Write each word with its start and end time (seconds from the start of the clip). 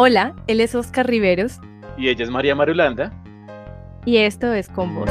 Hola, 0.00 0.36
él 0.46 0.60
es 0.60 0.76
Oscar 0.76 1.08
Riveros. 1.08 1.58
Y 1.96 2.08
ella 2.08 2.22
es 2.22 2.30
María 2.30 2.54
Marulanda. 2.54 3.12
Y 4.04 4.18
esto 4.18 4.54
es 4.54 4.68
Con 4.68 4.94
Vos. 4.94 5.10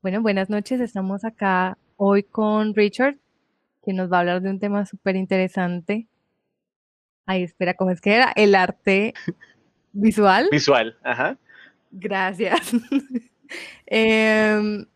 Bueno, 0.00 0.22
buenas 0.22 0.48
noches. 0.48 0.80
Estamos 0.80 1.24
acá 1.24 1.76
hoy 1.96 2.22
con 2.22 2.72
Richard, 2.76 3.16
que 3.84 3.92
nos 3.92 4.12
va 4.12 4.18
a 4.18 4.20
hablar 4.20 4.42
de 4.42 4.50
un 4.50 4.60
tema 4.60 4.86
súper 4.86 5.16
interesante. 5.16 6.06
Ay, 7.26 7.42
espera, 7.42 7.74
¿cómo 7.74 7.90
es 7.90 8.00
que 8.00 8.14
era? 8.14 8.32
El 8.36 8.54
arte 8.54 9.12
visual. 9.92 10.50
Visual, 10.52 10.96
ajá. 11.02 11.36
Gracias. 11.90 12.70
Em, 13.86 14.86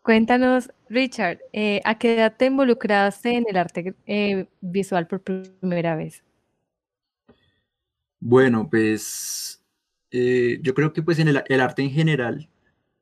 cuéntanos, 0.00 0.70
Richard, 0.94 1.40
eh, 1.52 1.80
¿a 1.84 1.98
qué 1.98 2.14
edad 2.14 2.36
te 2.36 2.46
involucraste 2.46 3.34
en 3.34 3.44
el 3.48 3.56
arte 3.56 3.94
eh, 4.06 4.46
visual 4.60 5.06
por 5.06 5.22
primera 5.22 5.96
vez? 5.96 6.22
Bueno, 8.20 8.68
pues 8.70 9.62
eh, 10.10 10.58
yo 10.62 10.72
creo 10.72 10.92
que 10.92 11.02
pues 11.02 11.18
en 11.18 11.28
el, 11.28 11.60
arte 11.60 11.82
en 11.82 11.90
general 11.90 12.48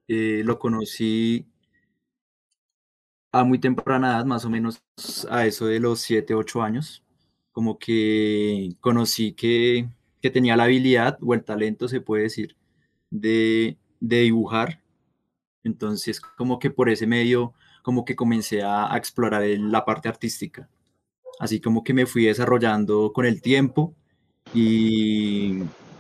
lo 0.09 0.59
conocí 0.59 1.47
a 3.31 3.45
muy 3.45 3.59
temprana 3.59 4.11
edad, 4.11 4.25
más 4.27 4.45
o 4.45 4.51
menos 4.51 4.83
a 5.31 5.47
eso 5.47 5.67
de 5.67 5.81
los 5.81 6.01
7, 6.01 6.35
8 6.35 6.63
años, 6.63 7.03
como 7.51 7.79
que 7.79 8.71
conocí 8.81 9.33
que, 9.33 9.89
que 10.21 10.31
tenía 10.31 10.57
la 10.57 10.65
habilidad 10.65 11.19
o 11.23 11.33
el 11.33 11.45
talento, 11.45 11.89
se 11.89 12.01
puede 12.03 12.25
decir, 12.25 12.57
de, 13.11 13.79
dibujar. 14.01 14.83
Entonces, 15.65 16.21
como 16.21 16.59
que 16.59 16.71
por 16.71 16.89
ese 16.89 17.06
medio, 17.06 17.55
como 17.83 18.05
que 18.05 18.16
comencé 18.16 18.62
a, 18.62 18.97
explorar 18.97 19.42
la 19.42 19.84
parte 19.84 20.08
artística. 20.08 20.69
Así 21.38 21.61
como 21.61 21.83
que 21.83 21.94
me 21.94 22.06
fui 22.06 22.25
desarrollando 22.25 23.12
con 23.12 23.27
el 23.27 23.42
tiempo 23.42 23.94
y, 24.55 25.58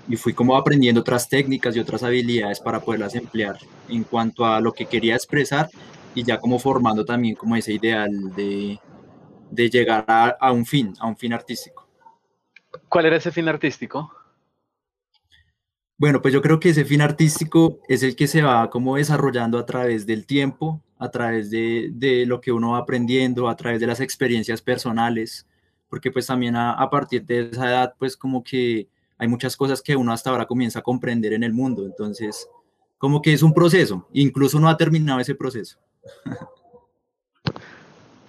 y 0.08 0.16
fui 0.16 0.32
como 0.34 0.56
aprendiendo 0.56 1.00
otras 1.00 1.28
técnicas 1.28 1.76
y 1.76 1.80
otras 1.80 2.02
habilidades 2.02 2.60
para 2.60 2.80
poderlas 2.80 3.14
emplear 3.14 3.58
en 3.88 4.04
cuanto 4.04 4.46
a 4.46 4.60
lo 4.60 4.72
que 4.72 4.86
quería 4.86 5.14
expresar 5.14 5.68
y 6.14 6.22
ya 6.22 6.38
como 6.38 6.58
formando 6.58 7.04
también 7.04 7.34
como 7.34 7.56
ese 7.56 7.72
ideal 7.72 8.10
de, 8.34 8.78
de 9.50 9.70
llegar 9.70 10.04
a, 10.06 10.36
a, 10.40 10.52
un 10.52 10.66
fin, 10.66 10.94
a 10.98 11.06
un 11.06 11.16
fin 11.16 11.32
artístico. 11.32 11.88
¿Cuál 12.88 13.06
era 13.06 13.16
ese 13.16 13.30
fin 13.30 13.48
artístico? 13.48 14.12
Bueno, 16.02 16.20
pues 16.20 16.34
yo 16.34 16.42
creo 16.42 16.58
que 16.58 16.70
ese 16.70 16.84
fin 16.84 17.00
artístico 17.00 17.78
es 17.86 18.02
el 18.02 18.16
que 18.16 18.26
se 18.26 18.42
va 18.42 18.68
como 18.70 18.96
desarrollando 18.96 19.56
a 19.56 19.64
través 19.64 20.04
del 20.04 20.26
tiempo, 20.26 20.82
a 20.98 21.12
través 21.12 21.48
de, 21.48 21.90
de 21.92 22.26
lo 22.26 22.40
que 22.40 22.50
uno 22.50 22.72
va 22.72 22.78
aprendiendo, 22.78 23.48
a 23.48 23.54
través 23.54 23.80
de 23.80 23.86
las 23.86 24.00
experiencias 24.00 24.60
personales, 24.60 25.46
porque 25.88 26.10
pues 26.10 26.26
también 26.26 26.56
a, 26.56 26.72
a, 26.72 26.90
partir 26.90 27.24
de 27.24 27.50
esa 27.52 27.68
edad, 27.68 27.94
pues 28.00 28.16
como 28.16 28.42
que 28.42 28.88
hay 29.16 29.28
muchas 29.28 29.56
cosas 29.56 29.80
que 29.80 29.94
uno 29.94 30.12
hasta 30.12 30.30
ahora 30.30 30.46
comienza 30.46 30.80
a 30.80 30.82
comprender 30.82 31.34
en 31.34 31.44
el 31.44 31.52
mundo, 31.52 31.86
entonces 31.86 32.48
como 32.98 33.22
que 33.22 33.32
es 33.32 33.44
un 33.44 33.54
proceso, 33.54 34.08
incluso 34.12 34.58
no 34.58 34.68
ha 34.68 34.76
terminado 34.76 35.20
ese 35.20 35.36
proceso. 35.36 35.78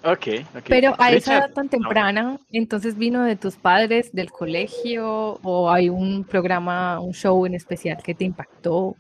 Ok, 0.05 0.27
Pero 0.67 0.95
a 0.99 1.13
esa 1.13 1.37
edad 1.37 1.53
tan 1.53 1.69
temprana, 1.69 2.37
entonces 2.51 2.97
vino 2.97 3.23
de 3.23 3.37
tus 3.37 3.55
padres, 3.55 4.11
del 4.11 4.31
colegio, 4.31 5.39
o 5.41 5.71
hay 5.71 5.87
un 5.87 6.25
programa, 6.25 6.99
un 6.99 7.13
show 7.13 7.45
en 7.45 7.53
especial 7.53 8.03
que 8.03 8.13
te 8.13 8.25
impactó. 8.25 8.97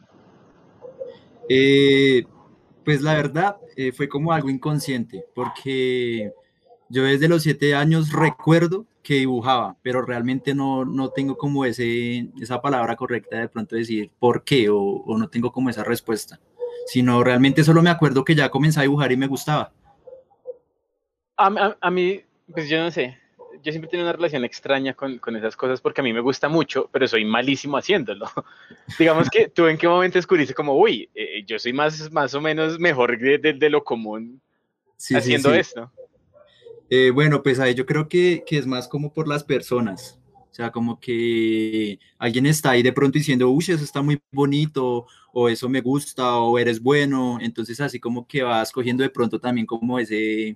Eh, 1.49 2.23
pues 2.85 3.01
la 3.01 3.15
verdad 3.15 3.57
eh, 3.75 3.91
fue 3.91 4.07
como 4.07 4.31
algo 4.31 4.49
inconsciente, 4.49 5.25
porque 5.35 6.31
yo 6.87 7.03
desde 7.03 7.27
los 7.27 7.43
siete 7.43 7.75
años 7.75 8.13
recuerdo 8.13 8.85
que 9.01 9.15
dibujaba, 9.15 9.75
pero 9.81 10.03
realmente 10.03 10.55
no, 10.55 10.85
no 10.85 11.09
tengo 11.09 11.37
como 11.37 11.65
ese, 11.65 12.29
esa 12.39 12.61
palabra 12.61 12.95
correcta 12.95 13.39
de 13.39 13.49
pronto 13.49 13.75
decir 13.75 14.09
por 14.19 14.45
qué 14.45 14.69
o, 14.69 14.79
o 14.79 15.17
no 15.17 15.27
tengo 15.27 15.51
como 15.51 15.69
esa 15.69 15.83
respuesta, 15.83 16.39
sino 16.87 17.21
realmente 17.25 17.65
solo 17.65 17.81
me 17.81 17.89
acuerdo 17.89 18.23
que 18.23 18.35
ya 18.35 18.49
comencé 18.49 18.79
a 18.79 18.83
dibujar 18.83 19.11
y 19.11 19.17
me 19.17 19.27
gustaba. 19.27 19.73
A, 21.35 21.89
mí, 21.89 22.21
pues 22.51 22.69
yo 22.69 22.79
no 22.79 22.91
sé, 22.91 23.17
yo 23.63 23.71
siempre 23.71 23.89
tengo 23.89 24.03
una 24.03 24.13
relación 24.13 24.43
extraña 24.45 24.93
con, 24.93 25.17
con, 25.17 25.35
esas 25.35 25.55
cosas 25.55 25.81
porque 25.81 26.01
a 26.01 26.03
mí 26.03 26.13
me 26.13 26.19
gusta 26.19 26.47
mucho, 26.47 26.89
pero 26.91 27.07
soy 27.07 27.25
malísimo 27.25 27.77
haciéndolo. 27.77 28.27
Digamos 28.99 29.29
que 29.29 29.49
tú 29.49 29.67
en 29.67 29.77
qué 29.77 29.87
momento 29.87 30.17
descubriste 30.17 30.53
como, 30.53 30.77
uy, 30.77 31.09
eh, 31.15 31.43
yo 31.45 31.57
soy 31.57 31.73
más, 31.73 32.11
más 32.11 32.33
o 32.33 32.41
menos 32.41 32.79
mejor 32.79 33.17
de, 33.17 33.53
de, 33.53 33.69
lo 33.69 33.83
común 33.83 34.41
haciendo 34.97 35.53
esto. 35.53 35.91
Eh, 36.89 37.09
bueno, 37.09 37.41
pues 37.41 37.59
ahí 37.59 37.73
yo 37.73 37.85
creo 37.85 38.07
que, 38.07 38.43
que, 38.45 38.57
es 38.57 38.67
más 38.67 38.87
como 38.87 39.11
por 39.11 39.27
las 39.27 39.43
personas. 39.43 40.19
O 40.51 40.55
sea, 40.55 40.69
como 40.69 40.99
que 40.99 41.97
alguien 42.19 42.45
está 42.45 42.71
ahí 42.71 42.83
de 42.83 42.93
pronto 42.93 43.17
diciendo, 43.17 43.49
uy, 43.49 43.63
eso 43.67 43.83
está 43.83 44.03
muy 44.03 44.21
bonito, 44.31 45.07
o 45.31 45.49
eso 45.49 45.67
me 45.67 45.81
gusta, 45.81 46.37
o 46.37 46.59
eres 46.59 46.79
bueno. 46.79 47.39
Entonces 47.41 47.81
así 47.81 47.99
como 47.99 48.27
que 48.27 48.43
vas 48.43 48.71
cogiendo 48.71 49.01
de 49.01 49.09
pronto 49.09 49.39
también 49.39 49.65
como 49.65 49.97
ese 49.97 50.55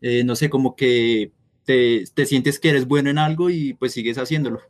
eh, 0.00 0.24
no 0.24 0.36
sé, 0.36 0.50
como 0.50 0.76
que 0.76 1.32
te, 1.64 2.04
te, 2.14 2.26
sientes 2.26 2.58
que 2.58 2.70
eres 2.70 2.86
bueno 2.86 3.10
en 3.10 3.18
algo 3.18 3.50
y 3.50 3.74
pues 3.74 3.92
sigues 3.92 4.18
haciéndolo. 4.18 4.60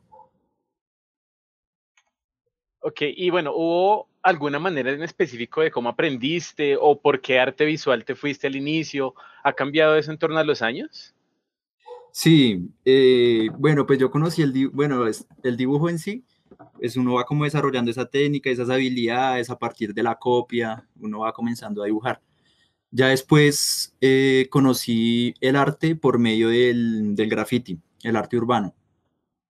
Ok, 2.80 3.02
y 3.02 3.30
bueno, 3.30 3.52
¿hubo 3.54 4.08
alguna 4.22 4.58
manera 4.58 4.92
en 4.92 5.02
específico 5.02 5.60
de 5.60 5.70
cómo 5.70 5.88
aprendiste 5.88 6.76
o 6.80 7.00
por 7.00 7.20
qué 7.20 7.38
arte 7.38 7.64
visual 7.64 8.04
te 8.04 8.14
fuiste 8.14 8.46
al 8.46 8.56
inicio? 8.56 9.14
¿Ha 9.42 9.52
cambiado 9.52 9.96
eso 9.96 10.10
en 10.10 10.18
torno 10.18 10.38
a 10.38 10.44
los 10.44 10.62
años? 10.62 11.14
Sí, 12.12 12.68
eh, 12.84 13.48
bueno, 13.58 13.86
pues 13.86 13.98
yo 13.98 14.10
conocí 14.10 14.42
el, 14.42 14.68
bueno, 14.68 15.04
el 15.42 15.56
dibujo 15.56 15.88
en 15.88 15.98
sí, 15.98 16.24
es 16.80 16.96
uno 16.96 17.14
va 17.14 17.24
como 17.24 17.44
desarrollando 17.44 17.90
esa 17.90 18.06
técnica, 18.06 18.50
esas 18.50 18.70
habilidades 18.70 19.50
a 19.50 19.58
partir 19.58 19.92
de 19.92 20.02
la 20.02 20.14
copia, 20.16 20.86
uno 21.00 21.20
va 21.20 21.32
comenzando 21.32 21.82
a 21.82 21.86
dibujar. 21.86 22.20
Ya 22.90 23.08
después 23.08 23.94
eh, 24.00 24.46
conocí 24.50 25.34
el 25.40 25.56
arte 25.56 25.94
por 25.94 26.18
medio 26.18 26.48
del, 26.48 27.14
del 27.14 27.28
graffiti, 27.28 27.78
el 28.02 28.16
arte 28.16 28.36
urbano. 28.36 28.74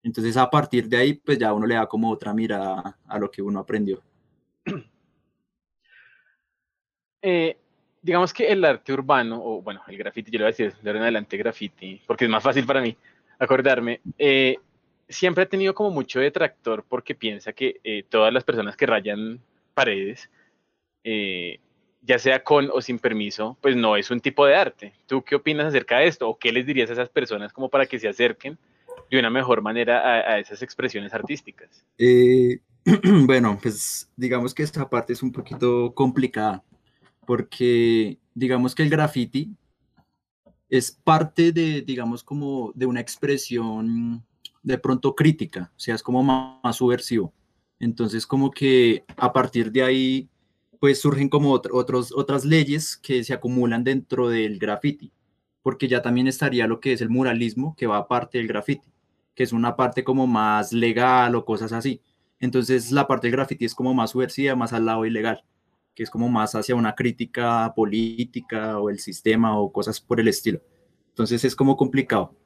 Entonces 0.03 0.37
a 0.37 0.51
partir 0.51 0.89
de 0.89 0.97
ahí, 0.97 1.15
pues 1.15 1.39
ya 1.39 1.53
uno 1.53 1.67
le 1.67 1.77
da 1.77 1.87
como 1.87 2.11
otra 2.11 2.35
mirada 2.35 2.99
a 3.07 3.19
lo 3.19 3.31
que 3.31 3.43
uno 3.43 3.61
aprendió. 3.61 4.03
Eh, 7.21 7.57
digamos 8.01 8.33
que 8.33 8.47
el 8.47 8.65
arte 8.65 8.93
urbano, 8.93 9.43
o 9.45 9.61
bueno, 9.61 9.83
el 9.89 9.99
graffiti, 9.99 10.31
yo 10.31 10.39
le 10.39 10.45
voy 10.45 10.51
a 10.51 10.55
decir 10.55 10.73
de 10.81 10.89
ahora 10.89 11.01
en 11.01 11.03
adelante 11.03 11.37
graffiti, 11.37 12.01
porque 12.07 12.27
es 12.27 12.31
más 12.31 12.45
fácil 12.45 12.65
para 12.65 12.81
mí 12.81 12.97
acordarme, 13.41 14.01
eh, 14.17 14.57
siempre 15.09 15.43
ha 15.43 15.49
tenido 15.49 15.75
como 15.75 15.91
mucho 15.91 16.21
detractor 16.21 16.85
porque 16.89 17.17
piensa 17.17 17.53
que 17.53 18.05
todas 18.09 18.33
las 18.33 18.45
personas 18.45 18.77
que 18.77 18.87
rayan 18.87 19.41
paredes 19.75 20.31
ya 22.09 22.19
sea 22.19 22.43
con 22.43 22.71
o 22.73 22.81
sin 22.81 22.99
permiso, 22.99 23.59
pues 23.61 23.77
no 23.77 23.95
es 23.95 24.11
un 24.11 24.21
tipo 24.21 24.47
de 24.47 24.57
arte. 24.57 24.95
¿Tú 25.07 25.23
qué 25.23 25.37
opinas 25.37 25.67
acerca 25.67 25.99
de 25.99 26.07
esto? 26.07 26.27
¿O 26.27 26.39
qué 26.39 26.51
les 26.51 26.67
dirías 26.67 26.89
a 26.89 26.95
esas 26.95 27.11
personas 27.11 27.53
como 27.53 27.69
para 27.69 27.85
que 27.85 27.99
se 27.99 28.09
acerquen 28.09 28.57
de 29.11 29.19
una 29.19 29.29
mejor 29.29 29.61
manera 29.61 30.01
a, 30.03 30.39
esas 30.39 30.63
expresiones 30.63 31.13
artísticas? 31.13 31.85
Eh, 31.99 32.61
bueno, 33.27 33.59
pues 33.63 34.11
digamos 34.17 34.55
que 34.55 34.63
esta 34.63 34.89
parte 34.89 35.13
es 35.13 35.23
un 35.23 35.33
poquito 35.33 35.93
complicada, 35.95 36.65
porque 37.27 38.17
digamos 38.35 38.75
que 38.75 38.85
el 38.85 38.91
graffiti 38.91 39.55
es 40.71 40.91
parte 40.91 41.53
de, 41.53 41.83
digamos, 41.83 42.25
como 42.25 42.73
de 42.75 42.87
una 42.87 43.03
expresión 43.03 44.25
de 44.63 44.79
pronto 44.79 45.15
crítica, 45.15 45.71
o 45.77 45.79
sea, 45.79 45.95
es 45.95 46.03
como 46.03 46.23
más 46.23 46.77
subversivo. 46.77 47.35
Entonces, 47.79 48.27
como 48.27 48.51
que 48.51 49.05
a 49.19 49.31
partir 49.31 49.71
de 49.71 49.83
ahí 49.83 50.29
pues 50.81 51.01
surgen 51.01 51.29
como 51.29 51.53
otros, 51.53 52.13
otras 52.15 52.45
leyes 52.45 52.97
que 52.97 53.25
se 53.25 53.35
acumulan 53.35 53.85
dentro 53.85 54.29
del 54.29 54.59
graffiti, 54.59 55.13
porque 55.63 55.89
ya 55.89 56.03
también 56.03 56.29
estaría 56.29 56.67
lo 56.67 56.81
que 56.81 56.93
es 56.93 57.01
el 57.01 57.11
muralismo, 57.11 57.75
que 57.77 57.87
va 57.87 57.99
aparte 57.99 58.39
del 58.39 58.49
graffiti, 58.49 58.93
que 59.35 59.43
es 59.43 59.53
una 59.53 59.77
parte 59.77 60.05
como 60.05 60.27
más 60.27 60.73
legal 60.73 61.35
o 61.35 61.45
cosas 61.45 61.73
así. 61.73 62.01
Entonces 62.41 62.93
la 62.93 63.07
parte 63.07 63.27
del 63.27 63.37
graffiti 63.37 63.65
es 63.65 63.75
como 63.75 63.95
más 63.95 64.11
subversiva, 64.11 64.55
más 64.55 64.73
al 64.73 64.87
lado 64.87 65.05
ilegal, 65.05 65.45
que 65.95 66.05
es 66.05 66.11
como 66.11 66.29
más 66.29 66.55
hacia 66.55 66.77
una 66.77 66.95
crítica 66.95 67.73
política 67.75 68.79
o 68.79 68.91
el 68.91 69.01
sistema 69.01 69.59
o 69.59 69.73
cosas 69.73 70.01
por 70.01 70.21
el 70.21 70.29
estilo. 70.29 70.61
Entonces 71.09 71.45
es 71.45 71.57
como 71.57 71.77
complicado. 71.77 72.37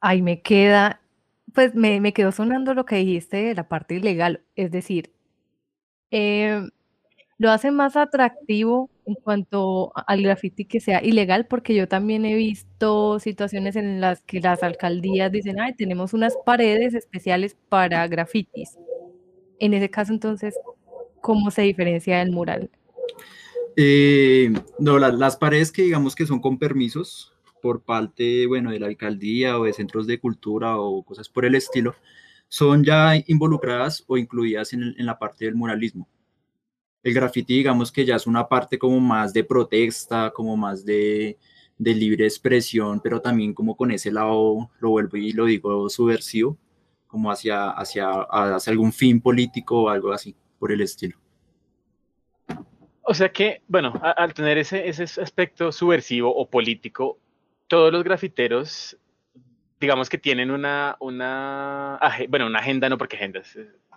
Ahí 0.00 0.22
me 0.22 0.40
queda, 0.40 1.00
pues 1.52 1.74
me, 1.74 2.00
me 2.00 2.12
quedó 2.12 2.30
sonando 2.30 2.74
lo 2.74 2.84
que 2.84 2.96
dijiste 2.96 3.38
de 3.38 3.54
la 3.56 3.68
parte 3.68 3.96
ilegal, 3.96 4.44
es 4.54 4.70
decir, 4.70 5.15
Em, 6.10 6.70
lo 7.38 7.50
hace 7.50 7.70
más 7.70 7.96
atractivo 7.96 8.90
en 9.04 9.14
cuanto 9.14 9.92
al 9.94 10.22
graffiti 10.22 10.64
que 10.64 10.80
sea 10.80 11.04
ilegal, 11.04 11.46
porque 11.46 11.74
yo 11.74 11.86
también 11.86 12.24
he 12.24 12.34
visto 12.34 13.18
situaciones 13.20 13.76
en 13.76 14.00
las 14.00 14.22
que 14.22 14.40
las 14.40 14.62
alcaldías 14.62 15.30
dicen, 15.30 15.60
ay, 15.60 15.74
tenemos 15.74 16.12
unas 16.14 16.36
paredes 16.44 16.94
especiales 16.94 17.56
para 17.68 18.06
grafitis. 18.08 18.78
En 19.58 19.74
ese 19.74 19.90
caso, 19.90 20.12
entonces, 20.12 20.54
¿cómo 21.20 21.50
se 21.50 21.62
diferencia 21.62 22.18
del 22.18 22.32
mural? 22.32 22.70
Eh, 23.76 24.52
no, 24.78 24.98
las 24.98 25.36
paredes 25.36 25.70
que 25.70 25.82
digamos 25.82 26.14
que 26.14 26.26
son 26.26 26.40
con 26.40 26.58
permisos 26.58 27.34
por 27.60 27.82
parte, 27.82 28.46
bueno, 28.46 28.70
de 28.70 28.80
la 28.80 28.86
alcaldía 28.86 29.58
o 29.58 29.64
de 29.64 29.72
centros 29.72 30.06
de 30.06 30.18
cultura 30.18 30.78
o 30.78 31.02
cosas 31.02 31.28
por 31.28 31.44
el 31.44 31.54
estilo, 31.54 31.94
son 32.48 32.84
ya 32.84 33.14
involucradas 33.26 34.04
o 34.06 34.16
incluidas 34.16 34.72
en, 34.72 34.94
en 34.96 35.06
la 35.06 35.18
parte 35.18 35.44
del 35.44 35.54
muralismo. 35.54 36.08
El 37.02 37.14
graffiti, 37.14 37.54
digamos 37.54 37.92
que 37.92 38.04
ya 38.04 38.16
es 38.16 38.26
una 38.26 38.48
parte 38.48 38.78
como 38.78 38.98
más 39.00 39.32
de 39.32 39.44
protesta, 39.44 40.32
como 40.34 40.56
más 40.56 40.84
de, 40.84 41.38
de 41.78 41.94
libre 41.94 42.24
expresión, 42.24 43.00
pero 43.00 43.20
también 43.20 43.54
como 43.54 43.76
con 43.76 43.90
ese 43.90 44.10
lado, 44.10 44.70
lo 44.80 44.90
vuelvo 44.90 45.16
y 45.16 45.32
lo 45.32 45.44
digo, 45.44 45.88
subversivo, 45.88 46.58
como 47.06 47.30
hacia, 47.30 47.70
hacia, 47.70 48.10
hacia 48.10 48.70
algún 48.72 48.92
fin 48.92 49.20
político 49.20 49.82
o 49.82 49.88
algo 49.88 50.12
así, 50.12 50.34
por 50.58 50.72
el 50.72 50.80
estilo. 50.80 51.16
O 53.02 53.14
sea 53.14 53.30
que, 53.30 53.62
bueno, 53.68 53.92
al 54.02 54.34
tener 54.34 54.58
ese, 54.58 54.88
ese 54.88 55.04
aspecto 55.20 55.70
subversivo 55.70 56.34
o 56.34 56.50
político, 56.50 57.18
todos 57.68 57.92
los 57.92 58.02
grafiteros, 58.02 58.98
digamos 59.80 60.08
que 60.08 60.18
tienen 60.18 60.50
una, 60.50 60.96
una, 61.00 61.98
bueno, 62.28 62.46
una 62.46 62.60
agenda, 62.60 62.88
no 62.88 62.98
porque 62.98 63.16
agenda 63.16 63.42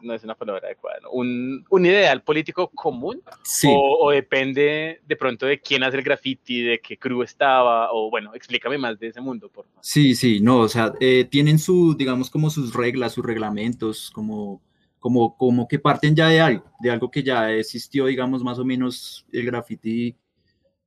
no 0.02 0.14
es 0.14 0.24
una 0.24 0.36
palabra 0.36 0.68
adecuada, 0.68 1.00
un, 1.12 1.66
un, 1.70 1.86
ideal 1.86 2.22
político 2.24 2.70
común, 2.70 3.22
sí. 3.44 3.68
o, 3.70 4.12
depende 4.12 5.02
de 5.06 5.16
pronto 5.16 5.46
de 5.46 5.60
quién 5.60 5.84
hace 5.84 5.98
el 5.98 6.04
graffiti, 6.04 6.62
de 6.62 6.80
qué 6.80 6.98
crew 6.98 7.22
estaba, 7.22 7.92
o 7.92 8.10
bueno, 8.10 8.34
explícame 8.34 8.78
más 8.78 8.98
de 9.00 9.08
ese 9.08 9.22
mundo, 9.22 9.50
por 9.50 9.66
favor. 9.66 9.80
Sí, 9.82 10.16
sí, 10.16 10.40
no, 10.40 10.60
o 10.60 10.70
sea, 10.70 10.94
eh, 11.00 11.26
tienen 11.30 11.60
su, 11.60 11.96
digamos, 11.98 12.30
como 12.30 12.50
sus 12.50 12.74
reglas, 12.74 13.14
sus 13.14 13.26
reglamentos, 13.26 14.12
como 14.14 14.62
como, 15.00 15.38
como 15.38 15.68
que 15.68 15.80
parten 15.80 16.16
ya 16.16 16.28
de 16.28 16.42
algo, 16.42 16.66
de 16.80 16.92
algo 16.92 17.10
que 17.10 17.24
ya 17.24 17.52
existió, 17.52 18.06
digamos, 18.06 18.44
más 18.44 18.60
o 18.60 18.66
menos 18.66 19.26
el 19.32 19.46
graffiti, 19.46 20.16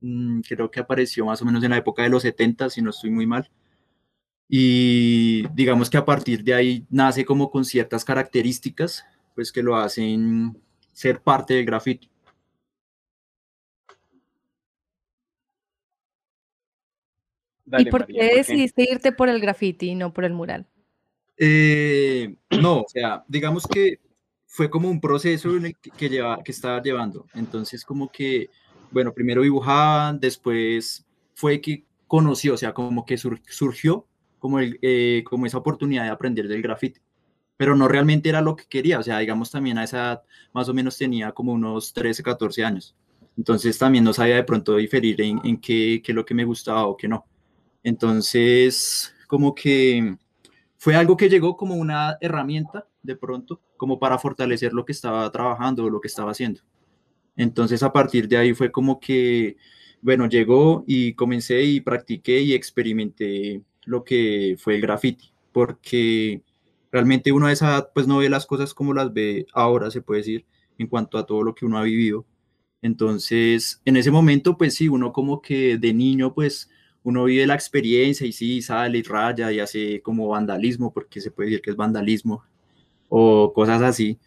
mmm, 0.01 0.41
creo 0.41 0.71
que 0.71 0.81
apareció 0.81 1.25
más 1.25 1.41
o 1.43 1.45
menos 1.45 1.65
en 1.65 1.71
la 1.71 1.79
época 1.79 2.03
de 2.03 2.11
los 2.11 2.23
70, 2.23 2.71
si 2.71 2.83
no 2.83 2.91
estoy 2.91 3.11
muy 3.11 3.27
mal. 3.27 3.51
Y 4.55 5.49
digamos 5.55 5.89
que 5.89 5.97
a 5.97 6.05
partir 6.05 6.45
de 6.45 6.53
ahí 6.53 6.87
nace 6.91 7.25
como 7.25 7.51
con 7.51 7.65
ciertas 7.65 8.05
características, 8.05 9.03
pues 9.35 9.51
que 9.51 9.63
lo 9.63 9.77
hacen 9.77 10.61
ser 10.93 11.23
parte 11.23 11.55
del 11.55 11.65
graffiti. 11.65 12.11
Dale, 17.65 17.89
¿Y 17.89 17.91
por 17.91 18.03
María, 18.03 18.29
qué 18.29 18.37
decidiste 18.37 18.83
irte 18.83 19.13
por 19.13 19.31
el 19.31 19.41
graffiti 19.41 19.89
y 19.89 19.95
no 19.95 20.13
por 20.13 20.27
el 20.27 20.35
mural? 20.35 20.67
Eh, 21.39 22.37
no, 22.51 22.81
o 22.81 22.87
sea, 22.89 23.25
digamos 23.27 23.67
que 23.67 24.01
fue 24.45 24.69
como 24.69 24.91
un 24.91 25.01
proceso 25.01 25.49
que, 25.97 26.11
lleva, 26.11 26.43
que 26.45 26.53
estaba 26.53 26.83
llevando. 26.83 27.27
Entonces, 27.33 27.87
como 27.87 28.13
que, 28.13 28.51
bueno, 28.91 29.15
primero 29.15 29.41
dibujaban, 29.41 30.21
después 30.21 31.07
fue 31.33 31.59
que 31.63 31.87
conoció, 32.07 32.53
o 32.53 32.59
sea, 32.59 32.75
como 32.75 33.07
que 33.07 33.17
surgió 33.17 34.07
como, 34.43 34.59
el, 34.59 34.77
eh, 34.83 35.23
como 35.25 35.47
esa 35.47 35.59
oportunidad 35.59 36.03
de 36.03 36.11
aprender 36.11 36.49
del 36.49 36.63
grafite. 36.63 37.01
Pero 37.57 37.77
no 37.77 37.87
realmente 37.87 38.29
era 38.29 38.41
lo 38.41 38.57
que 38.57 38.65
quería, 38.67 38.99
o 38.99 39.03
sea, 39.05 39.21
digamos 39.21 39.53
también 39.53 39.79
a 39.79 39.85
esa 39.85 39.99
edad 39.99 40.23
más 40.53 40.69
o 40.69 40.75
menos 40.75 40.99
tenía 40.99 41.31
como 41.31 41.53
unos 41.53 41.93
13, 41.93 42.25
14 42.25 42.65
años. 42.65 42.97
Entonces 43.39 43.79
también 43.79 44.03
no 44.03 44.13
sabía 44.13 44.35
de 44.35 44.43
pronto 44.43 44.77
diferir 44.77 45.21
en, 45.21 45.41
en 45.45 45.61
qué, 45.61 46.03
qué 46.05 46.11
es 46.11 46.17
lo 46.17 46.25
que 46.25 46.35
me 46.35 46.45
gustaba 46.45 46.87
o 46.87 46.97
qué 46.97 47.07
no. 47.07 47.25
Entonces, 47.85 49.15
como 49.29 49.55
que 49.55 50.17
fue 50.77 50.97
algo 50.97 51.17
que 51.17 51.29
llegó 51.29 51.57
como 51.57 51.77
una 51.77 52.19
herramienta 52.21 52.89
de 53.01 53.15
pronto, 53.15 53.61
como 53.77 54.01
para 54.01 54.19
fortalecer 54.19 54.73
lo 54.73 54.85
que 54.85 54.91
estaba 54.91 55.31
trabajando 55.31 55.85
o 55.85 55.91
lo 55.91 56.01
que 56.01 56.09
estaba 56.09 56.33
haciendo. 56.33 56.63
Entonces 57.37 57.85
a 57.85 57.93
partir 57.93 58.27
de 58.27 58.39
ahí 58.39 58.55
fue 58.55 58.73
como 58.73 58.99
que, 58.99 59.57
bueno, 60.01 60.27
llegó 60.27 60.83
y 60.89 61.15
comencé 61.15 61.63
y 61.63 61.81
practiqué 61.81 62.41
y 62.41 62.55
experimenté 62.55 63.63
lo 63.85 64.05
que 64.05 64.57
fue 64.59 64.77
el 64.77 64.81
graffiti, 64.81 65.33
porque 65.53 66.43
realmente 66.91 67.33
uno 67.33 67.47
a 67.47 67.53
esa 67.53 67.69
edad 67.69 67.91
pues 67.95 68.07
no 68.07 68.19
ve 68.19 68.29
las 68.29 68.47
cosas 68.47 68.75
como 68.75 68.95
las 68.95 69.13
ve 69.13 69.47
ahora, 69.53 69.91
se 69.91 70.03
puede 70.03 70.21
decir, 70.21 70.47
en 70.79 70.87
cuanto 70.87 71.19
a 71.19 71.27
todo 71.27 71.43
lo 71.43 71.55
que 71.55 71.65
uno 71.65 71.79
ha 71.79 71.83
vivido. 71.83 72.27
Entonces, 72.83 73.81
en 73.85 73.97
ese 73.97 74.11
momento, 74.11 74.59
pues 74.59 74.75
sí, 74.75 74.89
uno 74.89 75.13
como 75.13 75.41
que 75.41 75.79
de 75.79 75.95
niño, 75.95 76.35
pues 76.35 76.69
uno 77.05 77.25
vive 77.25 77.47
la 77.47 77.55
experiencia 77.55 78.27
y 78.27 78.33
sí, 78.33 78.63
sale 78.63 78.99
y 78.99 79.03
raya 79.03 79.53
y 79.53 79.61
hace 79.61 80.01
como 80.03 80.29
vandalismo, 80.29 80.93
porque 80.93 81.21
se 81.21 81.31
puede 81.31 81.51
decir 81.51 81.63
que 81.63 81.71
es 81.71 81.77
vandalismo, 81.77 82.45
o 83.09 83.53
cosas 83.53 83.83
así. 83.83 84.19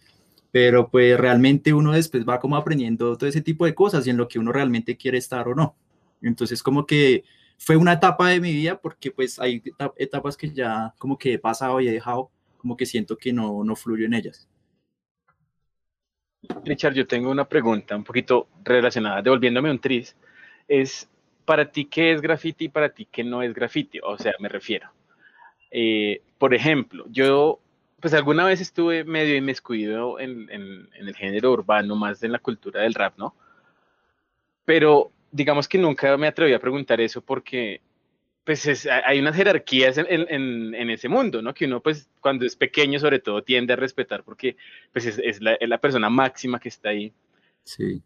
Pero 0.52 0.90
pues 0.90 1.20
realmente 1.20 1.74
uno 1.74 1.92
después 1.92 2.26
va 2.28 2.40
como 2.40 2.56
aprendiendo 2.56 3.18
todo 3.18 3.30
ese 3.30 3.42
tipo 3.42 3.66
de 3.66 3.76
cosas 3.76 4.08
y 4.08 4.10
en 4.10 4.18
lo 4.18 4.28
que 4.28 4.40
uno 4.40 4.52
realmente 4.54 4.96
quiere 4.96 5.18
estar 5.18 5.48
o 5.50 5.56
no. 5.56 5.76
Entonces 6.22 6.64
como 6.64 6.86
que 6.86 7.26
fue 7.58 7.76
una 7.78 7.94
etapa 7.94 8.30
de 8.30 8.40
mi 8.40 8.54
vida 8.54 8.80
porque 8.80 9.12
pues 9.12 9.40
hay 9.40 9.62
etapas 9.98 10.38
que 10.38 10.52
ya 10.52 10.94
como 10.98 11.18
que 11.18 11.34
he 11.34 11.40
pasado 11.40 11.80
y 11.82 11.88
he 11.88 11.92
dejado, 11.92 12.32
como 12.58 12.76
que 12.78 12.86
siento 12.86 13.18
que 13.18 13.34
no, 13.34 13.64
no 13.64 13.76
fluyo 13.76 14.06
en 14.06 14.14
ellas. 14.14 14.48
Richard, 16.64 16.94
yo 16.94 17.08
tengo 17.08 17.32
una 17.32 17.48
pregunta 17.48 17.96
un 17.96 18.04
poquito 18.04 18.48
relacionada, 18.64 19.22
devolviéndome 19.22 19.72
un 19.72 19.80
tris. 19.80 20.16
Es, 20.68 21.10
para 21.46 21.72
ti 21.72 21.86
qué 21.86 22.12
es 22.12 22.22
graffiti 22.22 22.66
y 22.66 22.70
para 22.70 22.90
ti 22.90 23.08
qué 23.12 23.24
no 23.24 23.42
es 23.42 23.54
graffiti. 23.54 24.00
O 24.04 24.18
sea, 24.18 24.34
me 24.40 24.50
refiero. 24.50 24.90
Eh, 25.72 26.22
por 26.38 26.54
ejemplo, 26.54 27.06
yo, 27.10 27.60
pues 28.00 28.14
alguna 28.14 28.46
vez 28.46 28.62
estuve 28.62 29.04
medio 29.04 29.36
inmiscuido 29.36 30.20
en, 30.20 30.50
en, 30.50 30.90
en, 30.94 31.08
el 31.08 31.16
género 31.16 31.52
urbano, 31.52 31.96
más 31.96 32.24
en 32.24 32.32
la 32.32 32.40
cultura 32.40 32.82
del 32.82 32.94
rap, 32.94 33.18
¿no? 33.18 33.36
Pero 34.66 35.12
digamos 35.36 35.68
que 35.68 35.78
nunca 35.78 36.16
me 36.18 36.28
atreví 36.28 36.54
a 36.54 36.60
preguntar 36.60 37.02
eso 37.02 37.22
porque 37.22 37.82
pues 38.44 38.66
es, 38.68 38.88
hay 38.88 39.20
unas 39.20 39.36
jerarquías 39.36 39.98
en, 39.98 40.06
en, 40.08 40.76
en, 40.76 40.90
ese 40.92 41.10
mundo, 41.10 41.42
¿no? 41.42 41.52
Que 41.52 41.66
uno, 41.66 41.82
pues, 41.82 42.08
cuando 42.22 42.46
es 42.46 42.56
pequeño, 42.56 43.00
sobre 43.00 43.18
todo, 43.18 43.42
tiende 43.42 43.74
a 43.74 43.76
respetar 43.76 44.24
porque, 44.24 44.56
pues, 44.94 45.08
es, 45.08 45.18
es, 45.18 45.42
la, 45.42 45.56
es 45.56 45.68
la, 45.68 45.80
persona 45.80 46.12
máxima 46.12 46.60
que 46.60 46.70
está 46.70 46.90
ahí. 46.90 47.12
Sí 47.64 48.04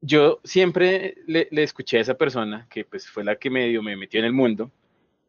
yo 0.00 0.40
siempre 0.44 1.16
le, 1.26 1.48
le, 1.50 1.62
escuché 1.62 1.98
a 1.98 2.00
esa 2.00 2.14
persona, 2.14 2.66
que 2.70 2.84
pues 2.84 3.08
fue 3.08 3.24
la 3.24 3.36
que 3.36 3.50
medio 3.50 3.82
me 3.82 3.96
metió 3.96 4.20
en 4.20 4.26
el 4.26 4.32
mundo, 4.32 4.70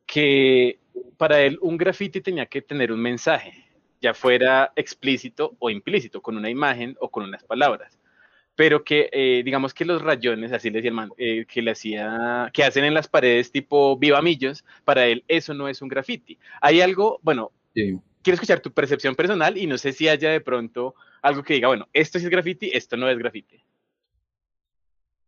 que 0.05 0.79
para 1.17 1.41
él 1.41 1.57
un 1.61 1.77
graffiti 1.77 2.21
tenía 2.21 2.45
que 2.45 2.61
tener 2.61 2.91
un 2.91 3.01
mensaje, 3.01 3.65
ya 4.01 4.13
fuera 4.13 4.71
explícito 4.75 5.55
o 5.59 5.69
implícito, 5.69 6.21
con 6.21 6.37
una 6.37 6.49
imagen 6.49 6.95
o 6.99 7.09
con 7.09 7.23
unas 7.23 7.43
palabras. 7.43 7.97
Pero 8.57 8.83
que, 8.83 9.09
eh, 9.13 9.43
digamos 9.45 9.73
que 9.73 9.85
los 9.85 10.01
rayones, 10.01 10.51
así 10.51 10.69
le 10.69 10.79
decía 10.79 10.89
el 10.89 10.95
man, 10.95 11.11
eh, 11.17 11.45
que 11.45 11.61
le 11.61 11.71
hacía, 11.71 12.49
que 12.51 12.63
hacen 12.63 12.83
en 12.83 12.95
las 12.95 13.07
paredes 13.07 13.51
tipo 13.51 13.95
vivamillos, 13.97 14.65
para 14.83 15.05
él 15.05 15.23
eso 15.27 15.53
no 15.53 15.69
es 15.69 15.81
un 15.81 15.87
graffiti. 15.87 16.37
Hay 16.59 16.81
algo, 16.81 17.19
bueno, 17.21 17.51
sí. 17.73 17.97
quiero 18.23 18.33
escuchar 18.33 18.59
tu 18.59 18.73
percepción 18.73 19.15
personal 19.15 19.57
y 19.57 19.67
no 19.67 19.77
sé 19.77 19.93
si 19.93 20.09
haya 20.09 20.31
de 20.31 20.41
pronto 20.41 20.95
algo 21.21 21.43
que 21.43 21.53
diga, 21.53 21.67
bueno, 21.67 21.87
esto 21.93 22.17
sí 22.17 22.25
es 22.25 22.31
graffiti, 22.31 22.71
esto 22.73 22.97
no 22.97 23.07
es 23.07 23.17
graffiti. 23.17 23.63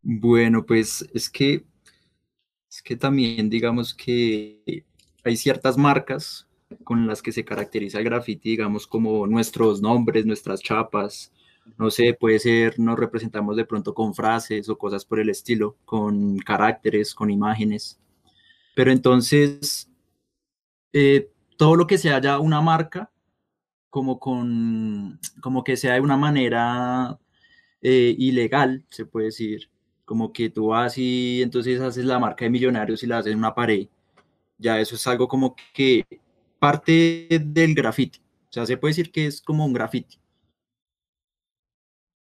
Bueno, 0.02 0.66
pues 0.66 1.08
es 1.14 1.30
que, 1.30 1.64
es 2.68 2.82
que 2.82 2.96
también 2.96 3.48
digamos 3.50 3.94
que 3.94 4.84
hay 5.24 5.38
ciertas 5.38 5.78
marcas 5.78 6.48
con 6.84 7.06
las 7.08 7.22
que 7.22 7.32
se 7.32 7.46
caracteriza 7.46 8.00
el 8.00 8.06
graffiti, 8.06 8.50
digamos 8.50 8.88
como 8.88 9.28
nuestros 9.28 9.82
nombres, 9.82 10.26
nuestras 10.26 10.62
chapas, 10.62 11.32
no 11.78 11.92
sé, 11.92 12.14
puede 12.14 12.40
ser, 12.40 12.80
nos 12.80 12.98
representamos 12.98 13.56
de 13.56 13.66
pronto 13.66 13.94
con 13.94 14.14
frases 14.14 14.70
o 14.70 14.78
cosas 14.78 15.06
por 15.06 15.20
el 15.20 15.30
estilo, 15.30 15.78
con 15.86 16.38
caracteres, 16.40 17.14
con 17.14 17.30
imágenes. 17.30 18.00
Pero 18.76 18.92
entonces, 18.92 19.90
eh, 20.94 21.30
todo 21.58 21.76
lo 21.76 21.88
que 21.88 21.98
sea 21.98 22.22
ya 22.22 22.40
una 22.40 22.62
marca, 22.62 23.12
como, 23.90 24.20
con, 24.20 25.20
como 25.42 25.64
que 25.64 25.78
sea 25.78 25.96
de 25.96 26.02
una 26.02 26.18
manera 26.18 27.20
eh, 27.82 28.16
ilegal, 28.18 28.86
se 28.90 29.06
puede 29.06 29.28
decir, 29.28 29.70
como 30.06 30.34
que 30.34 30.50
tú 30.50 30.68
vas 30.68 30.98
y 30.98 31.42
entonces 31.42 31.80
haces 31.82 32.06
la 32.06 32.20
marca 32.20 32.46
de 32.46 32.52
millonarios 32.52 33.04
y 33.04 33.08
la 33.08 33.20
haces 33.20 33.32
en 33.34 33.40
una 33.40 33.54
pared. 33.56 33.88
Ya 34.58 34.80
eso 34.80 34.96
es 34.96 35.08
algo 35.08 35.28
como 35.28 35.56
que 35.74 36.06
parte 36.60 37.28
del 37.30 37.76
graffiti. 37.76 38.20
O 38.50 38.52
sea, 38.52 38.66
se 38.66 38.78
puede 38.78 38.92
decir 38.92 39.12
que 39.12 39.28
es 39.28 39.42
como 39.42 39.66
un 39.66 39.74
graffiti. 39.74 40.20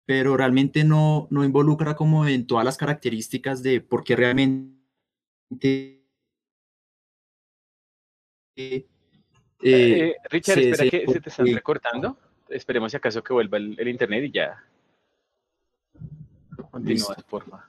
Pero 0.07 0.37
realmente 0.37 0.85
no, 0.85 1.27
no 1.31 1.45
involucra 1.45 1.97
como 1.97 2.27
en 2.27 2.47
todas 2.47 2.65
las 2.65 2.79
características 2.79 3.63
de 3.63 3.81
por 3.81 4.05
qué 4.05 4.17
realmente... 4.17 6.03
Eh, 8.57 8.87
eh, 9.63 10.15
Richard, 10.31 10.55
se, 10.55 10.71
espera 10.71 10.91
se, 10.91 10.91
que 10.91 11.13
se 11.13 11.21
te 11.21 11.29
están 11.29 11.47
recortando. 11.47 12.17
Esperemos 12.49 12.93
si 12.93 12.97
acaso 12.97 13.23
que 13.23 13.33
vuelva 13.33 13.59
el, 13.59 13.79
el 13.79 13.89
internet 13.89 14.25
y 14.25 14.31
ya. 14.31 14.65
Continúas, 16.71 17.23
porfa. 17.25 17.69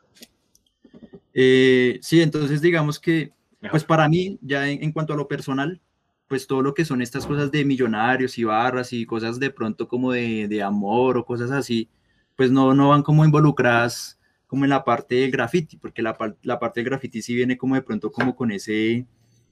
Eh, 1.34 2.00
sí, 2.01 2.22
entonces 2.22 2.62
digamos 2.62 3.00
que, 3.00 3.32
pues 3.72 3.84
para 3.84 4.08
mí, 4.08 4.38
ya 4.41 4.70
en, 4.70 4.84
en, 4.84 4.91
cuanto 4.91 5.13
a 5.13 5.17
lo 5.17 5.27
personal, 5.27 5.82
pues 6.27 6.46
todo 6.46 6.62
lo 6.62 6.74
que 6.74 6.86
son 6.86 7.01
estas 7.01 7.25
cosas 7.25 7.51
de 7.51 7.63
millonarios 7.63 8.38
y 8.38 8.44
barras 8.44 8.91
y 8.94 9.06
cosas 9.06 9.39
de 9.39 9.50
pronto 9.50 9.88
como 9.88 10.12
de, 10.12 10.48
de 10.48 10.62
amor 10.62 11.17
o 11.17 11.25
cosas 11.25 11.51
así, 11.51 11.89
pues 12.38 12.51
no, 12.51 12.74
no 12.74 12.89
van 12.89 13.03
como 13.03 13.25
involucradas 13.25 14.17
como 14.46 14.63
en 14.63 14.70
la 14.70 14.86
parte 14.86 15.15
del 15.15 15.32
graffiti, 15.32 15.75
porque 15.75 16.01
la, 16.01 16.15
la 16.44 16.58
parte 16.58 16.79
del 16.79 16.89
graffiti 16.89 17.22
sí 17.22 17.36
viene 17.36 17.58
como 17.58 17.75
de 17.75 17.82
pronto 17.82 18.12
como 18.12 18.34
con 18.34 18.51
ese, 18.51 19.06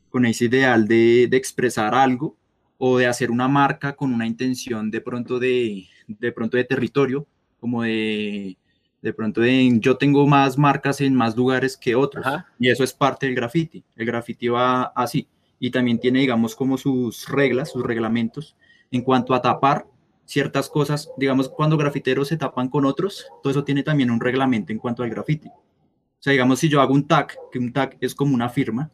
con 0.09 0.25
ese 0.25 0.45
ideal 0.45 0.87
de, 0.87 1.27
de 1.29 1.35
expresar 1.35 1.93
algo 1.93 2.37
o 2.77 2.97
de 2.97 3.07
hacer 3.07 3.31
una 3.31 3.49
marca 3.49 3.95
con 3.95 4.13
una 4.13 4.25
intención 4.25 4.89
de 4.89 5.01
pronto 5.01 5.39
de, 5.39 5.85
de 6.07 6.31
pronto 6.31 6.55
de 6.55 6.63
territorio, 6.63 7.27
como 7.59 7.83
de, 7.83 8.57
de 9.01 9.13
pronto 9.13 9.41
de, 9.41 9.77
yo 9.79 9.97
tengo 9.97 10.25
más 10.27 10.57
marcas 10.57 11.01
en 11.01 11.13
más 11.13 11.35
lugares 11.35 11.75
que 11.75 11.95
otros, 11.95 12.25
y 12.59 12.69
eso 12.69 12.83
es 12.83 12.93
parte 12.93 13.25
del 13.25 13.35
graffiti, 13.35 13.83
el 13.95 14.05
graffiti 14.05 14.47
va 14.47 14.83
así, 14.95 15.27
y 15.59 15.71
también 15.71 15.99
tiene, 15.99 16.19
digamos, 16.19 16.55
como 16.55 16.77
sus 16.77 17.27
reglas, 17.27 17.71
sus 17.71 17.83
reglamentos, 17.83 18.55
en 18.91 19.01
cuanto 19.01 19.33
a 19.33 19.41
tapar 19.41 19.87
ciertas 20.25 20.69
cosas, 20.69 21.11
digamos, 21.17 21.49
cuando 21.49 21.77
grafiteros 21.77 22.27
se 22.27 22.37
tapan 22.37 22.69
con 22.69 22.85
otros, 22.85 23.27
todo 23.41 23.51
eso 23.51 23.63
tiene 23.63 23.83
también 23.83 24.11
un 24.11 24.19
reglamento 24.19 24.71
en 24.71 24.79
cuanto 24.79 25.03
al 25.03 25.09
graffiti. 25.09 25.47
O 25.47 26.19
sea, 26.19 26.31
digamos, 26.31 26.59
si 26.59 26.69
yo 26.69 26.81
hago 26.81 26.93
un 26.93 27.07
tag, 27.07 27.37
que 27.51 27.59
un 27.59 27.71
tag 27.71 27.97
es 28.01 28.15
como 28.15 28.33
una 28.33 28.49
firma, 28.49 28.89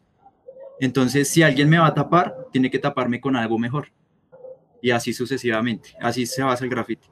entonces 0.80 1.30
si 1.30 1.44
alguien 1.44 1.70
me 1.70 1.78
va 1.78 1.88
a 1.88 1.94
tapar, 1.94 2.36
tiene 2.52 2.70
que 2.70 2.80
taparme 2.80 3.22
con 3.22 3.36
algo 3.36 3.58
mejor. 3.58 3.90
Y 4.82 4.92
así 4.92 5.14
sucesivamente. 5.14 5.96
Así 6.02 6.26
se 6.26 6.44
basa 6.44 6.64
el 6.64 6.72
graffiti. 6.72 7.08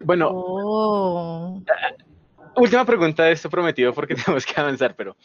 Bueno, 0.00 0.30
oh. 0.32 1.62
última 2.56 2.86
pregunta 2.86 3.24
de 3.24 3.32
esto 3.32 3.50
prometido 3.50 3.92
porque 3.92 4.14
tenemos 4.24 4.46
que 4.46 4.58
avanzar, 4.58 4.96
pero 4.96 5.16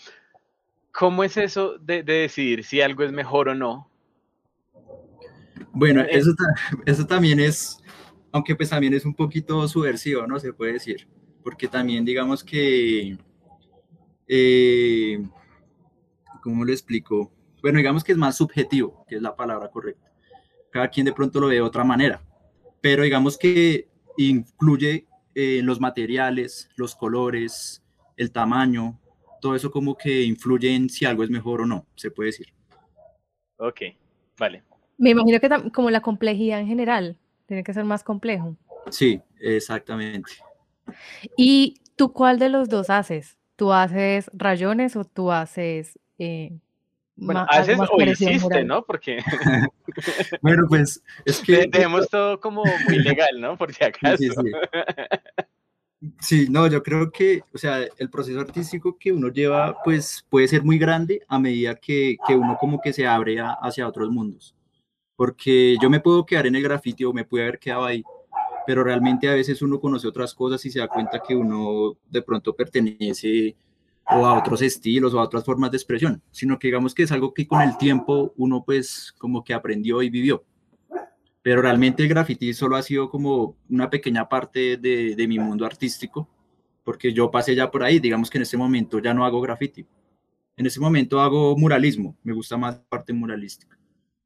¿cómo 0.92 1.24
es 1.24 1.38
eso 1.38 1.78
de, 1.80 2.04
de 2.04 2.14
decidir 2.14 2.64
si 2.66 2.82
algo 2.82 3.04
es 3.04 3.12
mejor 3.12 3.50
o 3.50 3.56
no? 3.56 3.90
Bueno, 5.72 6.02
eh, 6.02 6.08
eso, 6.12 6.32
eso 6.86 7.06
también 7.06 7.40
es, 7.40 7.82
aunque 8.36 8.54
pues 8.54 8.70
también 8.70 8.94
es 8.94 9.06
un 9.06 9.14
poquito 9.14 9.66
subversivo, 9.66 10.28
¿no? 10.28 10.38
Se 10.42 10.52
puede 10.52 10.74
decir, 10.74 11.08
porque 11.42 11.70
también 11.70 12.04
digamos 12.04 12.44
que, 12.44 13.18
eh, 14.28 15.26
¿cómo 16.44 16.66
lo 16.66 16.72
explico? 16.74 17.32
Bueno, 17.62 17.78
digamos 17.78 18.04
que 18.04 18.12
es 18.12 18.18
más 18.18 18.36
subjetivo, 18.36 19.06
que 19.08 19.16
es 19.16 19.22
la 19.22 19.38
palabra 19.38 19.70
correcta. 19.70 20.12
Cada 20.70 20.90
quien 20.90 21.06
de 21.06 21.14
pronto 21.14 21.40
lo 21.40 21.48
ve 21.48 21.56
de 21.56 21.62
otra 21.62 21.86
manera, 21.86 22.22
pero 22.82 23.04
digamos 23.04 23.38
que 23.38 23.88
incluye 24.18 25.08
eh, 25.34 25.62
los 25.64 25.80
materiales, 25.80 26.70
los 26.76 26.94
colores, 26.94 27.86
el 28.18 28.34
tamaño, 28.34 29.00
todo 29.40 29.56
eso 29.56 29.72
como 29.72 29.96
que 29.96 30.24
influye 30.24 30.76
en 30.76 30.90
si 30.90 31.06
algo 31.06 31.24
es 31.24 31.30
mejor 31.30 31.62
o 31.62 31.66
no, 31.66 31.86
se 31.96 32.12
puede 32.12 32.32
decir. 32.32 32.48
Ok, 33.56 33.80
vale. 34.38 34.62
Me 34.98 35.12
imagino 35.12 35.40
que 35.40 35.72
como 35.72 35.90
la 35.90 36.02
complejidad 36.02 36.60
en 36.60 36.68
general, 36.68 37.18
tiene 37.46 37.64
que 37.64 37.74
ser 37.74 37.86
más 37.86 38.04
complejo. 38.04 38.56
Sí, 38.90 39.22
exactamente. 39.40 40.32
¿Y 41.38 41.82
tú 41.96 42.14
cuál 42.14 42.40
de 42.40 42.50
los 42.50 42.70
dos 42.70 42.90
haces? 42.90 43.38
¿Tú 43.56 43.72
haces 43.72 44.30
rayones 44.34 44.96
o 44.96 45.06
tú 45.06 45.32
haces... 45.32 45.98
Eh, 46.18 46.58
bueno, 47.18 47.46
haces 47.50 47.80
o 47.80 48.02
hiciste, 48.02 48.64
¿no? 48.66 48.84
Porque... 48.84 49.24
bueno, 50.42 50.64
pues 50.68 51.02
es 51.24 51.40
que... 51.40 51.68
Tenemos 51.68 52.10
todo 52.10 52.40
como 52.40 52.64
muy 52.88 53.00
legal, 53.00 53.40
¿no? 53.40 53.58
Por 53.58 53.74
si 53.74 53.84
acaso. 53.84 54.18
Sí, 54.18 54.30
sí, 54.30 54.36
sí. 56.20 56.48
no, 56.50 56.68
yo 56.68 56.84
creo 56.84 57.10
que, 57.10 57.44
o 57.54 57.58
sea, 57.58 57.80
el 57.98 58.10
proceso 58.10 58.42
artístico 58.42 58.98
que 58.98 59.14
uno 59.14 59.30
lleva, 59.30 59.82
pues 59.84 60.26
puede 60.30 60.50
ser 60.50 60.64
muy 60.64 60.78
grande 60.78 61.22
a 61.28 61.40
medida 61.40 61.76
que, 61.76 62.18
que 62.28 62.36
uno 62.36 62.58
como 62.60 62.82
que 62.82 62.92
se 62.92 63.08
abre 63.08 63.38
hacia 63.40 63.88
otros 63.88 64.10
mundos 64.10 64.55
porque 65.16 65.78
yo 65.82 65.90
me 65.90 66.00
puedo 66.00 66.26
quedar 66.26 66.48
en 66.48 66.56
el 66.56 66.64
grafiti 66.64 67.04
o 67.06 67.14
me 67.14 67.26
pude 67.26 67.44
haber 67.44 67.60
quedado 67.60 67.86
ahí, 67.86 68.04
pero 68.66 68.84
realmente 68.84 69.30
a 69.30 69.34
veces 69.34 69.62
uno 69.62 69.80
conoce 69.80 70.08
otras 70.08 70.34
cosas 70.34 70.66
y 70.66 70.72
se 70.72 70.80
da 70.80 70.88
cuenta 70.88 71.22
que 71.26 71.36
uno 71.36 71.98
de 72.10 72.22
pronto 72.22 72.56
pertenece 72.56 73.56
o 74.08 74.26
a 74.26 74.38
otros 74.38 74.62
estilos 74.62 75.14
o 75.14 75.20
a 75.20 75.24
otras 75.24 75.44
formas 75.44 75.72
de 75.72 75.78
expresión, 75.78 76.22
sino 76.32 76.60
que 76.60 76.68
digamos 76.68 76.94
que 76.94 77.04
es 77.04 77.12
algo 77.12 77.34
que 77.34 77.48
con 77.48 77.62
el 77.62 77.78
tiempo 77.78 78.34
uno 78.38 78.64
pues 78.64 79.14
como 79.18 79.44
que 79.44 79.54
aprendió 79.54 80.02
y 80.02 80.10
vivió. 80.10 80.44
Pero 81.42 81.62
realmente 81.62 82.04
el 82.04 82.10
graffiti 82.10 82.54
solo 82.54 82.76
ha 82.76 82.82
sido 82.82 83.10
como 83.10 83.56
una 83.70 83.90
pequeña 83.90 84.28
parte 84.28 84.78
de, 84.78 85.26
mi 85.28 85.38
mundo 85.38 85.66
artístico, 85.66 86.28
porque 86.84 87.14
yo 87.14 87.30
pasé 87.30 87.56
ya 87.56 87.70
por 87.70 87.84
ahí, 87.84 88.00
digamos 88.00 88.30
que 88.30 88.40
en 88.40 88.44
este 88.44 88.58
momento 88.58 89.00
ya 89.00 89.14
no 89.14 89.26
hago 89.26 89.42
graffiti. 89.42 89.86
En 90.58 90.66
este 90.66 90.80
momento 90.80 91.20
hago 91.20 91.56
muralismo, 91.58 92.16
me 92.24 92.34
gusta 92.34 92.58
más 92.58 92.76
la 92.76 92.84
parte 92.84 93.14
muralística. 93.14 93.78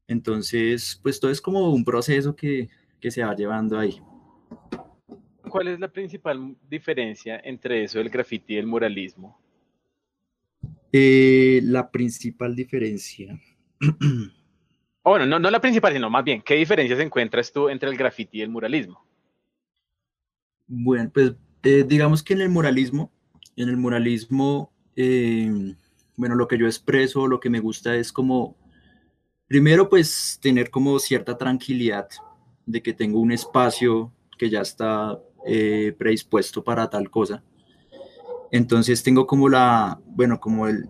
Entonces, 0.10 1.00
pues 1.04 1.20
todo 1.20 1.30
es 1.30 1.40
como 1.40 1.72
un 1.72 1.86
proceso 1.86 2.36
que, 2.36 2.68
se 3.00 3.24
va 3.24 3.36
llevando 3.36 3.78
ahí. 3.78 4.02
¿Cuál 5.48 5.68
es 5.68 5.80
la 5.80 5.88
principal 5.88 6.58
diferencia 6.68 7.40
entre 7.44 7.84
eso 7.84 8.00
del 8.00 8.10
graffiti 8.10 8.56
y 8.56 8.58
el 8.58 8.66
muralismo? 8.66 9.40
Eh, 10.92 11.62
la 11.64 11.92
principal 11.92 12.56
diferencia. 12.56 13.40
bueno, 15.04 15.28
no, 15.28 15.38
no 15.38 15.52
la 15.52 15.62
principal, 15.62 15.94
sino 15.94 16.10
más 16.10 16.24
bien, 16.24 16.42
¿qué 16.42 16.56
diferencias 16.56 17.00
encuentras 17.00 17.54
tú 17.54 17.70
entre 17.70 17.90
el 17.90 17.96
graffiti 17.96 18.40
y 18.40 18.42
el 18.42 18.50
muralismo? 18.50 19.06
Bueno, 20.66 21.12
pues 21.14 21.36
eh, 21.62 21.86
digamos 21.88 22.24
que 22.24 22.34
en 22.34 22.42
el 22.42 22.50
muralismo, 22.50 23.12
en 23.56 23.70
el 23.70 23.78
muralismo, 23.78 24.74
eh, 24.96 25.76
bueno, 26.16 26.34
lo 26.34 26.48
que 26.48 26.58
yo 26.58 26.66
expreso, 26.66 27.28
lo 27.28 27.40
que 27.40 27.52
me 27.52 27.60
gusta 27.60 27.96
es 27.96 28.12
como 28.12 28.58
Primero, 29.50 29.90
pues 29.90 30.38
tener 30.40 30.70
como 30.70 31.00
cierta 31.00 31.36
tranquilidad 31.36 32.08
de 32.68 32.84
que 32.84 32.94
tengo 32.94 33.20
un 33.20 33.32
espacio 33.32 34.14
que 34.38 34.48
ya 34.48 34.62
está 34.62 35.20
eh, 35.44 35.96
predispuesto 35.98 36.64
para 36.64 36.88
tal 36.88 37.10
cosa. 37.10 37.44
Entonces 38.52 39.02
tengo 39.02 39.26
como 39.26 39.50
la, 39.50 40.00
bueno, 40.06 40.40
como 40.40 40.68
el, 40.68 40.88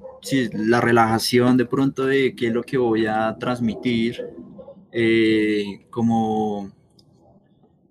la 0.52 0.82
relajación 0.82 1.56
de 1.56 1.66
pronto 1.66 2.06
de 2.06 2.36
qué 2.36 2.48
es 2.48 2.54
lo 2.54 2.64
que 2.64 2.78
voy 2.78 3.06
a 3.06 3.38
transmitir, 3.40 4.28
eh, 4.92 5.86
como 5.90 6.70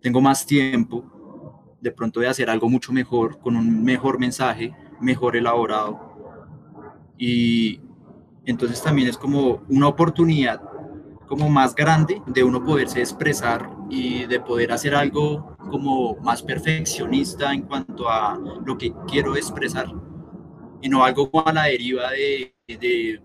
tengo 0.03 0.21
más 0.21 0.45
tiempo 0.45 1.75
de 1.81 1.93
pronto 1.93 2.21
de 2.21 2.27
hacer 2.27 2.51
algo 2.51 2.69
mucho 2.69 2.93
mejor, 2.93 3.39
con 3.39 3.57
un 3.57 3.83
mejor 3.83 4.19
mensaje, 4.19 4.75
mejor 5.01 5.35
elaborado. 5.35 5.99
Y, 7.17 7.81
entonces 8.51 8.83
también 8.83 9.09
es 9.09 9.17
como 9.17 9.63
una 9.69 9.89
oportunidad 9.89 10.61
como 11.27 11.51
más 11.51 11.75
grande 11.75 12.23
de 12.27 12.43
uno 12.43 12.65
poderse 12.65 13.01
expresar 13.01 13.71
y 13.91 14.25
de 14.25 14.41
poder 14.41 14.73
hacer 14.73 14.95
algo 14.95 15.57
como 15.71 16.17
más 16.17 16.43
perfeccionista 16.43 17.53
en 17.53 17.63
cuanto 17.63 18.09
a 18.09 18.41
lo 18.65 18.79
que 18.79 18.93
quiero 19.07 19.37
expresar 19.37 19.93
y 20.81 20.89
no 20.89 21.05
algo 21.05 21.31
a 21.45 21.53
la 21.53 21.65
deriva 21.65 22.11
de, 22.11 22.55
de 22.67 23.21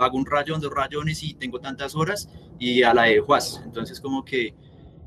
hago 0.00 0.18
un 0.18 0.26
rayón, 0.26 0.60
dos 0.60 0.72
rayones 0.72 1.22
y 1.22 1.34
tengo 1.34 1.58
tantas 1.58 1.96
horas 1.96 2.28
y 2.58 2.82
a 2.82 2.94
la 2.94 3.04
de 3.04 3.20
Juaz. 3.20 3.60
Entonces 3.64 4.00
como 4.00 4.24
que 4.24 4.54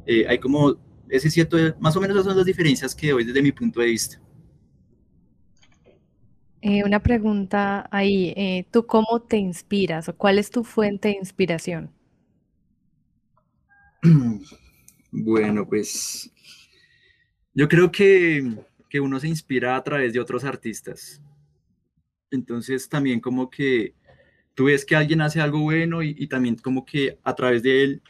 eh, 0.06 0.26
hay 0.28 0.40
como 0.40 0.76
ese 1.08 1.30
cierto, 1.30 1.58
más 1.80 1.96
o 1.96 2.02
menos 2.02 2.16
esas 2.18 2.26
son 2.26 2.38
las 2.38 2.46
diferencias 2.46 2.94
que 2.94 3.12
doy 3.12 3.24
desde 3.24 3.42
mi 3.42 3.52
punto 3.52 3.80
de 3.80 3.88
vista. 3.88 4.22
Eh, 6.62 6.84
una 6.84 7.02
pregunta 7.02 7.88
ahí, 7.90 8.34
eh, 8.36 8.66
¿tú 8.70 8.86
cómo 8.86 9.22
te 9.22 9.38
inspiras 9.38 10.10
o 10.10 10.16
cuál 10.16 10.40
es 10.40 10.50
tu 10.50 10.64
fuente 10.64 11.10
de 11.10 11.16
inspiración? 11.16 11.92
Bueno, 15.12 15.68
pues 15.68 16.32
yo 17.56 17.68
creo 17.68 17.92
que, 17.92 18.48
que 18.90 19.00
uno 19.00 19.20
se 19.20 19.28
inspira 19.28 19.76
a 19.76 19.84
través 19.84 20.14
de 20.14 20.20
otros 20.20 20.44
artistas. 20.44 21.20
Entonces 22.30 22.88
también 22.88 23.20
como 23.20 23.50
que 23.50 23.96
tú 24.54 24.66
ves 24.66 24.86
que 24.86 24.96
alguien 24.96 25.22
hace 25.22 25.42
algo 25.42 25.62
bueno 25.62 26.04
y, 26.04 26.28
también 26.28 26.58
como 26.58 26.86
que 26.86 27.18
a 27.24 27.34
través 27.34 27.64
de 27.64 27.84
él, 27.84 28.02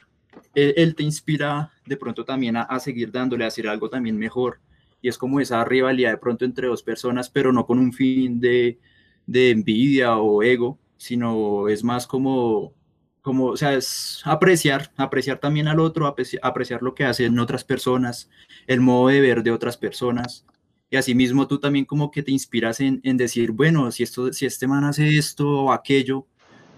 él, 0.55 0.95
te 0.95 1.03
inspira 1.03 1.71
de 1.85 1.95
pronto 1.95 2.25
también 2.25 2.57
a, 2.57 2.79
seguir 2.79 3.11
dándole, 3.11 3.45
a 3.45 3.47
hacer 3.47 3.67
algo 3.67 3.89
también 3.89 4.17
mejor 4.17 4.59
y 5.01 5.09
es 5.09 5.17
como 5.17 5.39
esa 5.39 5.63
rivalidad 5.65 6.11
de 6.11 6.17
pronto 6.17 6.45
entre 6.45 6.67
dos 6.67 6.83
personas, 6.83 7.29
pero 7.29 7.53
no 7.53 7.65
con 7.65 7.79
un 7.79 7.93
fin 7.93 8.39
de, 8.39 8.79
de 9.25 9.51
envidia 9.51 10.17
o 10.17 10.43
ego, 10.43 10.79
sino 10.97 11.69
es 11.69 11.83
más 11.83 12.07
como, 12.07 12.73
como, 13.21 13.47
o 13.47 13.57
sea, 13.57 13.73
es 13.73 14.21
apreciar, 14.25 14.91
apreciar 14.97 15.39
también 15.39 15.67
al 15.67 15.79
otro, 15.79 16.07
apreciar, 16.07 16.81
lo 16.81 16.93
que 16.95 17.05
hacen 17.05 17.39
otras 17.39 17.63
personas, 17.63 18.29
el 18.67 18.81
modo 18.81 19.09
de 19.09 19.21
ver 19.21 19.43
de 19.43 19.51
otras 19.51 19.77
personas. 19.77 20.45
Y 20.91 20.97
asimismo 20.97 21.47
tú 21.47 21.59
también 21.59 21.85
como 21.85 22.11
que 22.11 22.23
te 22.23 22.31
inspiras 22.31 22.79
en, 22.79 22.99
en 23.03 23.17
decir, 23.17 23.51
bueno, 23.51 23.91
si, 23.91 24.03
esto, 24.03 24.33
si 24.33 24.45
este 24.45 24.67
man 24.67 24.83
hace 24.83 25.07
esto 25.17 25.47
o 25.47 25.71
aquello, 25.71 26.25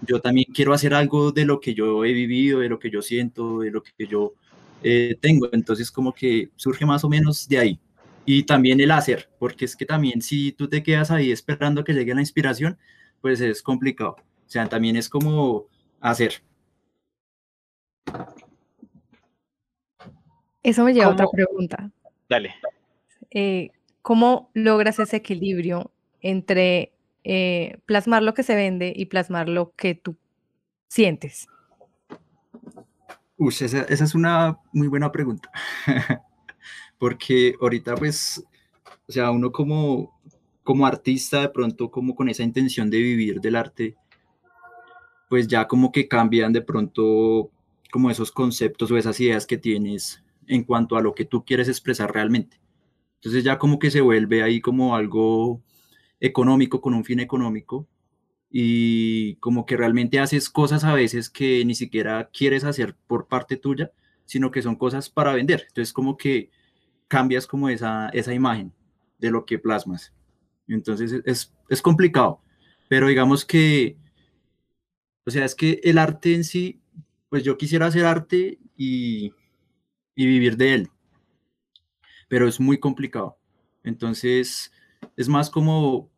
yo 0.02 0.20
también 0.20 0.46
quiero 0.52 0.74
hacer 0.74 0.94
algo 0.94 1.32
de 1.32 1.44
lo 1.46 1.60
que 1.60 1.74
yo 1.74 2.04
he 2.04 2.12
vivido, 2.12 2.60
de 2.60 2.68
lo 2.68 2.78
que 2.78 2.90
yo 2.90 3.02
siento, 3.02 3.60
de 3.60 3.70
lo 3.70 3.82
que 3.82 4.06
yo 4.06 4.34
eh, 4.82 5.16
tengo. 5.20 5.48
Entonces 5.52 5.90
como 5.90 6.12
que 6.12 6.50
surge 6.56 6.84
más 6.84 7.04
o 7.04 7.08
menos 7.08 7.48
de 7.48 7.58
ahí 7.58 7.80
y 8.24 8.44
también 8.44 8.80
el 8.80 8.90
hacer, 8.90 9.28
porque 9.38 9.64
es 9.64 9.76
que 9.76 9.86
también 9.86 10.22
si 10.22 10.52
tú 10.52 10.68
te 10.68 10.82
quedas 10.82 11.10
ahí 11.10 11.32
esperando 11.32 11.84
que 11.84 11.92
llegue 11.92 12.14
la 12.14 12.20
inspiración, 12.20 12.78
pues 13.20 13.40
es 13.40 13.62
complicado. 13.62 14.16
O 14.18 14.48
sea, 14.52 14.68
también 14.68 14.96
es 14.96 15.08
como 15.08 15.66
hacer. 16.00 16.42
Eso 20.62 20.84
me 20.84 20.94
lleva 20.94 21.06
a 21.06 21.10
otra 21.10 21.26
pregunta. 21.32 21.90
Dale. 22.28 22.54
Eh, 23.30 23.70
¿Cómo 24.02 24.50
logras 24.54 24.98
ese 24.98 25.16
equilibrio 25.16 25.90
entre 26.20 26.92
eh, 27.24 27.78
plasmar 27.86 28.22
lo 28.22 28.34
que 28.34 28.42
se 28.42 28.54
vende 28.54 28.92
y 28.94 29.06
plasmar 29.06 29.48
lo 29.48 29.72
que 29.74 29.94
tú 29.94 30.16
sientes? 30.88 31.48
Uy, 33.36 33.54
esa, 33.60 33.82
esa 33.82 34.04
es 34.04 34.14
una 34.14 34.58
muy 34.72 34.86
buena 34.86 35.10
pregunta. 35.10 35.50
Porque 37.02 37.56
ahorita, 37.60 37.96
pues, 37.96 38.44
o 39.08 39.10
sea, 39.10 39.32
uno 39.32 39.50
como, 39.50 40.20
como 40.62 40.86
artista, 40.86 41.40
de 41.40 41.48
pronto, 41.48 41.90
como 41.90 42.14
con 42.14 42.28
esa 42.28 42.44
intención 42.44 42.90
de 42.90 42.98
vivir 42.98 43.40
del 43.40 43.56
arte, 43.56 43.96
pues 45.28 45.48
ya 45.48 45.66
como 45.66 45.90
que 45.90 46.06
cambian 46.06 46.52
de 46.52 46.62
pronto 46.62 47.50
como 47.90 48.08
esos 48.08 48.30
conceptos 48.30 48.88
o 48.88 48.96
esas 48.96 49.18
ideas 49.18 49.46
que 49.46 49.58
tienes 49.58 50.22
en 50.46 50.62
cuanto 50.62 50.94
a 50.96 51.00
lo 51.00 51.12
que 51.12 51.24
tú 51.24 51.44
quieres 51.44 51.66
expresar 51.66 52.12
realmente. 52.12 52.60
Entonces 53.16 53.42
ya 53.42 53.58
como 53.58 53.80
que 53.80 53.90
se 53.90 54.00
vuelve 54.00 54.44
ahí 54.44 54.60
como 54.60 54.94
algo 54.94 55.60
económico, 56.20 56.80
con 56.80 56.94
un 56.94 57.04
fin 57.04 57.18
económico, 57.18 57.88
y 58.48 59.34
como 59.40 59.66
que 59.66 59.76
realmente 59.76 60.20
haces 60.20 60.48
cosas 60.48 60.84
a 60.84 60.94
veces 60.94 61.30
que 61.30 61.64
ni 61.64 61.74
siquiera 61.74 62.30
quieres 62.32 62.62
hacer 62.62 62.94
por 63.08 63.26
parte 63.26 63.56
tuya, 63.56 63.90
sino 64.24 64.52
que 64.52 64.62
son 64.62 64.76
cosas 64.76 65.10
para 65.10 65.34
vender. 65.34 65.64
Entonces 65.66 65.92
como 65.92 66.16
que 66.16 66.50
cambias 67.12 67.46
como 67.46 67.68
esa, 67.68 68.08
esa 68.14 68.32
imagen 68.32 68.72
de 69.18 69.30
lo 69.30 69.44
que 69.44 69.58
plasmas. 69.58 70.14
Entonces 70.66 71.20
es, 71.26 71.52
es 71.68 71.82
complicado, 71.82 72.40
pero 72.88 73.06
digamos 73.06 73.44
que, 73.44 73.98
o 75.26 75.30
sea, 75.30 75.44
es 75.44 75.54
que 75.54 75.78
el 75.84 75.98
arte 75.98 76.34
en 76.34 76.42
sí, 76.42 76.80
pues 77.28 77.44
yo 77.44 77.58
quisiera 77.58 77.84
hacer 77.84 78.06
arte 78.06 78.58
y, 78.78 79.34
y 80.16 80.24
vivir 80.24 80.56
de 80.56 80.72
él, 80.72 80.90
pero 82.28 82.48
es 82.48 82.58
muy 82.58 82.80
complicado. 82.80 83.36
Entonces 83.84 84.72
es 85.14 85.28
más 85.28 85.50
como 85.50 86.08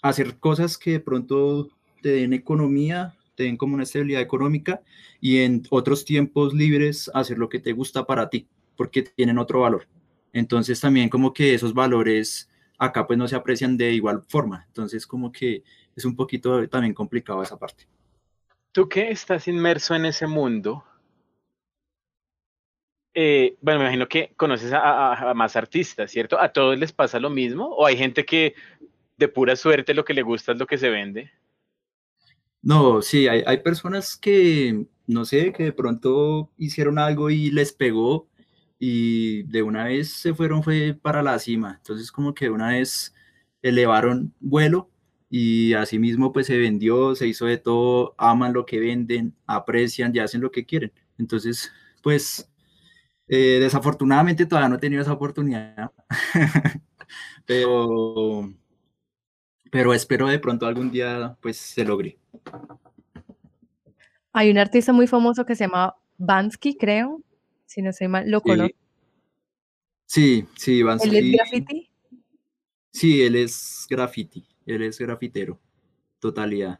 hacer 0.00 0.38
cosas 0.38 0.78
que 0.78 0.92
de 0.92 1.00
pronto 1.00 1.68
te 2.00 2.12
den 2.12 2.32
economía, 2.32 3.14
te 3.34 3.42
den 3.42 3.58
como 3.58 3.74
una 3.74 3.82
estabilidad 3.82 4.22
económica 4.22 4.80
y 5.20 5.40
en 5.40 5.64
otros 5.68 6.06
tiempos 6.06 6.54
libres 6.54 7.10
hacer 7.12 7.36
lo 7.36 7.50
que 7.50 7.60
te 7.60 7.74
gusta 7.74 8.06
para 8.06 8.30
ti, 8.30 8.48
porque 8.74 9.02
tienen 9.02 9.36
otro 9.36 9.60
valor. 9.60 9.86
Entonces 10.34 10.80
también 10.80 11.08
como 11.08 11.32
que 11.32 11.54
esos 11.54 11.72
valores 11.72 12.50
acá 12.76 13.06
pues 13.06 13.16
no 13.18 13.28
se 13.28 13.36
aprecian 13.36 13.76
de 13.76 13.92
igual 13.92 14.22
forma. 14.28 14.64
Entonces 14.66 15.06
como 15.06 15.32
que 15.32 15.62
es 15.96 16.04
un 16.04 16.16
poquito 16.16 16.68
también 16.68 16.92
complicado 16.92 17.42
esa 17.42 17.56
parte. 17.56 17.86
Tú 18.72 18.88
que 18.88 19.10
estás 19.10 19.46
inmerso 19.46 19.94
en 19.94 20.06
ese 20.06 20.26
mundo, 20.26 20.84
eh, 23.14 23.56
bueno, 23.60 23.78
me 23.78 23.84
imagino 23.84 24.08
que 24.08 24.32
conoces 24.36 24.72
a, 24.74 25.32
más 25.36 25.54
artistas, 25.54 26.10
¿cierto? 26.10 26.40
¿A 26.40 26.52
todos 26.52 26.76
les 26.76 26.92
pasa 26.92 27.20
lo 27.20 27.30
mismo? 27.30 27.68
¿O 27.68 27.86
hay 27.86 27.96
gente 27.96 28.24
que 28.24 28.54
de 29.16 29.28
pura 29.28 29.54
suerte 29.54 29.94
lo 29.94 30.04
que 30.04 30.14
le 30.14 30.22
gusta 30.22 30.50
es 30.50 30.58
lo 30.58 30.66
que 30.66 30.78
se 30.78 30.90
vende? 30.90 31.30
No, 32.60 33.02
sí, 33.02 33.28
hay, 33.28 33.44
hay 33.46 33.58
personas 33.58 34.16
que, 34.16 34.86
no 35.06 35.24
sé, 35.24 35.52
que 35.52 35.62
de 35.62 35.72
pronto 35.72 36.50
hicieron 36.58 36.98
algo 36.98 37.30
y 37.30 37.52
les 37.52 37.72
pegó 37.72 38.26
y 38.86 39.44
de 39.44 39.62
una 39.62 39.84
vez 39.84 40.10
se 40.10 40.34
fueron 40.34 40.62
fue 40.62 40.98
para 41.00 41.22
la 41.22 41.38
cima. 41.38 41.76
Entonces 41.78 42.12
como 42.12 42.34
que 42.34 42.50
una 42.50 42.68
vez 42.68 43.14
elevaron 43.62 44.34
vuelo 44.40 44.90
y 45.30 45.72
asimismo 45.72 46.32
pues 46.32 46.48
se 46.48 46.58
vendió, 46.58 47.14
se 47.14 47.26
hizo 47.26 47.46
de 47.46 47.56
todo, 47.56 48.14
aman 48.18 48.52
lo 48.52 48.66
que 48.66 48.78
venden, 48.78 49.34
aprecian 49.46 50.14
y 50.14 50.18
hacen 50.18 50.42
lo 50.42 50.50
que 50.50 50.66
quieren. 50.66 50.92
Entonces 51.16 51.72
pues 52.02 52.50
eh, 53.26 53.58
desafortunadamente 53.58 54.44
todavía 54.44 54.68
no 54.68 54.74
he 54.76 54.80
tenido 54.80 55.00
esa 55.00 55.14
oportunidad, 55.14 55.90
pero, 57.46 58.52
pero 59.70 59.94
espero 59.94 60.28
de 60.28 60.38
pronto 60.38 60.66
algún 60.66 60.90
día 60.90 61.38
pues 61.40 61.56
se 61.56 61.86
logre. 61.86 62.18
Hay 64.34 64.50
un 64.50 64.58
artista 64.58 64.92
muy 64.92 65.06
famoso 65.06 65.46
que 65.46 65.56
se 65.56 65.64
llama 65.64 65.96
Bansky, 66.18 66.76
creo, 66.76 67.23
si 67.74 67.82
no 67.82 67.92
soy 67.92 68.06
mal, 68.06 68.30
¿lo 68.30 68.40
conozco? 68.40 68.76
Sí, 70.06 70.46
sí, 70.56 70.82
Bansky. 70.84 71.08
¿Él 71.08 71.16
es 71.16 71.32
graffiti? 71.32 71.90
Sí, 72.92 73.22
él 73.22 73.34
es 73.34 73.86
graffiti, 73.90 74.46
él 74.64 74.82
es 74.82 74.98
grafitero, 75.00 75.58
totalidad. 76.20 76.78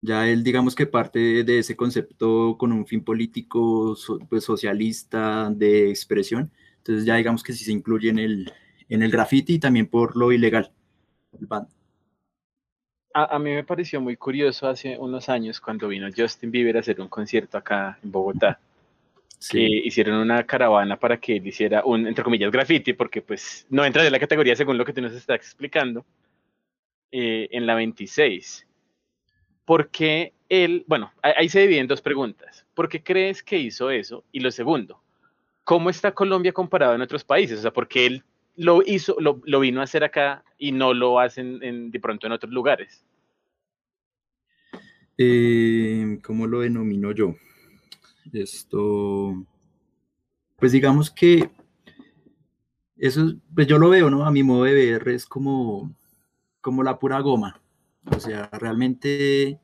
Ya 0.00 0.28
él, 0.28 0.44
digamos 0.44 0.76
que 0.76 0.86
parte 0.86 1.42
de 1.42 1.58
ese 1.58 1.74
concepto 1.74 2.56
con 2.56 2.70
un 2.70 2.86
fin 2.86 3.02
político, 3.02 3.96
pues 4.30 4.44
socialista, 4.44 5.50
de 5.50 5.90
expresión, 5.90 6.52
entonces 6.76 7.04
ya 7.04 7.16
digamos 7.16 7.42
que 7.42 7.52
sí 7.52 7.64
se 7.64 7.72
incluye 7.72 8.10
en 8.10 8.20
el, 8.20 8.52
en 8.88 9.02
el 9.02 9.10
graffiti 9.10 9.54
y 9.54 9.58
también 9.58 9.88
por 9.88 10.16
lo 10.16 10.30
ilegal. 10.30 10.70
A, 13.14 13.34
a, 13.34 13.38
mí 13.40 13.50
me 13.50 13.64
pareció 13.64 14.00
muy 14.00 14.16
curioso 14.16 14.68
hace 14.68 14.96
unos 14.96 15.28
años 15.28 15.60
cuando 15.60 15.88
vino 15.88 16.06
Justin 16.16 16.52
Bieber 16.52 16.76
a 16.76 16.80
hacer 16.80 17.00
un 17.00 17.08
concierto 17.08 17.58
acá 17.58 17.98
en 18.04 18.12
Bogotá 18.12 18.60
que 19.50 19.60
hicieron 19.60 20.16
una 20.16 20.44
caravana 20.44 20.98
para 20.98 21.18
que 21.18 21.36
él 21.36 21.46
hiciera 21.46 21.84
un, 21.84 22.06
entre 22.06 22.24
comillas, 22.24 22.50
graffiti, 22.50 22.92
porque 22.92 23.22
pues 23.22 23.66
no 23.70 23.84
entra 23.84 24.04
en 24.04 24.12
la 24.12 24.18
categoría 24.18 24.56
según 24.56 24.78
lo 24.78 24.84
que 24.84 24.92
tú 24.92 25.00
nos 25.00 25.12
estás 25.12 25.36
explicando, 25.36 26.04
eh, 27.10 27.48
en 27.52 27.66
la 27.66 27.74
26. 27.74 28.66
¿Por 29.64 29.90
qué 29.90 30.32
él, 30.48 30.84
bueno, 30.86 31.12
ahí 31.22 31.48
se 31.48 31.60
dividen 31.60 31.86
dos 31.86 32.00
preguntas. 32.00 32.66
¿Por 32.74 32.88
qué 32.88 33.02
crees 33.02 33.42
que 33.42 33.58
hizo 33.58 33.90
eso? 33.90 34.24
Y 34.32 34.40
lo 34.40 34.50
segundo, 34.50 35.02
¿cómo 35.64 35.90
está 35.90 36.12
Colombia 36.12 36.52
comparado 36.52 36.94
en 36.94 37.02
otros 37.02 37.24
países? 37.24 37.58
O 37.58 37.62
sea, 37.62 37.72
¿por 37.72 37.88
qué 37.88 38.06
él 38.06 38.24
lo 38.56 38.82
hizo, 38.84 39.16
lo, 39.20 39.40
lo 39.44 39.60
vino 39.60 39.80
a 39.80 39.84
hacer 39.84 40.04
acá 40.04 40.42
y 40.56 40.72
no 40.72 40.94
lo 40.94 41.20
hacen 41.20 41.62
en, 41.62 41.90
de 41.90 42.00
pronto 42.00 42.26
en 42.26 42.32
otros 42.32 42.52
lugares? 42.52 43.04
Eh, 45.18 46.18
¿Cómo 46.22 46.46
lo 46.46 46.60
denomino 46.60 47.12
yo? 47.12 47.34
Esto, 48.32 49.46
pues 50.56 50.72
digamos 50.72 51.10
que 51.10 51.50
eso, 52.96 53.32
pues 53.54 53.66
yo 53.66 53.78
lo 53.78 53.88
veo, 53.90 54.10
¿no? 54.10 54.24
A 54.26 54.30
mi 54.30 54.42
modo 54.42 54.64
de 54.64 54.74
ver 54.74 55.08
es 55.08 55.24
como, 55.24 55.94
como 56.60 56.82
la 56.82 56.98
pura 56.98 57.20
goma. 57.20 57.60
O 58.10 58.18
sea, 58.18 58.48
realmente 58.52 59.60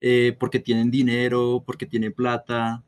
eh, 0.00 0.36
porque 0.38 0.58
tienen 0.58 0.90
dinero, 0.90 1.62
porque 1.64 1.86
tienen 1.86 2.12
plata. 2.12 2.84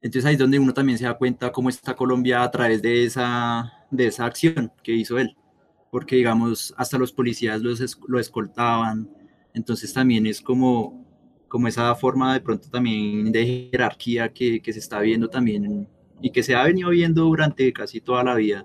Entonces 0.00 0.24
ahí 0.26 0.34
es 0.34 0.38
donde 0.38 0.58
uno 0.58 0.72
también 0.72 0.98
se 0.98 1.04
da 1.04 1.18
cuenta 1.18 1.52
cómo 1.52 1.68
está 1.68 1.94
Colombia 1.94 2.42
a 2.42 2.50
través 2.50 2.80
de 2.80 3.04
esa, 3.04 3.70
de 3.90 4.06
esa 4.06 4.24
acción 4.24 4.72
que 4.82 4.92
hizo 4.92 5.18
él. 5.18 5.36
Porque 5.90 6.16
digamos, 6.16 6.72
hasta 6.78 6.98
los 6.98 7.12
policías 7.12 7.60
los, 7.60 7.98
lo 8.08 8.18
escoltaban. 8.18 9.10
Entonces 9.52 9.92
también 9.92 10.26
es 10.26 10.40
como, 10.40 11.04
como 11.50 11.66
esa 11.66 11.92
forma 11.96 12.32
de 12.32 12.40
pronto 12.40 12.70
también 12.70 13.32
de 13.32 13.68
jerarquía 13.72 14.32
que, 14.32 14.62
que, 14.62 14.72
se 14.72 14.78
está 14.78 15.00
viendo 15.00 15.28
también 15.28 15.88
y 16.22 16.30
que 16.30 16.44
se 16.44 16.54
ha 16.54 16.62
venido 16.62 16.90
viendo 16.90 17.24
durante 17.24 17.72
casi 17.72 18.00
toda 18.00 18.22
la 18.22 18.36
vida, 18.36 18.64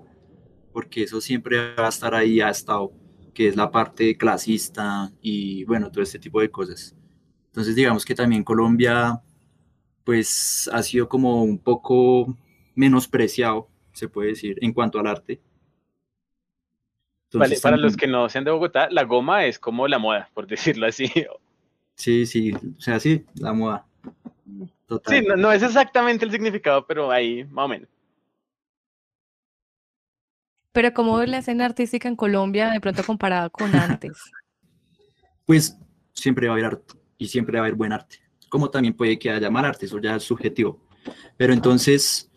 porque 0.72 1.02
eso 1.02 1.20
siempre 1.20 1.74
va 1.74 1.86
a 1.86 1.88
estar 1.88 2.14
ahí, 2.14 2.40
ha 2.40 2.48
estado, 2.48 2.92
que 3.34 3.48
es 3.48 3.56
la 3.56 3.72
parte 3.72 4.16
clasista 4.16 5.10
y 5.20 5.64
bueno, 5.64 5.90
todo 5.90 6.04
este 6.04 6.20
tipo 6.20 6.40
de 6.40 6.48
cosas. 6.48 6.94
Entonces 7.46 7.74
digamos 7.74 8.04
que 8.04 8.14
también 8.14 8.44
Colombia 8.44 9.20
pues 10.04 10.70
ha 10.72 10.80
sido 10.84 11.08
como 11.08 11.42
un 11.42 11.58
poco 11.58 12.36
menospreciado, 12.76 13.68
se 13.94 14.08
puede 14.08 14.28
decir, 14.28 14.58
en 14.60 14.72
cuanto 14.72 15.00
al 15.00 15.08
arte. 15.08 15.40
Entonces, 17.24 17.50
vale, 17.50 17.60
para 17.60 17.76
los 17.78 17.96
que 17.96 18.06
no 18.06 18.28
sean 18.28 18.44
de 18.44 18.52
Bogotá, 18.52 18.88
la 18.92 19.02
goma 19.02 19.44
es 19.44 19.58
como 19.58 19.88
la 19.88 19.98
moda, 19.98 20.30
por 20.34 20.46
decirlo 20.46 20.86
así, 20.86 21.10
Sí, 21.96 22.26
sí, 22.26 22.52
o 22.52 22.80
sea, 22.80 23.00
sí, 23.00 23.24
la 23.34 23.52
moda. 23.52 23.86
Total. 24.86 25.18
Sí, 25.18 25.26
no, 25.36 25.50
es 25.50 25.62
exactamente 25.62 26.24
el 26.24 26.30
significado, 26.30 26.86
pero 26.86 27.10
ahí 27.10 27.44
más 27.44 27.64
o 27.64 27.68
menos. 27.68 27.88
Pero 30.72 30.92
¿cómo 30.92 31.20
es 31.22 31.28
la 31.28 31.38
escena 31.38 31.64
artística 31.64 32.06
en 32.06 32.16
Colombia 32.16 32.70
de 32.70 32.80
pronto 32.80 33.02
comparada 33.02 33.48
con 33.48 33.74
antes? 33.74 34.12
Pues 35.46 35.76
siempre 36.12 36.46
va 36.46 36.52
a 36.52 36.54
haber 36.56 36.66
arte 36.66 36.94
y 37.18 37.28
siempre 37.28 37.58
va 37.58 37.64
a 37.64 37.66
haber 37.66 37.76
buen 37.76 37.92
arte. 37.92 38.18
Como 38.50 38.70
también 38.70 38.94
puede 38.94 39.18
que 39.18 39.30
haya 39.30 39.50
mal 39.50 39.64
arte, 39.64 39.86
eso 39.86 39.98
ya 39.98 40.16
es 40.16 40.22
subjetivo. 40.22 40.86
Pero 41.36 41.52
entonces, 41.52 42.30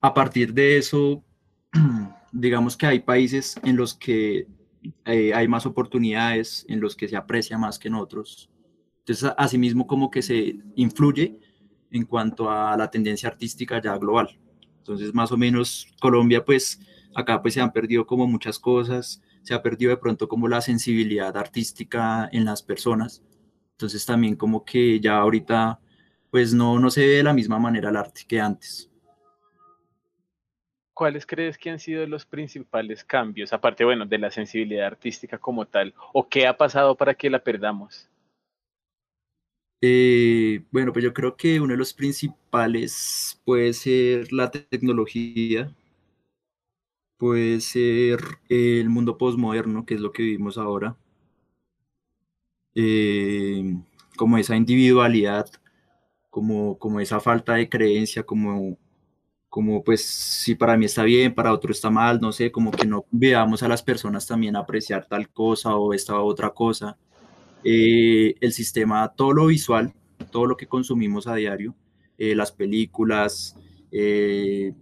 a 0.00 0.12
partir 0.12 0.52
de 0.52 0.76
eso, 0.76 1.24
digamos 2.32 2.76
que 2.76 2.86
hay 2.86 3.00
países 3.00 3.58
en 3.64 3.76
los 3.76 3.94
que 3.94 4.46
eh, 5.04 5.32
hay 5.34 5.48
más 5.48 5.64
oportunidades, 5.64 6.66
en 6.68 6.80
los 6.80 6.94
que 6.94 7.08
se 7.08 7.16
aprecia 7.16 7.56
más 7.56 7.78
que 7.78 7.88
en 7.88 7.94
otros. 7.94 8.50
Entonces, 9.02 9.32
asimismo, 9.36 9.86
como 9.86 10.10
que 10.10 10.22
se 10.22 10.56
influye 10.76 11.38
en 11.90 12.04
cuanto 12.04 12.50
a 12.50 12.76
la 12.76 12.90
tendencia 12.90 13.28
artística 13.28 13.80
ya 13.80 13.96
global. 13.98 14.38
Entonces, 14.78 15.12
más 15.12 15.32
o 15.32 15.36
menos, 15.36 15.86
Colombia, 16.00 16.44
pues, 16.44 16.80
acá 17.14 17.42
pues 17.42 17.54
se 17.54 17.60
han 17.60 17.72
perdido 17.72 18.06
como 18.06 18.26
muchas 18.26 18.58
cosas, 18.58 19.22
se 19.42 19.54
ha 19.54 19.62
perdido 19.62 19.90
de 19.90 19.96
pronto 19.96 20.28
como 20.28 20.48
la 20.48 20.60
sensibilidad 20.60 21.36
artística 21.36 22.28
en 22.32 22.44
las 22.44 22.62
personas. 22.62 23.22
Entonces, 23.72 24.06
también 24.06 24.36
como 24.36 24.64
que 24.64 25.00
ya 25.00 25.18
ahorita, 25.18 25.80
pues, 26.30 26.54
no, 26.54 26.78
no 26.78 26.90
se 26.90 27.06
ve 27.06 27.16
de 27.16 27.22
la 27.24 27.34
misma 27.34 27.58
manera 27.58 27.90
el 27.90 27.96
arte 27.96 28.22
que 28.26 28.40
antes. 28.40 28.92
¿cuáles 31.02 31.26
crees 31.26 31.58
que 31.58 31.68
han 31.68 31.80
sido 31.80 32.06
los 32.06 32.24
principales 32.24 33.02
cambios, 33.02 33.52
aparte, 33.52 33.84
bueno, 33.84 34.06
de 34.06 34.18
la 34.18 34.30
sensibilidad 34.30 34.86
artística 34.86 35.36
como 35.36 35.66
tal? 35.66 35.94
¿O 36.12 36.28
qué 36.28 36.46
ha 36.46 36.56
pasado 36.56 36.96
para 36.96 37.14
que 37.14 37.28
la 37.28 37.40
perdamos? 37.42 38.08
Eh, 39.82 40.64
bueno, 40.70 40.92
pues 40.92 41.04
yo 41.04 41.12
creo 41.12 41.36
que 41.36 41.60
uno 41.60 41.72
de 41.72 41.78
los 41.78 41.92
principales 41.92 43.40
puede 43.44 43.72
ser 43.74 44.32
la 44.32 44.50
tecnología, 44.50 45.74
puede 47.16 47.62
ser 47.62 48.20
el 48.50 48.90
mundo 48.90 49.16
postmoderno, 49.16 49.86
que 49.86 49.94
es 49.94 50.00
lo 50.02 50.12
que 50.12 50.22
vivimos 50.24 50.58
ahora, 50.58 50.98
eh, 52.74 53.76
como 54.16 54.38
esa 54.38 54.56
individualidad, 54.56 55.46
como, 56.30 56.78
como 56.78 57.00
esa 57.00 57.20
falta 57.20 57.54
de 57.54 57.68
creencia, 57.68 58.24
como, 58.24 58.78
como 59.50 59.84
pues 59.84 60.04
si 60.06 60.56
para 60.56 60.76
mí 60.78 60.86
está 60.86 61.04
bien, 61.04 61.34
para 61.34 61.52
otro 61.54 61.72
está 61.72 61.90
mal, 61.90 62.20
no 62.20 62.32
sé, 62.32 62.52
como 62.52 62.70
que 62.72 62.86
no 62.86 63.06
veamos 63.10 63.62
a 63.62 63.68
las 63.68 63.82
personas 63.84 64.26
también 64.26 64.56
apreciar 64.56 65.06
tal 65.08 65.30
cosa 65.30 65.76
o 65.76 65.94
esta 65.94 66.20
otra 66.20 66.50
cosa. 66.52 66.98
Eh, 67.64 68.34
el 68.40 68.52
sistema, 68.52 69.12
todo 69.14 69.32
lo 69.32 69.46
visual, 69.46 69.92
todo 70.30 70.46
lo 70.46 70.56
que 70.56 70.66
consumimos 70.66 71.26
a 71.26 71.34
diario, 71.34 71.74
eh, 72.18 72.34
las 72.34 72.52
películas, 72.52 73.56
eh, 73.90 74.72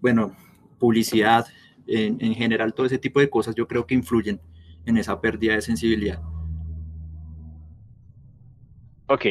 bueno, 0.00 0.36
publicidad, 0.78 1.46
en, 1.86 2.18
en, 2.20 2.34
general, 2.34 2.74
todo 2.74 2.86
ese 2.86 2.98
tipo 2.98 3.18
de 3.18 3.30
cosas 3.30 3.54
yo 3.54 3.66
creo 3.66 3.86
que 3.86 3.94
influyen 3.94 4.40
en 4.84 4.98
esa 4.98 5.20
pérdida 5.20 5.54
de 5.54 5.62
sensibilidad. 5.62 6.20
Ok. 9.06 9.24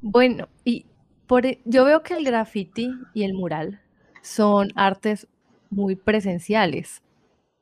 Bueno, 0.00 0.48
y 0.64 0.86
por, 1.26 1.46
e, 1.46 1.60
yo 1.64 1.84
veo 1.84 2.02
que 2.02 2.14
el 2.14 2.24
graffiti 2.24 2.90
y 3.14 3.24
el 3.24 3.34
mural 3.34 3.80
son 4.22 4.68
artes 4.74 5.26
muy 5.70 5.96
presenciales. 5.96 7.02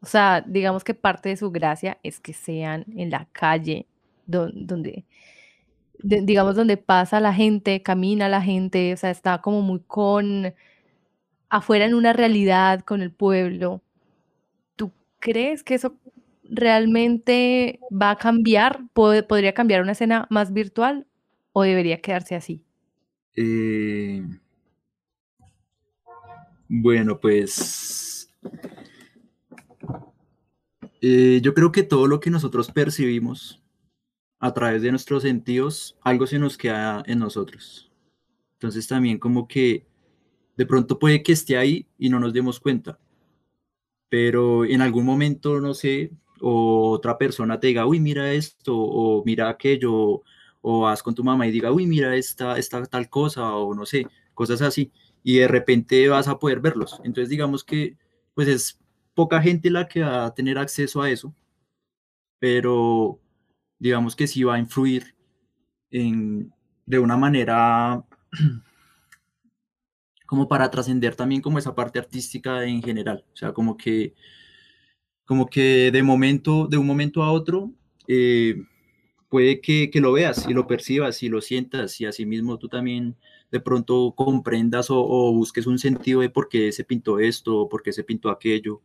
O 0.03 0.07
sea, 0.07 0.43
digamos 0.47 0.83
que 0.83 0.95
parte 0.95 1.29
de 1.29 1.37
su 1.37 1.51
gracia 1.51 1.99
es 2.03 2.21
que 2.21 2.33
sean 2.33 2.87
en 2.97 3.11
la 3.11 3.27
calle, 3.33 3.87
donde, 4.27 5.05
digamos, 5.99 6.57
donde 6.57 6.77
pasa 6.79 7.21
la 7.21 7.35
gente, 7.35 7.83
camina 7.83 8.29
la 8.29 8.41
gente, 8.41 8.95
o 8.95 8.97
sea, 8.97 9.11
está 9.11 9.43
como 9.43 9.61
muy 9.61 9.81
con, 9.81 10.55
afuera 11.51 11.85
en 11.85 11.95
una 11.95 12.13
realidad 12.15 12.81
con 12.81 13.03
el 13.03 13.13
pueblo. 13.13 13.83
¿Tú 14.77 14.91
crees 15.19 15.63
que 15.63 15.75
eso 15.75 15.97
realmente 16.45 17.81
va 17.91 18.11
a 18.13 18.17
cambiar? 18.17 18.81
¿Podría 18.95 19.53
cambiar 19.53 19.83
una 19.83 19.93
escena 19.93 20.27
más 20.31 20.53
virtual 20.53 21.07
o 21.53 21.63
debería 21.63 22.01
quedarse 22.01 22.37
así? 22.37 22.65
Eh, 23.37 24.23
bueno, 26.69 27.19
pues 27.21 28.33
eh, 31.01 31.41
yo 31.43 31.55
creo 31.55 31.73
que 31.73 31.83
todo 31.83 32.07
lo 32.07 32.21
que 32.21 32.31
nosotros 32.31 32.71
percibimos 32.71 33.63
a 34.39 34.55
través 34.55 34.83
de 34.83 34.91
nuestros 34.91 35.23
sentidos, 35.23 35.99
algo 36.03 36.27
se 36.27 36.39
nos 36.39 36.57
queda 36.57 37.03
en 37.07 37.19
nosotros. 37.19 37.91
Entonces 38.55 38.87
también 38.89 39.19
como 39.19 39.47
que 39.47 39.87
de 40.57 40.67
pronto 40.67 40.99
puede 40.99 41.23
que 41.23 41.33
esté 41.33 41.57
ahí 41.57 41.87
y 41.99 42.09
no 42.09 42.21
nos 42.21 42.33
demos 42.33 42.61
cuenta, 42.61 42.99
pero 44.09 44.65
en 44.65 44.83
algún 44.83 45.07
momento, 45.07 45.61
no 45.61 45.73
sé, 45.73 46.11
o 46.41 46.91
otra 46.91 47.17
persona 47.17 47.61
te 47.61 47.69
diga, 47.69 47.87
uy, 47.87 48.01
mira 48.01 48.33
esto, 48.33 48.77
o 48.77 49.23
mira 49.25 49.49
aquello, 49.49 50.23
o 50.63 50.81
vas 50.81 51.03
con 51.03 51.15
tu 51.15 51.25
mamá 51.25 51.47
y 51.47 51.51
diga, 51.51 51.73
uy, 51.73 51.87
mira 51.87 52.17
esta, 52.17 52.59
esta 52.59 52.85
tal 52.87 53.09
cosa, 53.09 53.55
o 53.55 53.75
no 53.75 53.87
sé, 53.87 54.07
cosas 54.35 54.63
así, 54.63 54.93
y 55.23 55.39
de 55.39 55.49
repente 55.49 56.09
vas 56.09 56.29
a 56.29 56.39
poder 56.39 56.61
verlos. 56.61 57.01
Entonces, 57.05 57.29
digamos 57.29 57.65
que, 57.65 57.97
pues 58.35 58.49
es 58.49 58.80
poca 59.15 59.43
gente 59.43 59.71
la 59.71 59.89
que 59.89 60.03
va 60.03 60.27
a 60.27 60.35
tener 60.35 60.59
acceso 60.59 61.03
a 61.03 61.11
eso, 61.11 61.35
pero 62.39 63.21
digamos 63.79 64.17
que 64.17 64.27
sí 64.27 64.45
va 64.45 64.55
a 64.55 64.59
influir 64.59 65.15
en, 65.91 66.53
de 66.87 66.99
una 66.99 67.17
manera 67.17 68.05
como 70.27 70.49
para 70.49 70.71
trascender 70.71 71.17
también 71.17 71.43
como 71.43 71.59
esa 71.59 71.75
parte 71.75 71.99
artística 71.99 72.65
en 72.65 72.83
general, 72.83 73.25
o 73.33 73.37
sea, 73.37 73.53
como 73.53 73.77
que, 73.77 74.15
como 75.25 75.47
que 75.47 75.91
de 75.93 76.03
momento, 76.03 76.67
de 76.69 76.79
un 76.79 76.87
momento 76.87 77.23
a 77.23 77.33
otro, 77.33 77.73
eh, 78.09 78.57
puede 79.29 79.61
que, 79.61 79.91
que, 79.91 80.01
lo 80.01 80.13
veas 80.13 80.47
y 80.49 80.55
lo 80.55 80.67
percibas 80.67 81.23
y 81.23 81.29
lo 81.29 81.41
sientas 81.41 82.01
y 82.01 82.07
asimismo 82.07 82.59
tú 82.59 82.69
también 82.69 83.17
de 83.51 83.61
pronto 83.61 84.15
comprendas 84.17 84.91
o, 84.91 85.01
o, 85.01 85.33
busques 85.33 85.67
un 85.67 85.79
sentido 85.79 86.21
de 86.21 86.31
por 86.31 86.49
qué 86.49 86.73
se 86.73 86.85
pintó 86.85 87.19
esto 87.19 87.57
o 87.57 87.69
por 87.69 87.83
qué 87.83 87.93
se 87.93 88.05
pintó 88.05 88.31
aquello 88.31 88.83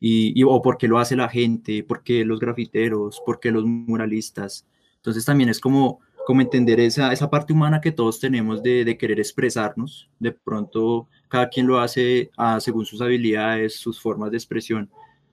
y, 0.00 0.38
y, 0.38 0.42
o 0.44 0.60
por 0.62 0.76
qué 0.78 0.88
lo 0.88 0.98
hace 0.98 1.16
la 1.16 1.28
gente, 1.28 1.82
por 1.82 2.02
qué 2.02 2.24
los 2.24 2.40
grafiteros, 2.40 3.22
por 3.24 3.40
qué 3.40 3.50
los 3.50 3.64
muralistas. 3.64 4.66
Entonces 4.96 5.24
también 5.24 5.48
es 5.48 5.60
como, 5.60 6.00
como 6.26 6.40
entender 6.40 6.80
esa, 6.80 7.12
esa 7.12 7.30
parte 7.30 7.52
humana 7.52 7.80
que 7.80 7.92
todos 7.92 8.20
tenemos 8.20 8.62
de, 8.62 8.84
de 8.84 8.96
querer 8.96 9.18
expresarnos. 9.18 10.10
De 10.18 10.32
pronto 10.32 11.08
cada 11.28 11.48
quien 11.48 11.66
lo 11.66 11.78
hace 11.80 12.30
a, 12.36 12.60
según 12.60 12.86
sus 12.86 13.00
habilidades, 13.00 13.76
sus 13.76 14.00
formas 14.00 14.30
de 14.30 14.36
expresión. 14.36 14.90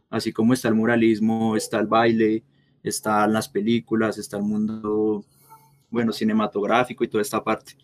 Así 0.10 0.34
como 0.34 0.54
está 0.54 0.68
el 0.68 0.76
muralismo, 0.76 1.56
está 1.56 1.80
el 1.80 1.88
baile, 1.88 2.44
están 2.84 3.34
las 3.34 3.48
películas, 3.48 4.18
está 4.18 4.38
el 4.38 4.44
mundo, 4.44 5.24
bueno, 5.90 6.12
cinematográfico 6.12 7.04
y 7.04 7.08
toda 7.08 7.22
esta 7.22 7.44
parte. 7.44 7.78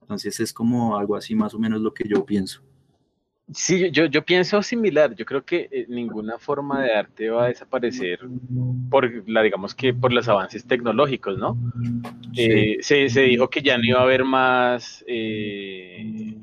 Entonces 0.00 0.38
es 0.40 0.52
como 0.52 0.96
algo 0.96 1.16
así 1.16 1.34
más 1.34 1.54
o 1.54 1.58
menos 1.58 1.80
lo 1.80 1.92
que 1.94 2.06
yo 2.06 2.24
pienso. 2.24 2.62
Sí, 3.52 3.90
yo, 3.90 4.06
yo 4.06 4.24
pienso 4.24 4.62
similar. 4.62 5.14
Yo 5.14 5.26
creo 5.26 5.44
que 5.44 5.68
eh, 5.70 5.86
ninguna 5.88 6.38
forma 6.38 6.82
de 6.82 6.94
arte 6.94 7.28
va 7.28 7.44
a 7.44 7.48
desaparecer 7.48 8.20
por 8.90 9.28
la, 9.28 9.42
digamos 9.42 9.74
que 9.74 9.92
por 9.92 10.12
los 10.12 10.28
avances 10.28 10.66
tecnológicos, 10.66 11.38
¿no? 11.38 11.58
Sí. 12.34 12.42
Eh, 12.42 12.76
se, 12.80 13.08
se, 13.10 13.20
dijo 13.22 13.50
que 13.50 13.60
ya 13.60 13.76
no 13.76 13.84
iba 13.84 14.00
a 14.00 14.04
haber 14.04 14.24
más 14.24 15.04
eh, 15.06 16.34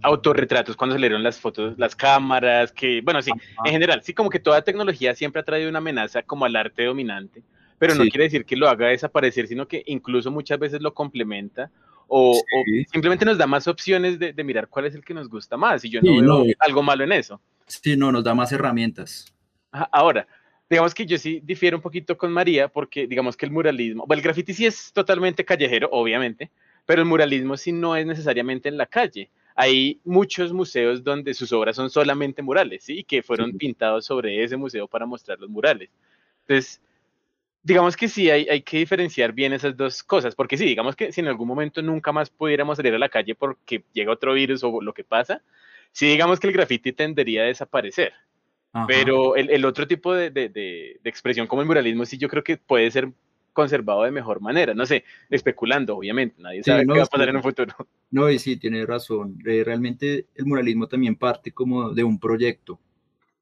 autorretratos 0.00 0.76
cuando 0.76 0.94
salieron 0.94 1.22
las 1.22 1.38
fotos, 1.38 1.78
las 1.78 1.94
cámaras, 1.94 2.72
que, 2.72 3.02
bueno, 3.02 3.20
sí, 3.20 3.32
Ajá. 3.32 3.42
en 3.66 3.72
general, 3.72 4.02
sí, 4.02 4.14
como 4.14 4.30
que 4.30 4.40
toda 4.40 4.62
tecnología 4.62 5.14
siempre 5.14 5.40
ha 5.40 5.44
traído 5.44 5.68
una 5.68 5.78
amenaza 5.78 6.22
como 6.22 6.46
al 6.46 6.56
arte 6.56 6.84
dominante, 6.84 7.42
pero 7.78 7.92
sí. 7.92 7.98
no 7.98 8.04
quiere 8.06 8.24
decir 8.24 8.46
que 8.46 8.56
lo 8.56 8.66
haga 8.66 8.88
desaparecer, 8.88 9.46
sino 9.46 9.68
que 9.68 9.82
incluso 9.86 10.30
muchas 10.30 10.58
veces 10.58 10.80
lo 10.80 10.94
complementa 10.94 11.70
o, 12.08 12.34
sí. 12.34 12.40
o 12.40 12.90
simplemente 12.90 13.24
nos 13.24 13.38
da 13.38 13.46
más 13.46 13.66
opciones 13.68 14.18
de, 14.18 14.32
de, 14.32 14.44
mirar 14.44 14.68
cuál 14.68 14.86
es 14.86 14.94
el 14.94 15.04
que 15.04 15.14
nos 15.14 15.28
gusta 15.28 15.56
más, 15.56 15.84
y 15.84 15.90
yo 15.90 16.00
no 16.00 16.10
sí, 16.10 16.20
veo 16.20 16.44
no. 16.44 16.44
algo 16.58 16.82
malo 16.82 17.04
en 17.04 17.12
eso. 17.12 17.40
Sí, 17.66 17.96
no, 17.96 18.12
nos 18.12 18.24
da 18.24 18.34
más 18.34 18.52
herramientas. 18.52 19.32
Ahora, 19.70 20.26
digamos 20.70 20.94
que 20.94 21.06
yo 21.06 21.18
sí 21.18 21.40
difiero 21.44 21.76
un 21.76 21.82
poquito 21.82 22.16
con 22.16 22.32
María, 22.32 22.68
porque 22.68 23.06
digamos 23.06 23.36
que 23.36 23.46
el 23.46 23.52
muralismo, 23.52 24.04
bueno, 24.06 24.18
el 24.20 24.24
graffiti 24.24 24.54
sí 24.54 24.66
es 24.66 24.92
totalmente 24.92 25.44
callejero, 25.44 25.88
obviamente, 25.92 26.50
pero 26.84 27.02
el 27.02 27.08
muralismo 27.08 27.56
sí 27.56 27.72
no 27.72 27.96
es 27.96 28.06
necesariamente 28.06 28.68
en 28.68 28.76
la 28.76 28.86
calle 28.86 29.30
hay 29.56 29.98
muchos 30.04 30.52
museos 30.52 31.02
donde 31.02 31.32
sus 31.32 31.50
obras 31.50 31.76
son 31.76 31.88
solamente 31.88 32.42
murales, 32.42 32.84
¿sí? 32.84 32.98
Y 32.98 33.04
que 33.04 33.22
fueron 33.22 33.52
sí. 33.52 33.56
pintados 33.56 34.04
sobre 34.04 34.44
ese 34.44 34.58
museo 34.58 34.86
para 34.86 35.06
mostrar 35.06 35.40
los 35.40 35.48
murales. 35.48 35.88
Entonces, 36.42 36.82
digamos 37.66 37.96
que 37.96 38.06
sí, 38.06 38.30
hay, 38.30 38.46
hay, 38.48 38.62
que 38.62 38.78
diferenciar 38.78 39.32
bien 39.32 39.52
esas 39.52 39.76
dos 39.76 40.04
cosas, 40.04 40.36
porque 40.36 40.56
sí, 40.56 40.64
digamos 40.64 40.94
que 40.94 41.10
si 41.10 41.20
en 41.20 41.26
algún 41.26 41.48
momento 41.48 41.82
nunca 41.82 42.12
más 42.12 42.30
pudiéramos 42.30 42.76
salir 42.76 42.94
a 42.94 42.98
la 42.98 43.08
calle 43.08 43.34
porque 43.34 43.82
llega 43.92 44.12
otro 44.12 44.34
virus 44.34 44.62
o 44.62 44.80
lo 44.80 44.94
que 44.94 45.02
pasa, 45.02 45.42
sí 45.90 46.06
digamos 46.06 46.38
que 46.38 46.46
el 46.46 46.52
graffiti 46.52 46.92
tendería 46.92 47.42
a 47.42 47.46
desaparecer. 47.46 48.12
Ajá. 48.72 48.86
Pero 48.86 49.34
el, 49.34 49.50
el, 49.50 49.64
otro 49.64 49.84
tipo 49.88 50.14
de, 50.14 50.30
de, 50.30 50.48
de, 50.48 51.00
de 51.02 51.10
expresión 51.10 51.48
como 51.48 51.60
el 51.60 51.66
muralismo 51.66 52.04
sí 52.04 52.18
yo 52.18 52.28
creo 52.28 52.44
que 52.44 52.56
puede 52.56 52.88
ser 52.92 53.10
conservado 53.52 54.04
de 54.04 54.12
mejor 54.12 54.40
manera. 54.40 54.72
No 54.72 54.86
sé, 54.86 55.02
especulando, 55.28 55.96
obviamente, 55.96 56.40
nadie 56.40 56.62
sabe 56.62 56.82
sí, 56.82 56.86
no, 56.86 56.94
qué 56.94 57.00
va 57.00 57.06
a 57.06 57.08
pasar 57.08 57.28
en 57.30 57.36
un 57.36 57.42
futuro. 57.42 57.74
No, 58.12 58.30
y 58.30 58.38
sí, 58.38 58.56
tiene 58.56 58.86
razón. 58.86 59.38
Eh, 59.44 59.64
realmente 59.64 60.26
el 60.36 60.46
muralismo 60.46 60.86
también 60.86 61.16
parte 61.16 61.50
como 61.50 61.90
de 61.90 62.04
un 62.04 62.20
proyecto. 62.20 62.78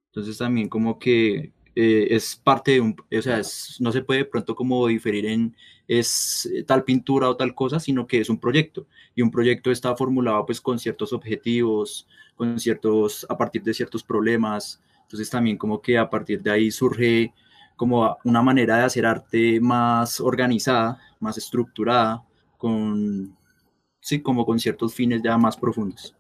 Entonces 0.07 0.39
también 0.39 0.71
como 0.71 0.99
que 0.99 1.53
eh, 1.77 2.09
es 2.11 2.37
parte 2.37 2.73
de 2.73 2.81
un, 2.81 2.97
o 2.99 3.23
sea, 3.23 3.39
es, 3.39 3.77
no 3.81 3.93
se 3.93 4.03
puede 4.03 4.21
de 4.21 4.27
pronto 4.27 4.55
como 4.55 4.87
diferir 4.87 5.27
en 5.27 5.55
es 5.87 6.51
tal 6.67 6.85
pintura 6.85 7.29
o 7.29 7.37
tal 7.37 7.55
cosa, 7.55 7.79
sino 7.79 8.07
que 8.07 8.21
es 8.21 8.29
un 8.29 8.39
proyecto. 8.39 8.87
Y 9.15 9.23
un 9.23 9.31
proyecto 9.31 9.71
está 9.71 9.95
formulado 9.97 10.47
pues 10.47 10.61
con 10.61 10.79
ciertos 10.79 11.13
objetivos, 11.13 12.09
con 12.37 12.59
ciertos, 12.59 13.27
a 13.29 13.37
partir 13.37 13.63
de 13.63 13.75
ciertos 13.75 14.03
problemas. 14.03 14.81
Entonces 15.03 15.29
también 15.31 15.59
como 15.59 15.81
que 15.81 15.99
a 15.99 16.09
partir 16.09 16.43
de 16.43 16.51
ahí 16.51 16.71
surge 16.71 17.33
como 17.77 18.17
una 18.25 18.43
manera 18.43 18.79
de 18.79 18.85
hacer 18.85 19.05
arte 19.05 19.61
más 19.61 20.21
organizada, 20.21 20.99
más 21.21 21.37
estructurada, 21.37 22.25
con, 22.57 23.37
sí, 24.01 24.21
como 24.23 24.47
con 24.47 24.59
ciertos 24.59 24.95
fines 24.95 25.23
ya 25.23 25.37
más 25.37 25.57
profundos. 25.57 26.15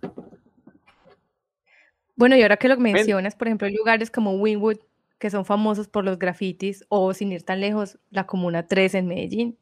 Bueno, 2.16 2.36
y 2.36 2.42
ahora 2.42 2.56
que 2.56 2.68
lo 2.68 2.76
mencionas, 2.76 3.34
por 3.34 3.48
ejemplo, 3.48 3.68
lugares 3.70 4.10
como 4.10 4.32
Winwood, 4.36 4.78
que 5.18 5.30
son 5.30 5.44
famosos 5.44 5.88
por 5.88 6.04
los 6.04 6.18
grafitis, 6.18 6.84
o 6.88 7.12
sin 7.14 7.32
ir 7.32 7.42
tan 7.42 7.60
lejos, 7.60 7.98
la 8.10 8.26
Comuna 8.26 8.66
3 8.66 8.94
en 8.94 9.06
Medellín. 9.06 9.58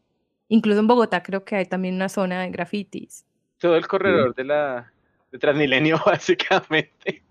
Incluso 0.48 0.80
en 0.80 0.86
Bogotá 0.86 1.22
creo 1.22 1.44
que 1.44 1.56
hay 1.56 1.66
también 1.66 1.94
una 1.94 2.08
zona 2.08 2.42
de 2.42 2.50
grafitis. 2.50 3.24
Todo 3.58 3.76
el 3.76 3.86
corredor 3.86 4.30
sí. 4.30 4.42
de 4.42 4.44
la 4.44 4.92
de 5.30 5.38
Transmilenio, 5.38 6.00
básicamente. 6.06 7.22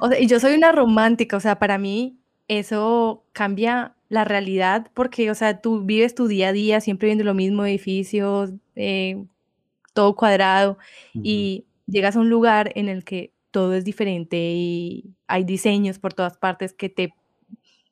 O 0.00 0.08
sea, 0.08 0.18
y 0.18 0.26
yo 0.26 0.40
soy 0.40 0.54
una 0.54 0.72
romántica, 0.72 1.36
o 1.36 1.40
sea, 1.40 1.58
para 1.58 1.78
mí 1.78 2.16
eso 2.48 3.24
cambia 3.32 3.94
la 4.08 4.24
realidad 4.24 4.90
porque, 4.94 5.30
o 5.30 5.34
sea, 5.34 5.60
tú 5.60 5.82
vives 5.82 6.14
tu 6.14 6.26
día 6.26 6.48
a 6.48 6.52
día 6.52 6.80
siempre 6.80 7.06
viendo 7.06 7.24
lo 7.24 7.34
mismo, 7.34 7.64
edificios, 7.64 8.50
eh, 8.76 9.24
todo 9.92 10.16
cuadrado, 10.16 10.78
y 11.14 11.64
llegas 11.86 12.16
a 12.16 12.20
un 12.20 12.30
lugar 12.30 12.72
en 12.74 12.88
el 12.88 13.04
que 13.04 13.32
todo 13.50 13.74
es 13.74 13.84
diferente 13.84 14.36
y 14.36 15.14
hay 15.26 15.44
diseños 15.44 15.98
por 15.98 16.14
todas 16.14 16.38
partes 16.38 16.72
que 16.72 16.88
te 16.88 17.14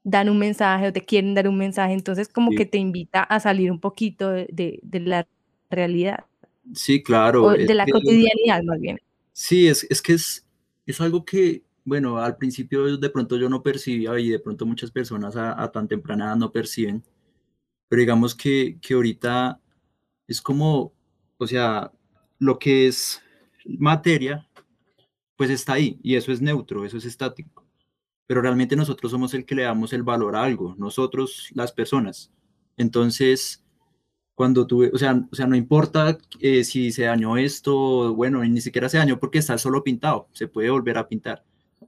dan 0.08 0.30
un 0.30 0.38
mensaje 0.38 0.88
o 0.88 0.92
te 0.92 1.04
quieren 1.04 1.34
dar 1.34 1.46
un 1.48 1.58
mensaje, 1.58 1.92
entonces 1.92 2.28
como 2.28 2.50
que 2.52 2.64
te 2.64 2.78
invita 2.78 3.22
a 3.22 3.40
salir 3.40 3.70
un 3.70 3.78
poquito 3.78 4.30
de, 4.30 4.80
la 4.90 5.28
realidad. 5.68 6.24
Sí, 6.72 7.02
claro. 7.02 7.44
O 7.44 7.52
de 7.52 7.74
la 7.74 7.86
cotidianidad 7.86 8.62
más 8.64 8.80
bien. 8.80 8.98
Sí, 9.32 9.68
es, 9.68 9.86
es 9.90 10.00
que 10.00 10.14
es, 10.14 10.46
es 10.86 11.00
algo 11.02 11.24
que, 11.24 11.62
bueno, 11.84 12.18
al 12.18 12.38
principio 12.38 12.96
de 12.96 13.10
pronto 13.10 13.36
yo 13.36 13.50
no 13.50 13.62
percibía 13.62 14.18
y 14.18 14.30
de 14.30 14.38
pronto 14.38 14.64
muchas 14.64 14.90
personas 14.90 15.36
a, 15.36 15.70
tan 15.70 15.86
temprana 15.86 16.26
edad 16.26 16.36
no 16.36 16.50
perciben, 16.50 17.04
pero 17.88 18.00
digamos 18.00 18.34
que, 18.34 18.78
que 18.80 18.94
ahorita 18.94 19.60
es 20.26 20.40
como, 20.40 20.94
o 21.36 21.46
sea, 21.46 21.92
lo 22.38 22.58
que 22.58 22.86
es 22.86 23.22
materia, 23.66 24.48
pues 25.36 25.50
está 25.50 25.74
ahí 25.74 26.00
y 26.02 26.16
eso 26.16 26.32
es 26.32 26.40
neutro, 26.40 26.86
eso 26.86 26.96
es 26.96 27.04
estático. 27.04 27.67
Pero 28.28 28.40
realmente 28.40 28.76
nosotros 28.76 29.10
somos 29.10 29.34
el 29.34 29.44
que 29.44 29.56
le 29.56 29.62
damos 29.62 29.92
el 29.92 30.04
valor 30.04 30.36
a 30.36 30.44
algo, 30.44 30.76
nosotros 30.78 31.48
las 31.54 31.72
personas. 31.72 32.30
Entonces, 32.76 33.64
cuando 34.36 34.68
tuve, 34.68 34.92
o 34.94 34.98
sea, 34.98 35.26
o 35.32 35.34
sea 35.34 35.48
no 35.48 35.56
importa 35.56 36.16
eh, 36.38 36.62
si 36.62 36.92
se 36.92 37.02
dañó 37.02 37.36
esto, 37.36 38.14
bueno, 38.14 38.44
ni 38.44 38.60
siquiera 38.60 38.88
se 38.88 38.98
dañó 38.98 39.18
porque 39.18 39.38
está 39.38 39.58
solo 39.58 39.82
pintado, 39.82 40.28
se 40.32 40.46
puede 40.46 40.70
volver 40.70 40.96
a 40.96 41.08
pintar. 41.08 41.44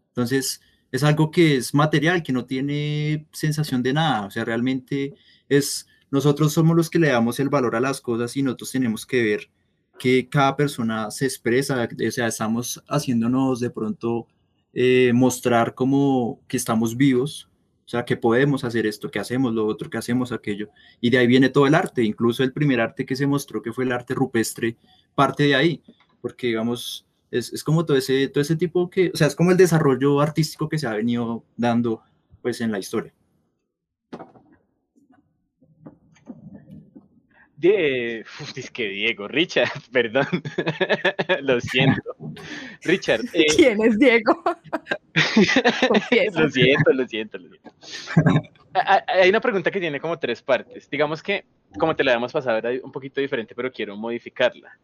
Entonces, 0.09 0.61
es 0.91 1.05
algo 1.05 1.31
que 1.31 1.55
es 1.55 1.75
material, 1.75 2.25
que 2.25 2.33
no 2.33 2.47
tiene 2.47 3.29
sensación 3.33 3.85
de 3.85 3.93
nada, 3.93 4.27
o 4.27 4.33
sea, 4.33 4.45
realmente 4.45 5.15
es, 5.49 5.87
nosotros 6.11 6.53
somos 6.53 6.77
los 6.77 6.91
que 6.91 6.99
le 6.99 7.11
damos 7.11 7.39
el 7.39 7.51
valor 7.51 7.77
a 7.77 7.81
las 7.81 8.01
cosas 8.01 8.37
y 8.37 8.43
nosotros 8.43 8.73
tenemos 8.73 9.07
que 9.07 9.23
ver 9.23 9.51
que 10.01 10.29
cada 10.29 10.57
persona 10.57 11.11
se 11.13 11.27
expresa, 11.27 11.87
o 11.87 12.11
sea, 12.11 12.27
estamos 12.27 12.83
haciéndonos 12.89 13.61
de 13.61 13.71
pronto 13.71 14.27
eh, 14.73 15.13
mostrar 15.15 15.75
como 15.75 16.41
que 16.49 16.57
estamos 16.57 16.97
vivos, 16.97 17.51
o 17.85 17.89
sea, 17.91 18.05
que 18.05 18.17
podemos 18.17 18.63
hacer 18.65 18.87
esto, 18.87 19.11
que 19.11 19.19
hacemos 19.19 19.53
lo 19.53 19.67
otro, 19.67 19.91
que 19.91 19.99
hacemos 19.99 20.31
aquello. 20.31 20.69
Y 21.01 21.11
de 21.11 21.19
ahí 21.19 21.27
viene 21.27 21.49
todo 21.49 21.67
el 21.67 21.75
arte, 21.75 22.05
incluso 22.05 22.45
el 22.45 22.53
primer 22.53 22.81
arte 22.81 23.05
que 23.05 23.17
se 23.17 23.27
mostró, 23.27 23.63
que 23.63 23.73
fue 23.73 23.85
el 23.85 23.93
arte 23.93 24.15
rupestre, 24.15 24.77
parte 25.15 25.43
de 25.45 25.57
ahí, 25.57 25.83
porque 26.21 26.49
digamos, 26.49 27.07
es, 27.31 27.53
es 27.53 27.65
como 27.65 27.85
todo 27.85 27.97
ese, 27.97 28.29
todo 28.29 28.43
ese 28.43 28.57
tipo 28.57 28.89
que, 28.89 29.11
o 29.13 29.17
sea, 29.17 29.27
es 29.27 29.35
como 29.35 29.51
el 29.51 29.57
desarrollo 29.57 30.21
artístico 30.21 30.69
que 30.69 30.79
se 30.79 30.87
ha 30.87 30.95
venido 30.95 31.45
dando 31.57 32.03
pues 32.43 32.61
en 32.61 32.73
la 32.73 32.79
historia. 32.79 33.13
De, 37.57 38.25
uf, 38.41 38.71
que 38.71 38.89
Diego, 38.89 39.29
Richard, 39.29 39.69
perdón, 39.93 40.27
lo 41.43 41.61
siento. 41.61 42.17
Richard. 42.83 43.23
Eh, 43.33 43.47
¿Quién 43.57 43.83
es 43.83 43.99
Diego? 43.99 44.43
lo 46.35 46.49
siento, 46.49 46.93
lo 46.93 47.07
siento, 47.09 47.39
lo 47.39 47.49
siento. 47.49 47.71
Hay 49.07 49.31
una 49.31 49.41
pregunta 49.41 49.71
que 49.71 49.81
tiene 49.81 50.01
como 50.01 50.19
tres 50.19 50.43
partes. 50.43 50.89
Digamos 50.91 51.23
que, 51.23 51.45
como 51.79 51.95
te 51.95 52.05
la 52.05 52.13
habíamos 52.13 52.33
pasado, 52.33 52.59
era 52.59 52.71
un 52.83 52.93
poquito 52.93 53.21
diferente, 53.21 53.55
pero 53.55 53.73
quiero 53.73 53.97
modificarla. 53.97 54.79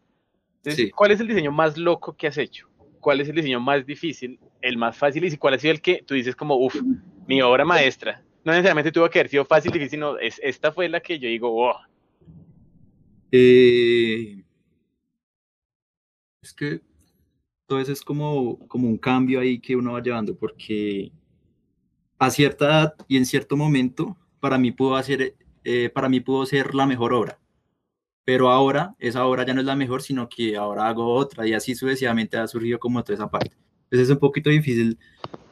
Entonces, 0.57 0.91
¿cuál 0.93 1.11
es 1.11 1.19
el 1.19 1.27
diseño 1.27 1.51
más 1.51 1.77
loco 1.77 2.15
que 2.15 2.27
has 2.27 2.37
hecho? 2.37 2.67
¿Cuál 2.99 3.21
es 3.21 3.29
el 3.29 3.35
diseño 3.35 3.59
más 3.59 3.85
difícil, 3.85 4.39
el 4.61 4.77
más 4.77 4.97
fácil? 4.97 5.23
Y 5.23 5.37
cuál 5.37 5.53
ha 5.53 5.59
sido 5.59 5.73
el 5.73 5.81
que 5.81 6.03
tú 6.05 6.13
dices 6.13 6.35
como, 6.35 6.55
uff, 6.57 6.75
mi 7.25 7.41
obra 7.41 7.63
maestra. 7.63 8.21
No 8.43 8.51
necesariamente 8.51 8.91
tuvo 8.91 9.09
que 9.09 9.19
haber 9.19 9.29
sido 9.29 9.45
fácil, 9.45 9.71
difícil, 9.71 9.99
no, 9.99 10.17
es, 10.17 10.39
esta 10.43 10.71
fue 10.71 10.87
la 10.89 10.99
que 11.01 11.19
yo 11.19 11.27
digo, 11.27 11.51
wow, 11.51 11.75
eh, 13.31 14.43
es 16.41 16.53
que 16.53 16.81
eso 17.69 17.91
es 17.91 18.01
como, 18.01 18.59
como 18.67 18.87
un 18.87 18.97
cambio 18.97 19.41
ahí 19.41 19.59
que 19.59 19.75
uno 19.75 19.93
va 19.93 20.01
llevando, 20.01 20.35
porque 20.35 21.11
a 22.17 22.31
cierta 22.31 22.65
edad 22.65 22.95
y 23.07 23.17
en 23.17 23.25
cierto 23.25 23.57
momento, 23.57 24.17
para 24.39 24.57
mí 24.57 24.71
pudo, 24.71 24.95
hacer, 24.95 25.35
eh, 25.63 25.89
para 25.89 26.09
mí 26.09 26.19
pudo 26.21 26.45
ser 26.45 26.73
la 26.73 26.85
mejor 26.85 27.13
obra. 27.13 27.39
Pero 28.23 28.49
ahora, 28.49 28.95
esa 28.99 29.25
obra 29.25 29.45
ya 29.45 29.53
no 29.53 29.61
es 29.61 29.67
la 29.67 29.75
mejor, 29.75 30.01
sino 30.01 30.29
que 30.29 30.55
ahora 30.57 30.87
hago 30.87 31.13
otra 31.13 31.47
y 31.47 31.53
así 31.53 31.75
sucesivamente 31.75 32.37
ha 32.37 32.47
surgido 32.47 32.79
como 32.79 33.03
toda 33.03 33.15
esa 33.15 33.29
parte. 33.29 33.51
Entonces 33.85 34.09
es 34.09 34.13
un 34.13 34.19
poquito 34.19 34.49
difícil 34.49 34.97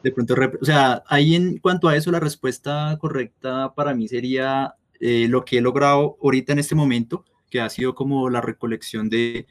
de 0.02 0.12
pronto, 0.12 0.34
o 0.60 0.64
sea, 0.64 1.02
ahí 1.08 1.34
en 1.34 1.58
cuanto 1.58 1.88
a 1.88 1.96
eso, 1.96 2.10
la 2.10 2.20
respuesta 2.20 2.96
correcta 3.00 3.74
para 3.74 3.94
mí 3.94 4.08
sería 4.08 4.74
eh, 5.00 5.26
lo 5.28 5.44
que 5.44 5.58
he 5.58 5.60
logrado 5.60 6.16
ahorita 6.22 6.52
en 6.52 6.58
este 6.58 6.74
momento, 6.74 7.24
que 7.50 7.60
ha 7.60 7.68
sido 7.70 7.94
como 7.94 8.28
la 8.30 8.40
recolección 8.40 9.08
de, 9.08 9.46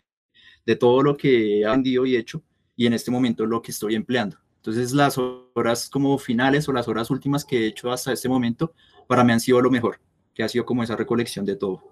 de 0.65 0.75
todo 0.75 1.01
lo 1.01 1.17
que 1.17 1.59
he 1.59 1.65
aprendido 1.65 2.05
y 2.05 2.15
hecho, 2.15 2.43
y 2.75 2.85
en 2.85 2.93
este 2.93 3.11
momento 3.11 3.45
lo 3.45 3.61
que 3.61 3.71
estoy 3.71 3.95
empleando. 3.95 4.37
Entonces 4.57 4.93
las 4.93 5.17
horas 5.17 5.89
como 5.89 6.17
finales 6.17 6.67
o 6.67 6.73
las 6.73 6.87
horas 6.87 7.09
últimas 7.11 7.45
que 7.45 7.59
he 7.59 7.67
hecho 7.67 7.91
hasta 7.91 8.11
este 8.11 8.29
momento, 8.29 8.73
para 9.07 9.23
mí 9.23 9.31
han 9.31 9.39
sido 9.39 9.61
lo 9.61 9.69
mejor, 9.69 9.99
que 10.33 10.43
ha 10.43 10.49
sido 10.49 10.65
como 10.65 10.83
esa 10.83 10.95
recolección 10.95 11.45
de 11.45 11.55
todo. 11.55 11.83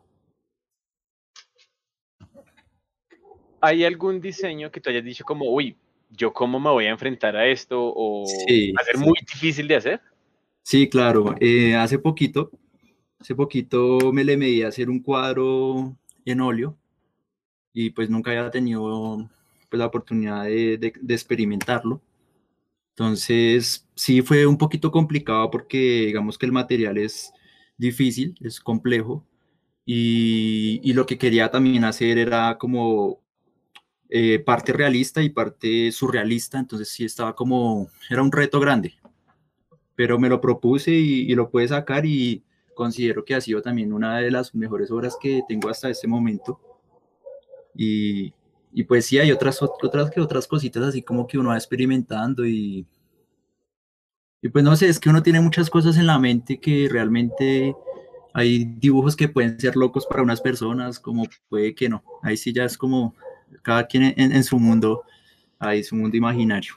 ¿Hay 3.62 3.86
algún 3.86 4.20
diseño 4.20 4.72
que 4.72 4.82
tú 4.82 4.90
hayas 4.90 5.04
dicho 5.04 5.24
como, 5.24 5.50
uy, 5.50 5.78
yo 6.10 6.34
cómo 6.34 6.60
me 6.60 6.70
voy 6.70 6.86
a 6.86 6.90
enfrentar 6.90 7.36
a 7.36 7.48
esto 7.48 7.80
o 7.80 8.26
va 8.26 8.82
a 8.82 8.86
ser 8.86 8.98
muy 8.98 9.18
difícil 9.22 9.68
de 9.68 9.76
hacer? 9.76 10.02
Sí, 10.64 10.90
claro. 10.90 11.36
Eh, 11.40 11.76
hace 11.76 11.98
poquito 11.98 12.52
Hace 13.24 13.36
poquito 13.36 14.12
me 14.12 14.26
le 14.26 14.36
medí 14.36 14.64
a 14.64 14.68
hacer 14.68 14.90
un 14.90 15.00
cuadro 15.00 15.96
en 16.26 16.42
óleo 16.42 16.78
y 17.72 17.92
pues 17.92 18.10
nunca 18.10 18.32
había 18.32 18.52
tenido 18.52 19.30
pues, 19.74 19.80
la 19.80 19.88
oportunidad 19.88 20.44
de, 20.46 20.94
experimentarlo. 21.10 22.02
Entonces 22.92 23.88
sí 23.96 24.22
fue 24.22 24.46
un 24.46 24.58
poquito 24.58 24.92
complicado 24.92 25.50
porque 25.50 26.06
digamos 26.06 26.38
que 26.38 26.46
el 26.46 26.52
material 26.52 26.98
es 26.98 27.34
difícil, 27.78 28.36
es 28.42 28.60
complejo 28.60 29.26
y, 29.86 30.94
lo 30.94 31.06
que 31.06 31.18
quería 31.18 31.50
también 31.50 31.86
hacer 31.86 32.20
era 32.20 32.58
como 32.60 33.20
eh, 34.10 34.40
parte 34.40 34.74
realista 34.74 35.24
y 35.24 35.30
parte 35.30 35.92
surrealista, 35.92 36.60
entonces 36.60 36.90
sí 36.90 37.06
estaba 37.06 37.36
como, 37.36 37.90
era 38.10 38.22
un 38.22 38.32
reto 38.32 38.60
grande, 38.60 38.94
pero 39.96 40.20
me 40.20 40.30
lo 40.30 40.40
propuse 40.40 40.92
y, 40.92 41.32
y 41.32 41.36
lo 41.36 41.50
pude 41.50 41.68
sacar 41.68 42.06
y, 42.06 42.44
considero 42.74 43.24
que 43.26 43.36
ha 43.36 43.42
sido 43.42 43.62
también 43.62 43.94
una 43.94 44.20
de 44.20 44.32
las 44.32 44.54
mejores 44.54 44.92
obras 44.92 45.18
que 45.20 45.42
tengo 45.48 45.70
hasta 45.70 45.90
este 45.90 46.08
momento. 46.08 46.60
Y, 47.76 48.34
y 48.74 48.84
pues 48.84 49.06
sí, 49.06 49.20
hay 49.20 49.32
otras, 49.32 49.62
otras 49.62 50.10
que 50.10 50.20
otras 50.20 50.48
cositas 50.48 50.84
así 50.84 51.02
como 51.04 51.28
que 51.28 51.38
uno 51.38 51.50
va 51.50 51.58
experimentando 51.58 52.46
y, 52.46 52.88
y 54.42 54.50
pues 54.50 54.64
no 54.64 54.76
sé, 54.76 54.90
es 54.90 55.00
que 55.00 55.10
uno 55.10 55.22
tiene 55.22 55.40
muchas 55.40 55.70
cosas 55.70 55.96
en 55.98 56.08
la 56.08 56.18
mente 56.18 56.60
que 56.60 56.88
realmente 56.92 57.76
hay 58.34 58.66
dibujos 58.66 59.16
que 59.16 59.30
pueden 59.30 59.60
ser 59.60 59.76
locos 59.76 60.08
para 60.08 60.24
unas 60.24 60.42
personas, 60.42 61.00
como 61.00 61.28
puede 61.50 61.76
que 61.76 61.88
no. 61.88 62.04
Ahí 62.24 62.36
sí 62.36 62.52
ya 62.52 62.66
es 62.66 62.78
como 62.78 63.16
cada 63.62 63.86
quien 63.86 64.14
en, 64.18 64.32
en 64.32 64.44
su 64.44 64.58
mundo, 64.58 65.04
ahí 65.60 65.84
su 65.84 65.96
mundo 65.96 66.18
imaginario. 66.18 66.74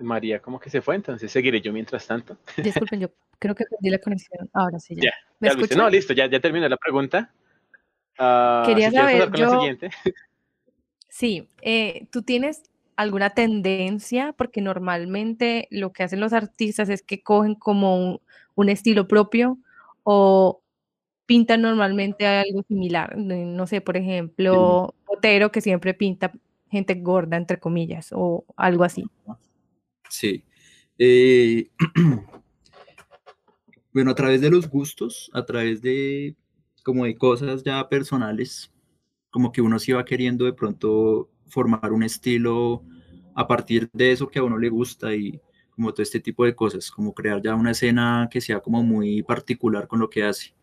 María 0.00 0.40
como 0.40 0.60
que 0.60 0.68
se 0.68 0.82
fue, 0.82 0.96
entonces 0.96 1.32
seguiré 1.32 1.60
yo 1.60 1.72
mientras 1.72 2.06
tanto. 2.06 2.36
Disculpen, 2.56 3.00
yo 3.00 3.10
creo 3.44 3.54
que 3.54 3.66
perdí 3.66 3.90
la 3.90 3.98
conexión. 3.98 4.48
Ahora 4.54 4.78
sí, 4.78 4.96
ya. 4.96 5.12
¿Me 5.38 5.50
No, 5.76 5.90
listo, 5.90 6.14
ya, 6.14 6.26
ya 6.26 6.40
terminé 6.40 6.66
la 6.66 6.78
pregunta. 6.78 7.30
Uh, 8.18 8.64
Quería 8.64 8.90
saber, 8.90 9.30
yo... 9.32 9.46
la 9.46 9.50
siguiente. 9.58 9.90
Sí, 11.08 11.48
eh, 11.62 12.08
¿tú 12.10 12.22
tienes 12.22 12.64
alguna 12.96 13.30
tendencia? 13.30 14.34
Porque 14.36 14.60
normalmente 14.60 15.68
lo 15.70 15.92
que 15.92 16.02
hacen 16.02 16.18
los 16.18 16.32
artistas 16.32 16.88
es 16.88 17.02
que 17.02 17.22
cogen 17.22 17.54
como 17.54 17.96
un, 17.96 18.20
un 18.56 18.68
estilo 18.68 19.06
propio 19.06 19.58
o 20.02 20.60
pintan 21.24 21.62
normalmente 21.62 22.26
algo 22.26 22.64
similar. 22.66 23.16
No 23.16 23.64
sé, 23.68 23.80
por 23.80 23.96
ejemplo, 23.96 24.92
Otero 25.06 25.52
que 25.52 25.60
siempre 25.60 25.94
pinta 25.94 26.32
gente 26.68 26.94
gorda, 26.96 27.36
entre 27.36 27.60
comillas, 27.60 28.10
o 28.12 28.44
algo 28.56 28.82
así. 28.82 29.04
Sí. 30.08 30.42
Eh, 30.98 31.68
bueno, 33.94 34.10
a 34.10 34.14
través 34.16 34.40
de 34.40 34.50
los 34.50 34.68
gustos, 34.68 35.30
a 35.32 35.46
través 35.46 35.80
de 35.80 36.36
como 36.82 37.04
de 37.04 37.16
cosas 37.16 37.62
ya 37.62 37.88
personales, 37.88 38.72
como 39.30 39.52
que 39.52 39.62
uno 39.62 39.78
se 39.78 39.94
va 39.94 40.04
queriendo 40.04 40.44
de 40.44 40.52
pronto 40.52 41.30
formar 41.46 41.92
un 41.92 42.02
estilo 42.02 42.82
a 43.36 43.46
partir 43.46 43.88
de 43.92 44.12
eso 44.12 44.28
que 44.28 44.40
a 44.40 44.42
uno 44.42 44.58
le 44.58 44.68
gusta 44.68 45.14
y 45.14 45.40
como 45.70 45.92
todo 45.92 46.02
este 46.02 46.20
tipo 46.20 46.44
de 46.44 46.54
cosas, 46.54 46.90
como 46.90 47.14
crear 47.14 47.40
ya 47.40 47.54
una 47.54 47.70
escena 47.70 48.28
que 48.30 48.40
sea 48.40 48.60
como 48.60 48.82
muy 48.82 49.22
particular 49.22 49.86
con 49.86 50.00
lo 50.00 50.10
que 50.10 50.24
hace. 50.24 50.54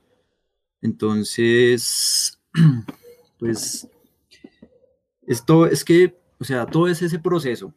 Entonces, 0.82 2.39
pues, 3.39 3.88
esto 5.26 5.67
es 5.67 5.86
que, 5.86 6.17
o 6.39 6.44
sea, 6.44 6.65
todo 6.65 6.88
es 6.88 7.02
ese 7.02 7.20
proceso. 7.20 7.74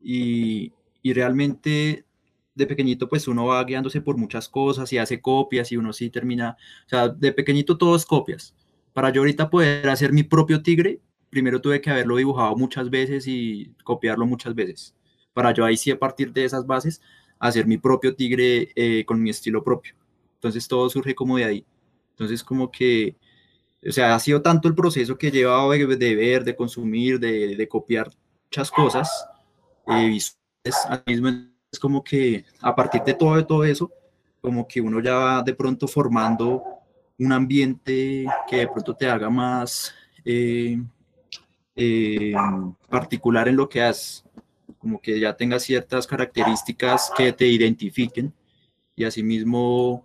Y, 0.00 0.72
y 1.02 1.12
realmente 1.12 2.04
de 2.58 2.66
pequeñito 2.66 3.08
pues 3.08 3.28
uno 3.28 3.46
va 3.46 3.64
guiándose 3.64 4.00
por 4.00 4.16
muchas 4.16 4.48
cosas 4.48 4.92
y 4.92 4.98
hace 4.98 5.20
copias 5.20 5.70
y 5.72 5.76
uno 5.76 5.92
sí 5.92 6.10
termina, 6.10 6.56
o 6.86 6.88
sea, 6.88 7.08
de 7.08 7.32
pequeñito 7.32 7.78
todo 7.78 7.96
es 7.96 8.04
copias. 8.04 8.54
Para 8.92 9.10
yo 9.10 9.20
ahorita 9.22 9.48
poder 9.48 9.88
hacer 9.88 10.12
mi 10.12 10.24
propio 10.24 10.62
tigre, 10.62 11.00
primero 11.30 11.60
tuve 11.60 11.80
que 11.80 11.90
haberlo 11.90 12.16
dibujado 12.16 12.56
muchas 12.56 12.90
veces 12.90 13.26
y 13.28 13.72
copiarlo 13.84 14.26
muchas 14.26 14.54
veces. 14.54 14.94
Para 15.32 15.52
yo 15.52 15.64
ahí 15.64 15.76
sí 15.76 15.90
a 15.92 15.98
partir 15.98 16.32
de 16.32 16.44
esas 16.44 16.66
bases 16.66 17.00
hacer 17.38 17.66
mi 17.66 17.78
propio 17.78 18.16
tigre 18.16 18.72
eh, 18.74 19.04
con 19.06 19.22
mi 19.22 19.30
estilo 19.30 19.62
propio. 19.62 19.94
Entonces 20.34 20.66
todo 20.66 20.90
surge 20.90 21.14
como 21.14 21.36
de 21.36 21.44
ahí. 21.44 21.66
Entonces 22.10 22.42
como 22.42 22.72
que, 22.72 23.16
o 23.86 23.92
sea, 23.92 24.16
ha 24.16 24.18
sido 24.18 24.42
tanto 24.42 24.66
el 24.66 24.74
proceso 24.74 25.16
que 25.16 25.28
he 25.28 25.30
llevado 25.30 25.70
de, 25.70 26.16
ver, 26.16 26.42
de 26.42 26.56
consumir, 26.56 27.20
de, 27.20 27.54
de 27.54 27.68
copiar 27.68 28.10
muchas 28.46 28.70
cosas 28.72 29.08
eh, 29.86 30.08
visuales, 30.08 31.06
mismo 31.06 31.47
es 31.70 31.78
como 31.78 32.02
que 32.02 32.44
a 32.60 32.74
partir 32.74 33.02
de 33.02 33.14
todo, 33.14 33.44
todo 33.46 33.64
eso, 33.64 33.90
como 34.40 34.66
que 34.66 34.80
uno 34.80 35.00
ya 35.00 35.14
va 35.14 35.42
de 35.42 35.54
pronto 35.54 35.86
formando 35.86 36.62
un 37.18 37.32
ambiente 37.32 38.26
que 38.48 38.56
de 38.58 38.68
pronto 38.68 38.94
te 38.94 39.08
haga 39.08 39.28
más 39.28 39.92
eh, 40.24 40.80
eh, 41.74 42.34
particular 42.88 43.48
en 43.48 43.56
lo 43.56 43.68
que 43.68 43.82
haces, 43.82 44.24
como 44.78 45.00
que 45.00 45.18
ya 45.18 45.36
tenga 45.36 45.58
ciertas 45.58 46.06
características 46.06 47.10
que 47.16 47.32
te 47.32 47.46
identifiquen 47.46 48.32
y 48.94 49.04
asimismo 49.04 50.04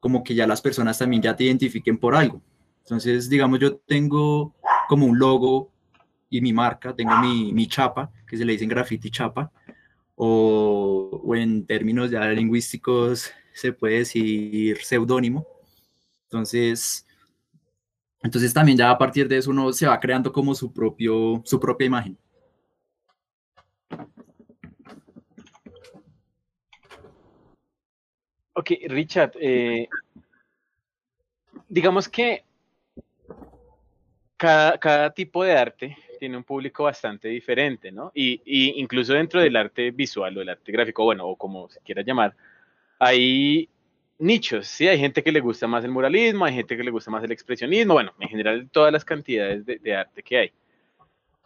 como 0.00 0.24
que 0.24 0.34
ya 0.34 0.46
las 0.46 0.60
personas 0.60 0.98
también 0.98 1.22
ya 1.22 1.36
te 1.36 1.44
identifiquen 1.44 1.98
por 1.98 2.14
algo. 2.14 2.40
Entonces, 2.84 3.28
digamos, 3.28 3.60
yo 3.60 3.76
tengo 3.76 4.54
como 4.88 5.06
un 5.06 5.18
logo 5.18 5.70
y 6.28 6.40
mi 6.40 6.52
marca, 6.52 6.94
tengo 6.94 7.16
mi, 7.18 7.52
mi 7.52 7.66
chapa, 7.66 8.10
que 8.26 8.36
se 8.36 8.44
le 8.44 8.52
dicen 8.52 8.68
graffiti 8.68 9.10
chapa, 9.10 9.52
o, 10.22 11.34
en 11.34 11.64
términos 11.64 12.10
ya 12.10 12.28
lingüísticos 12.28 13.32
se 13.54 13.72
puede 13.72 14.00
decir 14.00 14.76
seudónimo. 14.82 15.46
Entonces, 16.24 17.06
entonces 18.22 18.52
también 18.52 18.76
ya 18.76 18.90
a 18.90 18.98
partir 18.98 19.26
de 19.26 19.38
eso 19.38 19.50
uno 19.50 19.72
se 19.72 19.86
va 19.86 19.98
creando 19.98 20.30
como 20.30 20.54
su, 20.54 20.70
propio, 20.74 21.40
su 21.46 21.58
propia 21.58 21.86
imagen. 21.86 22.18
Ok, 28.52 28.72
Richard, 28.88 29.32
eh, 29.40 29.88
digamos 31.66 32.10
que 32.10 32.44
cada, 34.36 34.78
cada, 34.78 35.14
tipo 35.14 35.42
de 35.42 35.52
arte 35.56 35.96
tiene 36.20 36.36
un 36.36 36.44
público 36.44 36.84
bastante 36.84 37.28
diferente, 37.28 37.90
¿no? 37.90 38.12
Y, 38.14 38.40
incluso 38.80 39.14
dentro 39.14 39.40
del 39.40 39.56
arte 39.56 39.90
visual 39.90 40.36
o 40.36 40.40
del 40.40 40.50
arte 40.50 40.70
gráfico, 40.70 41.02
bueno, 41.02 41.26
o 41.26 41.34
como 41.34 41.68
se 41.68 41.80
quiera 41.80 42.02
llamar, 42.02 42.36
hay 42.98 43.68
nichos, 44.18 44.68
¿sí? 44.68 44.86
Hay 44.86 44.98
gente 44.98 45.24
que 45.24 45.32
le 45.32 45.40
gusta 45.40 45.66
más 45.66 45.82
el 45.82 45.90
muralismo, 45.90 46.44
hay 46.44 46.54
gente 46.54 46.76
que 46.76 46.84
le 46.84 46.90
gusta 46.90 47.10
más 47.10 47.24
el 47.24 47.32
expresionismo, 47.32 47.94
bueno, 47.94 48.12
en 48.20 48.28
general 48.28 48.68
todas 48.70 48.92
las 48.92 49.04
cantidades 49.04 49.64
de, 49.64 49.96
arte 49.96 50.22
que 50.22 50.38
hay. 50.38 50.52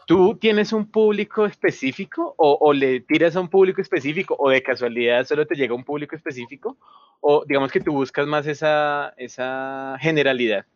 ¿Tú 0.07 0.37
tienes 0.37 0.73
un 0.73 0.91
público 0.91 1.47
específico 1.47 2.35
o, 2.37 2.59
o, 2.61 2.73
le 2.75 3.01
tiras 3.01 3.37
a 3.37 3.41
un 3.41 3.49
público 3.49 3.81
específico 3.81 4.37
o 4.39 4.51
de 4.51 4.63
casualidad 4.63 5.25
solo 5.25 5.47
te 5.47 5.55
llega 5.55 5.75
un 5.75 5.85
público 5.85 6.15
específico? 6.17 6.77
O 7.21 7.45
digamos 7.47 7.73
que 7.73 7.81
tú 7.81 7.93
buscas 7.93 8.27
más 8.27 8.47
esa, 8.47 9.15
esa 9.17 9.97
generalidad? 10.01 10.67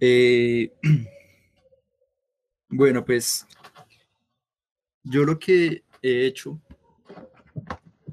Eh, 0.00 0.72
Bueno, 2.76 3.04
pues 3.04 3.46
yo 5.04 5.22
lo 5.22 5.38
que 5.38 5.84
he 6.02 6.26
hecho, 6.26 6.60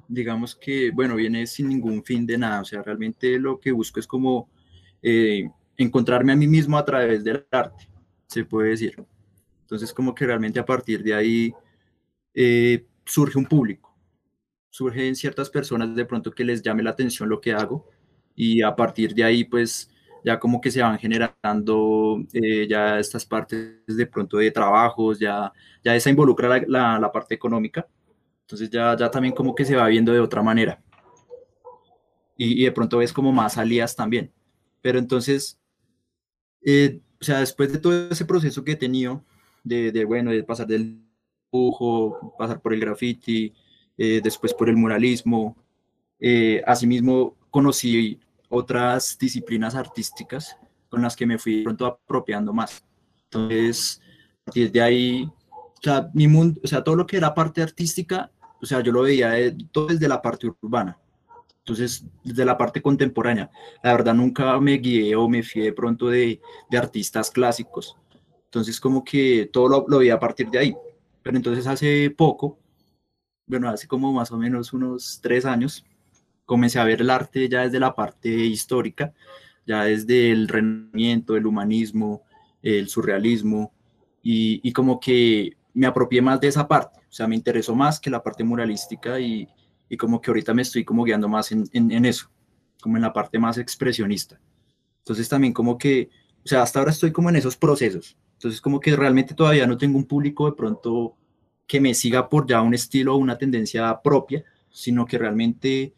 digamos 0.08 0.56
que, 0.56 0.92
bueno, 0.92 1.16
viene 1.16 1.48
sin 1.48 1.68
ningún 1.68 2.04
fin 2.04 2.28
de 2.28 2.38
nada, 2.38 2.62
o 2.62 2.66
sea, 2.66 2.84
realmente 2.84 3.40
lo 3.40 3.60
que 3.60 3.72
busco 3.72 4.00
es 4.00 4.06
como 4.06 4.52
eh, 5.02 5.50
encontrarme 5.78 6.34
a 6.34 6.36
mí 6.36 6.46
mismo 6.46 6.78
a 6.78 6.86
través 6.86 7.24
del 7.24 7.44
arte, 7.50 7.90
se 8.28 8.46
puede 8.46 8.70
decir. 8.70 9.04
Entonces, 9.62 9.92
como 9.94 10.14
que 10.14 10.28
realmente 10.28 10.60
a 10.60 10.66
partir 10.66 11.02
de 11.02 11.16
ahí 11.16 11.54
eh, 12.36 12.86
surge 13.04 13.40
un 13.40 13.46
público, 13.48 13.98
surgen 14.70 15.16
ciertas 15.16 15.50
personas 15.50 15.96
de 15.96 16.06
pronto 16.06 16.30
que 16.30 16.44
les 16.44 16.62
llame 16.62 16.84
la 16.84 16.92
atención 16.92 17.30
lo 17.30 17.42
que 17.42 17.54
hago 17.54 17.90
y 18.36 18.62
a 18.62 18.76
partir 18.76 19.16
de 19.16 19.24
ahí, 19.24 19.44
pues 19.44 19.91
ya 20.24 20.40
como 20.40 20.62
que 20.62 20.72
se 20.72 20.82
van 20.82 21.00
generando 21.00 22.24
eh, 22.34 22.68
ya 22.68 23.00
estas 23.00 23.26
partes 23.26 23.84
de 23.88 24.06
pronto 24.06 24.38
de 24.38 24.52
trabajos, 24.52 25.20
ya, 25.20 25.52
ya 25.84 25.96
esa 25.96 26.10
involucra 26.10 26.62
la, 26.68 27.00
la, 27.00 27.12
parte 27.12 27.36
económica, 27.36 27.88
entonces 28.42 28.70
ya, 28.70 28.96
ya 28.98 29.10
también 29.10 29.34
como 29.34 29.56
que 29.56 29.66
se 29.66 29.76
va 29.76 29.88
viendo 29.88 30.14
de 30.14 30.20
otra 30.20 30.42
manera. 30.42 30.82
Y, 32.38 32.62
y 32.62 32.66
de 32.66 32.72
pronto 32.72 32.98
ves 32.98 33.14
como 33.14 33.32
más 33.32 33.54
salidas 33.54 33.96
también. 33.96 34.32
Pero 34.82 34.98
entonces, 35.00 35.60
eh, 36.66 37.00
o 37.20 37.24
sea, 37.24 37.40
después 37.40 37.72
de 37.72 37.80
todo 37.80 38.10
ese 38.10 38.26
proceso 38.26 38.64
que 38.64 38.74
he 38.74 38.76
tenido, 38.76 39.24
de, 39.64 39.92
de 39.92 40.06
bueno, 40.06 40.32
de 40.32 40.44
pasar 40.44 40.68
del 40.68 41.04
dibujo, 41.52 42.36
pasar 42.38 42.62
por 42.62 42.74
el 42.74 42.80
graffiti, 42.80 43.54
eh, 43.98 44.22
después 44.24 44.54
por 44.54 44.70
el 44.70 44.78
muralismo, 44.78 45.58
asimismo 46.66 47.36
conocí 47.50 48.20
otras 48.52 49.18
disciplinas 49.18 49.76
artísticas 49.76 50.58
con 50.90 51.02
las 51.02 51.16
que 51.16 51.26
me 51.26 51.40
fui 51.40 51.64
pronto 51.64 51.86
apropiando 51.86 52.54
más. 52.54 52.84
Entonces, 53.24 54.02
desde 54.54 54.82
ahí, 54.82 55.24
o 55.24 55.82
sea, 55.82 56.10
mi 56.14 56.28
mundo, 56.28 56.60
o 56.64 56.68
sea, 56.68 56.84
todo 56.84 56.96
lo 56.96 57.08
que 57.08 57.18
era 57.18 57.34
parte 57.34 57.62
artística, 57.62 58.30
o 58.62 58.66
sea, 58.66 58.82
yo 58.82 58.92
lo 58.92 59.04
veía 59.04 59.34
todo 59.72 59.88
desde 59.88 60.08
la 60.08 60.22
parte 60.22 60.48
urbana. 60.62 61.00
Entonces, 61.60 62.06
desde 62.24 62.44
la 62.44 62.58
parte 62.58 62.82
contemporánea, 62.82 63.50
la 63.84 63.94
verdad 63.94 64.14
nunca 64.14 64.60
me 64.60 64.78
guié 64.78 65.16
o 65.16 65.30
me 65.30 65.44
fui 65.44 65.62
de 65.62 65.74
pronto 65.74 66.08
de, 66.08 66.42
de 66.70 66.78
artistas 66.78 67.32
clásicos. 67.32 67.96
Entonces, 68.46 68.80
como 68.80 69.04
que 69.04 69.50
todo 69.52 69.70
lo, 69.70 69.86
lo 69.88 70.00
veía 70.00 70.16
a 70.16 70.20
partir 70.20 70.50
de 70.50 70.60
ahí. 70.60 70.76
Pero 71.24 71.38
entonces 71.38 71.68
hace 71.68 72.10
poco, 72.10 72.60
bueno, 73.46 73.70
hace 73.70 73.88
como 73.88 74.12
más 74.12 74.32
o 74.32 74.38
menos 74.38 74.74
unos 74.74 75.20
tres 75.22 75.46
años, 75.46 75.86
comencé 76.52 76.80
a 76.80 76.84
ver 76.84 77.00
el 77.00 77.10
arte 77.10 77.48
ya 77.48 77.62
desde 77.62 77.80
la 77.80 77.96
parte 77.96 78.28
histórica, 78.28 79.14
ya 79.66 79.86
desde 79.86 80.34
el 80.34 80.50
renacimiento, 80.50 81.38
el 81.38 81.46
humanismo, 81.46 82.24
el 82.62 82.90
surrealismo, 82.90 83.72
y, 84.22 84.70
como 84.74 85.00
que 85.00 85.56
me 85.74 85.88
apropié 85.88 86.22
más 86.22 86.42
de 86.42 86.50
esa 86.50 86.68
parte, 86.68 87.00
o 87.00 87.14
sea, 87.14 87.26
me 87.26 87.38
interesó 87.38 87.74
más 87.74 88.02
que 88.02 88.10
la 88.10 88.22
parte 88.22 88.44
muralística 88.44 89.18
y, 89.18 89.48
como 89.98 90.20
que 90.20 90.30
ahorita 90.30 90.54
me 90.54 90.64
estoy 90.64 90.84
como 90.84 91.06
guiando 91.06 91.30
más 91.30 91.54
en, 91.54 91.70
en, 91.72 92.04
eso, 92.04 92.30
como 92.82 92.98
en 92.98 93.04
la 93.04 93.14
parte 93.14 93.40
más 93.40 93.58
expresionista. 93.58 94.38
Entonces 94.98 95.30
también 95.30 95.54
como 95.54 95.78
que, 95.78 96.10
o 96.44 96.48
sea, 96.50 96.64
hasta 96.64 96.80
ahora 96.80 96.92
estoy 96.92 97.14
como 97.14 97.30
en 97.30 97.38
esos 97.38 97.56
procesos, 97.56 98.18
entonces 98.34 98.60
como 98.60 98.82
que 98.82 98.94
realmente 98.94 99.36
todavía 99.36 99.68
no 99.68 99.78
tengo 99.78 99.98
un 99.98 100.06
público 100.06 100.48
de 100.48 100.58
pronto 100.58 101.16
que 101.66 101.80
me 101.80 101.94
siga 101.94 102.28
por 102.28 102.46
ya 102.46 102.62
un 102.62 102.74
estilo 102.74 103.16
o 103.16 103.18
una 103.20 103.38
tendencia 103.38 104.02
propia, 104.04 104.44
sino 104.70 105.06
que 105.06 105.18
realmente 105.18 105.94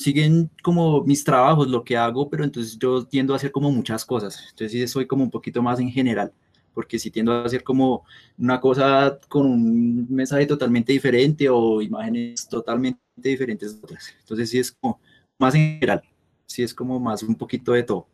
siguen 0.00 0.50
como 0.62 1.04
mis 1.04 1.22
trabajos, 1.22 1.68
lo 1.68 1.84
que 1.84 1.94
hago, 1.94 2.30
pero 2.30 2.42
entonces 2.42 2.78
yo 2.78 3.04
tiendo 3.04 3.34
a 3.34 3.36
hacer 3.36 3.52
como 3.52 3.70
muchas 3.70 4.02
cosas. 4.02 4.46
Entonces 4.50 4.72
sí 4.72 4.88
soy 4.88 5.06
como 5.06 5.24
un 5.24 5.30
poquito 5.30 5.62
más 5.62 5.78
en 5.78 5.90
general, 5.90 6.32
porque 6.72 6.98
si 6.98 7.10
tiendo 7.10 7.32
a 7.32 7.44
hacer 7.44 7.62
como 7.62 8.04
una 8.38 8.58
cosa 8.60 9.18
con 9.28 9.44
un 9.44 10.06
mensaje 10.08 10.46
totalmente 10.46 10.94
diferente 10.94 11.50
o 11.50 11.82
imágenes 11.82 12.48
totalmente 12.48 12.98
diferentes 13.16 13.76
de 13.76 13.84
otras. 13.84 14.14
Entonces 14.20 14.48
sí 14.48 14.58
es 14.58 14.72
como 14.72 14.98
más 15.38 15.54
en 15.54 15.74
general, 15.74 16.02
sí 16.46 16.62
es 16.62 16.72
como 16.72 16.98
más 16.98 17.22
un 17.22 17.34
poquito 17.34 17.72
de 17.72 17.82
todo. 17.82 18.06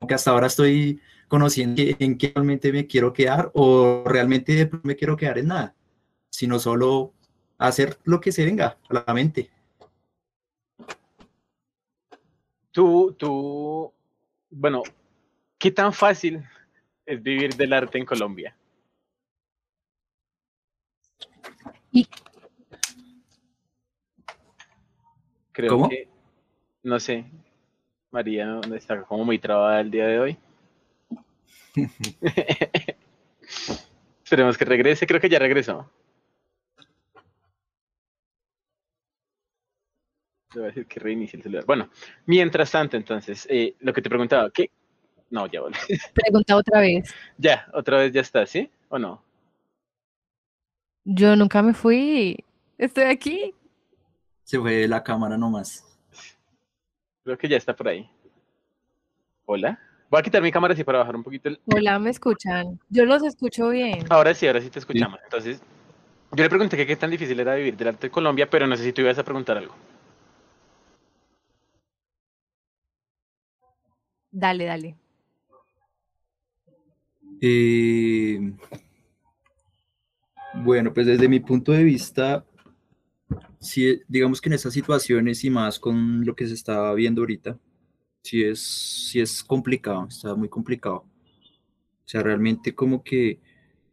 Aunque 0.00 0.14
hasta 0.14 0.30
ahora 0.30 0.46
estoy 0.46 1.00
conociendo 1.28 1.82
en 1.82 2.16
qué 2.16 2.32
realmente 2.34 2.72
me 2.72 2.86
quiero 2.86 3.12
quedar 3.12 3.50
o 3.52 4.04
realmente 4.06 4.70
me 4.84 4.96
quiero 4.96 5.18
quedar 5.18 5.36
en 5.36 5.48
nada, 5.48 5.74
sino 6.30 6.58
solo 6.58 7.12
hacer 7.58 7.98
lo 8.04 8.22
que 8.22 8.32
se 8.32 8.46
venga 8.46 8.78
a 8.88 9.04
la 9.06 9.12
mente. 9.12 9.50
Tú, 12.76 13.16
tú, 13.18 13.90
bueno, 14.50 14.82
¿qué 15.56 15.70
tan 15.70 15.94
fácil 15.94 16.46
es 17.06 17.22
vivir 17.22 17.56
del 17.56 17.72
arte 17.72 17.96
en 17.96 18.04
Colombia? 18.04 18.54
Creo 25.52 25.88
que, 25.88 26.06
no 26.82 27.00
sé, 27.00 27.24
María 28.10 28.60
está 28.74 29.00
como 29.04 29.24
muy 29.24 29.38
trabada 29.38 29.80
el 29.80 29.90
día 29.90 30.08
de 30.08 30.20
hoy. 30.20 30.36
Esperemos 34.22 34.58
que 34.58 34.66
regrese, 34.66 35.06
creo 35.06 35.22
que 35.22 35.30
ya 35.30 35.38
regresó. 35.38 35.90
Le 40.54 40.60
voy 40.60 40.64
a 40.64 40.68
decir 40.68 40.86
que 40.86 41.00
reinicie 41.00 41.36
el 41.36 41.42
celular. 41.42 41.64
Bueno, 41.66 41.90
mientras 42.26 42.70
tanto, 42.70 42.96
entonces, 42.96 43.46
eh, 43.50 43.74
lo 43.80 43.92
que 43.92 44.02
te 44.02 44.08
preguntaba, 44.08 44.50
¿qué? 44.50 44.70
No, 45.30 45.46
ya 45.46 45.60
vale. 45.60 45.76
Pregunta 46.14 46.56
otra 46.56 46.80
vez. 46.80 47.12
ya, 47.36 47.66
otra 47.72 47.98
vez 47.98 48.12
ya 48.12 48.20
está, 48.20 48.46
¿sí? 48.46 48.70
¿O 48.88 48.98
no? 48.98 49.22
Yo 51.04 51.36
nunca 51.36 51.62
me 51.62 51.74
fui. 51.74 52.36
Estoy 52.78 53.04
aquí. 53.04 53.54
Se 54.44 54.58
fue 54.58 54.86
la 54.86 55.02
cámara 55.02 55.36
nomás. 55.36 55.84
Creo 57.24 57.36
que 57.36 57.48
ya 57.48 57.56
está 57.56 57.74
por 57.74 57.88
ahí. 57.88 58.08
Hola. 59.46 59.80
Voy 60.08 60.20
a 60.20 60.22
quitar 60.22 60.40
mi 60.40 60.52
cámara 60.52 60.74
así 60.74 60.84
para 60.84 60.98
bajar 60.98 61.16
un 61.16 61.24
poquito 61.24 61.48
el... 61.48 61.60
Hola, 61.66 61.98
¿me 61.98 62.10
escuchan? 62.10 62.78
Yo 62.88 63.04
los 63.04 63.24
escucho 63.24 63.70
bien. 63.70 64.04
Ahora 64.08 64.32
sí, 64.34 64.46
ahora 64.46 64.60
sí 64.60 64.70
te 64.70 64.78
escuchamos. 64.78 65.18
Entonces, 65.24 65.60
yo 66.30 66.44
le 66.44 66.48
pregunté 66.48 66.76
que 66.76 66.86
qué 66.86 66.94
tan 66.94 67.10
difícil 67.10 67.38
era 67.40 67.56
vivir 67.56 67.76
del 67.76 67.88
arte 67.88 68.06
de 68.06 68.10
Colombia, 68.12 68.48
pero 68.48 68.68
no 68.68 68.76
sé 68.76 68.84
si 68.84 68.92
tú 68.92 69.00
ibas 69.02 69.18
a 69.18 69.24
preguntar 69.24 69.56
algo. 69.56 69.74
Dale, 74.38 74.66
dale. 74.66 74.96
Eh, 77.40 78.38
bueno, 80.62 80.92
pues 80.92 81.06
desde 81.06 81.26
mi 81.26 81.40
punto 81.40 81.72
de 81.72 81.82
vista, 81.82 82.44
sí, 83.58 84.02
digamos 84.06 84.42
que 84.42 84.50
en 84.50 84.52
esas 84.52 84.74
situaciones 84.74 85.42
y 85.42 85.48
más 85.48 85.78
con 85.78 86.26
lo 86.26 86.36
que 86.36 86.46
se 86.46 86.52
está 86.52 86.92
viendo 86.92 87.22
ahorita, 87.22 87.58
sí 88.22 88.44
es, 88.44 88.60
sí 89.10 89.20
es 89.20 89.42
complicado, 89.42 90.06
está 90.06 90.34
muy 90.34 90.50
complicado. 90.50 90.96
O 90.96 92.04
sea, 92.04 92.22
realmente 92.22 92.74
como 92.74 93.02
que 93.02 93.40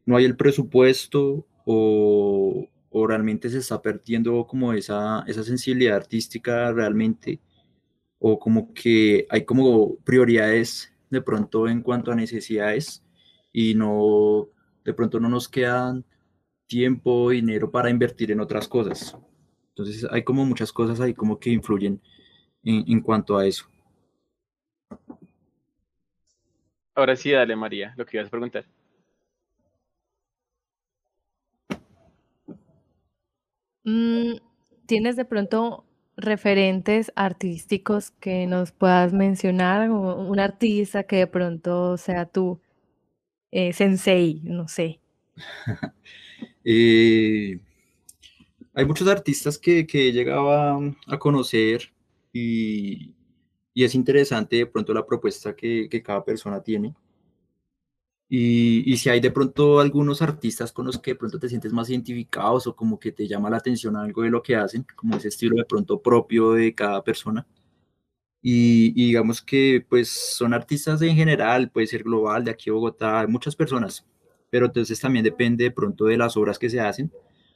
no 0.06 0.18
hay 0.18 0.26
el 0.26 0.36
presupuesto 0.36 1.48
o, 1.66 2.68
o 2.90 3.08
realmente 3.08 3.50
se 3.50 3.60
está 3.60 3.82
perdiendo 3.82 4.46
como 4.46 4.74
esa, 4.74 5.24
esa 5.26 5.44
sensibilidad 5.46 5.96
artística 5.96 6.70
realmente, 6.74 7.40
o 8.26 8.40
como 8.40 8.74
que 8.74 9.28
hay 9.30 9.44
como 9.44 9.98
prioridades 9.98 10.94
de 11.10 11.22
pronto 11.22 11.68
en 11.68 11.82
cuanto 11.82 12.10
a 12.10 12.16
necesidades 12.16 13.04
y 13.52 13.76
no, 13.76 14.48
de 14.86 14.94
pronto 14.94 15.20
no 15.20 15.28
nos 15.28 15.50
quedan 15.50 16.06
tiempo, 16.66 17.32
dinero 17.32 17.70
para 17.70 17.90
invertir 17.90 18.32
en 18.32 18.40
otras 18.40 18.70
cosas. 18.70 19.18
Entonces 19.68 20.08
hay 20.10 20.24
como 20.24 20.46
muchas 20.46 20.72
cosas 20.72 21.02
ahí 21.02 21.14
como 21.14 21.38
que 21.38 21.50
influyen 21.50 22.02
en, 22.64 22.86
en 22.88 23.02
cuanto 23.02 23.38
a 23.38 23.46
eso. 23.46 23.66
Ahora 26.96 27.18
sí, 27.18 27.32
dale, 27.32 27.58
María, 27.58 27.94
lo 27.98 28.06
que 28.06 28.16
ibas 28.16 28.28
a 28.28 28.32
preguntar. 28.32 28.66
Mm, 33.84 34.36
¿Tienes 34.86 35.18
de 35.18 35.26
pronto 35.26 35.84
referentes 36.18 37.12
artísticos 37.16 38.12
que 38.12 38.48
nos 38.48 38.72
puedas 38.72 39.14
mencionar? 39.14 39.90
O 39.90 40.22
un 40.22 40.40
artista 40.40 41.04
que 41.04 41.18
de 41.18 41.28
pronto 41.28 41.98
sea 41.98 42.26
tu 42.26 42.60
eh, 43.52 43.74
sensei, 43.74 44.42
no 44.44 44.68
sé. 44.68 45.00
Eh, 46.66 47.60
hay 48.74 48.86
muchos 48.86 49.06
artistas 49.10 49.58
que, 49.58 49.86
que 49.86 50.08
he 50.08 50.12
llegado 50.14 50.50
a, 50.50 50.80
a 51.08 51.20
conocer 51.20 51.92
y, 52.32 53.14
y 53.74 53.84
es 53.84 53.96
interesante 53.96 54.56
de 54.56 54.66
pronto 54.66 54.94
la 54.94 55.06
propuesta 55.06 55.56
que, 55.56 55.90
que 55.90 56.02
cada 56.02 56.24
persona 56.24 56.62
tiene. 56.62 56.96
Y, 58.36 58.98
si 58.98 59.10
hay 59.10 59.20
de 59.20 59.30
pronto 59.30 59.80
algunos 59.80 60.24
artistas 60.24 60.72
con 60.72 60.88
los 60.88 60.98
que 60.98 61.12
de 61.12 61.18
pronto 61.18 61.38
te 61.38 61.48
sientes 61.48 61.72
más 61.72 61.92
identificados 61.92 62.66
o 62.66 62.76
como 62.76 63.00
que 63.00 63.12
te 63.12 63.28
llama 63.28 63.48
la 63.48 63.58
atención 63.58 63.96
algo 63.96 64.24
de 64.24 64.32
lo 64.32 64.42
que 64.42 64.56
hacen, 64.56 64.88
como 64.96 65.18
ese 65.18 65.28
estilo 65.28 65.56
de 65.56 65.66
pronto 65.66 66.02
propio 66.02 66.54
de 66.54 66.74
cada 66.74 67.04
persona. 67.04 67.46
Y, 68.42 68.88
y 69.00 69.08
digamos 69.08 69.40
que 69.44 69.86
pues 69.88 70.10
son 70.10 70.56
artistas 70.56 71.00
en 71.04 71.16
general, 71.16 71.70
puede 71.70 71.86
ser 71.86 72.02
global, 72.04 72.44
de 72.44 72.50
aquí 72.50 72.72
a 72.72 72.74
Bogotá, 72.74 73.20
hay 73.20 73.28
muchas 73.28 73.56
personas, 73.56 74.04
pero 74.50 74.66
entonces 74.66 75.00
también 75.00 75.24
depende 75.24 75.66
de 75.66 75.72
pronto 75.72 76.06
de 76.06 76.18
las 76.18 76.36
obras 76.36 76.58
que 76.58 76.72
se 76.72 76.80
hacen. 76.80 77.12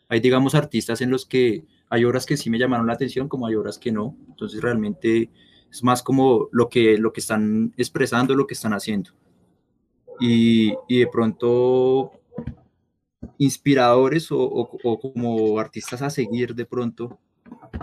Hay 0.09 0.19
digamos 0.19 0.53
artistas 0.53 1.01
en 1.01 1.09
los 1.09 1.25
que 1.25 1.65
hay 1.89 2.05
obras 2.05 2.27
que 2.27 2.37
sí 2.37 2.51
me 2.51 2.59
llamaron 2.59 2.85
la 2.85 2.93
atención, 2.93 3.27
como 3.27 3.47
hay 3.47 3.55
obras 3.55 3.79
que 3.79 3.91
no. 3.91 4.15
Entonces 4.27 4.61
realmente 4.61 5.31
es 5.71 5.83
más 5.83 6.03
como 6.03 6.49
lo 6.51 6.69
que, 6.69 6.99
lo 6.99 7.13
que 7.13 7.21
están 7.21 7.73
expresando, 7.77 8.35
lo 8.35 8.45
que 8.45 8.53
están 8.53 8.73
haciendo. 8.73 9.09
Y, 10.19 10.71
de 10.89 11.07
pronto 11.11 12.11
inspiradores 13.37 14.27
o, 14.31 14.99
como 14.99 15.59
artistas 15.59 16.01
a 16.01 16.09
seguir 16.09 16.55
de 16.55 16.65
pronto 16.65 17.19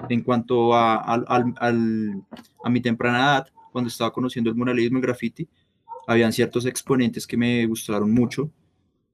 en 0.08 0.22
cuanto 0.22 0.74
a, 0.74 1.22
mi 2.68 2.80
temprana 2.80 3.18
edad, 3.18 3.48
cuando 3.72 3.88
estaba 3.88 4.12
conociendo 4.12 4.50
el 4.50 4.56
muralismo 4.56 4.98
y 4.98 5.02
graffiti, 5.02 5.48
habían 6.06 6.32
ciertos 6.32 6.66
exponentes 6.66 7.26
que 7.26 7.36
me 7.36 7.66
gustaron 7.66 8.10
mucho. 8.10 8.50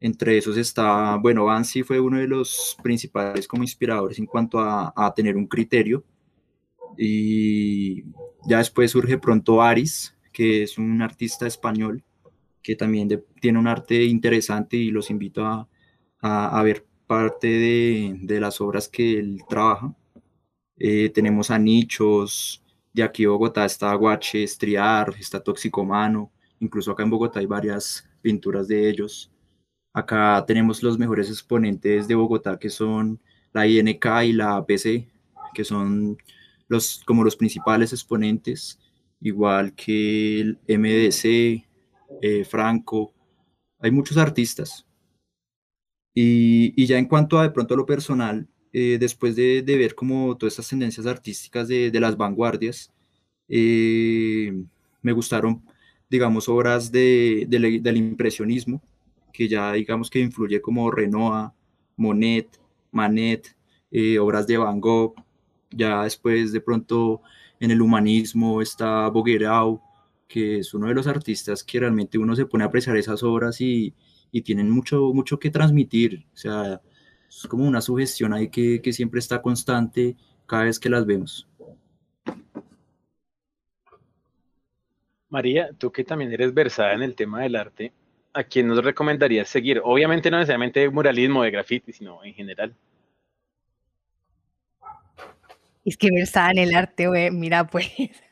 Entre 0.00 0.38
esos 0.38 0.56
está, 0.56 1.16
bueno, 1.16 1.44
Bansi 1.44 1.82
fue 1.82 2.00
uno 2.00 2.18
de 2.18 2.26
los 2.26 2.76
principales 2.82 3.46
como 3.46 3.62
inspiradores 3.62 4.18
en 4.18 4.26
cuanto 4.26 4.58
a 4.58 5.12
tener 5.14 5.36
un 5.36 5.46
criterio 5.46 6.04
y 6.96 8.02
ya 8.46 8.58
después 8.58 8.90
surge 8.90 9.18
pronto 9.18 9.62
Aris, 9.62 10.14
que 10.32 10.62
es 10.62 10.78
un 10.78 11.00
artista 11.02 11.46
español 11.46 12.04
que 12.62 12.76
también 12.76 13.08
tiene 13.40 13.58
un 13.58 13.66
arte 13.66 14.04
interesante 14.04 14.76
y 14.76 14.90
los 14.90 15.10
invito 15.10 15.44
a, 15.46 15.68
a, 16.20 16.58
a 16.58 16.62
ver 16.62 16.86
parte 17.06 17.48
de, 17.48 18.16
de, 18.22 18.40
las 18.40 18.60
obras 18.60 18.88
que 18.88 19.18
él 19.18 19.42
trabaja. 19.48 19.94
Eh, 20.76 21.10
tenemos 21.10 21.50
a 21.50 21.58
Nichos, 21.58 22.62
de 22.92 23.02
aquí 23.02 23.26
Bogotá 23.26 23.64
está 23.64 23.94
Guache, 23.94 24.42
Estriar, 24.42 25.14
está 25.18 25.42
Toxicomano, 25.42 26.32
incluso 26.60 26.92
acá 26.92 27.02
en 27.02 27.10
Bogotá 27.10 27.40
hay 27.40 27.46
varias 27.46 28.08
pinturas 28.22 28.68
de 28.68 28.88
ellos. 28.88 29.32
Acá 29.92 30.44
tenemos 30.46 30.82
los 30.82 30.98
mejores 30.98 31.28
exponentes 31.28 32.06
de 32.08 32.14
Bogotá 32.14 32.58
que 32.58 32.70
son 32.70 33.20
la 33.52 33.66
INK 33.66 34.06
y 34.24 34.32
la 34.32 34.56
APC, 34.56 35.08
que 35.54 35.64
son 35.64 36.16
los, 36.68 37.02
como 37.04 37.24
los 37.24 37.36
principales 37.36 37.92
exponentes, 37.92 38.78
igual 39.20 39.74
que 39.74 40.40
el 40.40 40.58
MDC, 40.68 41.68
eh, 42.22 42.44
Franco, 42.44 43.12
hay 43.78 43.90
muchos 43.90 44.16
artistas. 44.16 44.86
Y, 46.14 46.86
ya 46.86 46.98
en 46.98 47.06
cuanto 47.06 47.38
a 47.38 47.44
de 47.44 47.50
pronto 47.50 47.76
lo 47.76 47.86
personal, 47.86 48.48
eh, 48.72 48.98
después 48.98 49.36
de, 49.36 49.62
ver 49.62 49.94
como 49.94 50.36
todas 50.36 50.54
estas 50.54 50.68
tendencias 50.68 51.06
artísticas 51.06 51.68
de, 51.68 51.90
las 52.00 52.16
vanguardias, 52.16 52.92
eh, 53.48 54.52
me 55.02 55.12
gustaron, 55.12 55.62
digamos, 56.08 56.48
obras 56.48 56.90
de, 56.92 57.46
del 57.48 57.96
impresionismo, 57.96 58.82
que 59.32 59.48
ya 59.48 59.72
digamos 59.72 60.10
que 60.10 60.20
influye 60.20 60.60
como 60.60 60.90
Renoir, 60.90 61.50
Monet, 61.96 62.48
Manet, 62.92 63.56
obras 64.20 64.46
de 64.46 64.56
Van 64.58 64.80
Gogh, 64.80 65.14
ya 65.70 66.04
después 66.04 66.52
de 66.52 66.60
pronto 66.60 67.22
en 67.60 67.70
el 67.70 67.80
humanismo 67.80 68.62
está 68.62 69.08
Boguerau, 69.08 69.80
que 70.30 70.58
es 70.60 70.74
uno 70.74 70.86
de 70.86 70.94
los 70.94 71.08
artistas 71.08 71.64
que 71.64 71.80
realmente 71.80 72.16
uno 72.16 72.36
se 72.36 72.46
pone 72.46 72.62
a 72.62 72.68
apreciar 72.68 72.96
esas 72.96 73.24
obras 73.24 73.60
y, 73.60 73.92
y 74.30 74.42
tienen 74.42 74.70
mucho, 74.70 75.12
mucho 75.12 75.40
que 75.40 75.50
transmitir. 75.50 76.24
O 76.32 76.36
sea, 76.36 76.80
es 77.28 77.48
como 77.48 77.66
una 77.66 77.80
sugestión 77.80 78.32
ahí 78.32 78.48
que, 78.48 78.80
que 78.80 78.92
siempre 78.92 79.18
está 79.18 79.42
constante 79.42 80.16
cada 80.46 80.64
vez 80.64 80.78
que 80.78 80.88
las 80.88 81.04
vemos. 81.04 81.48
María, 85.28 85.70
tú 85.76 85.90
que 85.90 86.04
también 86.04 86.32
eres 86.32 86.54
versada 86.54 86.92
en 86.92 87.02
el 87.02 87.16
tema 87.16 87.42
del 87.42 87.56
arte, 87.56 87.92
¿a 88.32 88.44
quién 88.44 88.68
nos 88.68 88.84
recomendarías 88.84 89.48
seguir? 89.48 89.80
Obviamente 89.82 90.30
no 90.30 90.38
necesariamente 90.38 90.88
muralismo, 90.90 91.42
de 91.42 91.50
graffiti, 91.50 91.92
sino 91.92 92.22
en 92.22 92.34
general. 92.34 92.76
Es 95.84 95.96
que 95.96 96.08
versada 96.12 96.50
en 96.50 96.58
el 96.58 96.74
arte, 96.74 97.08
güey, 97.08 97.30
mira 97.30 97.66
pues. 97.66 97.86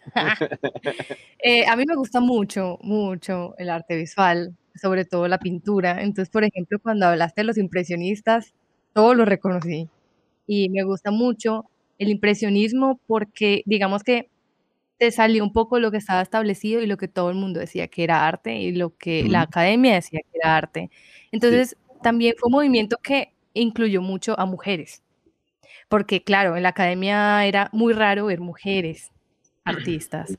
eh, 1.38 1.66
a 1.66 1.76
mí 1.76 1.84
me 1.86 1.94
gusta 1.96 2.20
mucho, 2.20 2.78
mucho 2.82 3.54
el 3.58 3.70
arte 3.70 3.96
visual, 3.96 4.54
sobre 4.74 5.04
todo 5.04 5.28
la 5.28 5.38
pintura. 5.38 6.02
Entonces, 6.02 6.30
por 6.30 6.44
ejemplo, 6.44 6.78
cuando 6.80 7.06
hablaste 7.06 7.40
de 7.40 7.46
los 7.46 7.58
impresionistas, 7.58 8.54
todo 8.92 9.14
lo 9.14 9.24
reconocí. 9.24 9.88
Y 10.46 10.68
me 10.70 10.82
gusta 10.84 11.10
mucho 11.10 11.66
el 11.98 12.10
impresionismo 12.10 13.00
porque, 13.06 13.62
digamos 13.66 14.02
que 14.02 14.28
te 14.98 15.10
salió 15.12 15.44
un 15.44 15.52
poco 15.52 15.78
lo 15.78 15.90
que 15.90 15.98
estaba 15.98 16.22
establecido 16.22 16.82
y 16.82 16.86
lo 16.86 16.96
que 16.96 17.08
todo 17.08 17.30
el 17.30 17.36
mundo 17.36 17.60
decía 17.60 17.88
que 17.88 18.04
era 18.04 18.26
arte 18.26 18.56
y 18.58 18.72
lo 18.72 18.96
que 18.96 19.24
mm. 19.24 19.30
la 19.30 19.42
academia 19.42 19.94
decía 19.94 20.20
que 20.20 20.38
era 20.38 20.56
arte. 20.56 20.90
Entonces, 21.32 21.70
sí. 21.70 21.98
también 22.02 22.34
fue 22.38 22.48
un 22.48 22.52
movimiento 22.52 22.98
que 23.02 23.32
incluyó 23.54 24.02
mucho 24.02 24.38
a 24.38 24.46
mujeres. 24.46 25.02
Porque, 25.88 26.22
claro, 26.22 26.56
en 26.56 26.62
la 26.62 26.70
academia 26.70 27.46
era 27.46 27.70
muy 27.72 27.92
raro 27.94 28.26
ver 28.26 28.40
mujeres 28.40 29.12
artistas. 29.64 30.38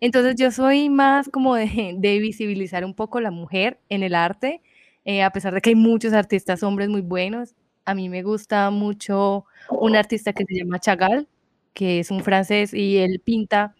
Entonces, 0.00 0.36
yo 0.36 0.50
soy 0.50 0.88
más 0.90 1.28
como 1.28 1.56
de, 1.56 2.18
visibilizar 2.20 2.84
un 2.84 2.94
poco 2.94 3.20
la 3.20 3.30
mujer 3.30 3.80
en 3.88 4.02
el 4.02 4.14
arte, 4.14 4.62
eh, 5.04 5.22
a 5.22 5.30
pesar 5.30 5.54
de 5.54 5.60
que 5.60 5.70
hay 5.70 5.76
muchos 5.76 6.12
artistas 6.12 6.62
hombres 6.62 6.88
muy 6.88 7.00
buenos. 7.00 7.54
A 7.84 7.94
mí 7.94 8.08
me 8.08 8.22
gusta 8.22 8.70
mucho 8.70 9.44
un 9.70 9.96
artista 9.96 10.32
que 10.32 10.44
se 10.44 10.56
llama 10.56 10.80
Chagall, 10.80 11.28
que 11.74 12.00
es 12.00 12.10
un 12.10 12.22
francés 12.22 12.74
y 12.74 12.98
él 12.98 13.20
pinta 13.24 13.74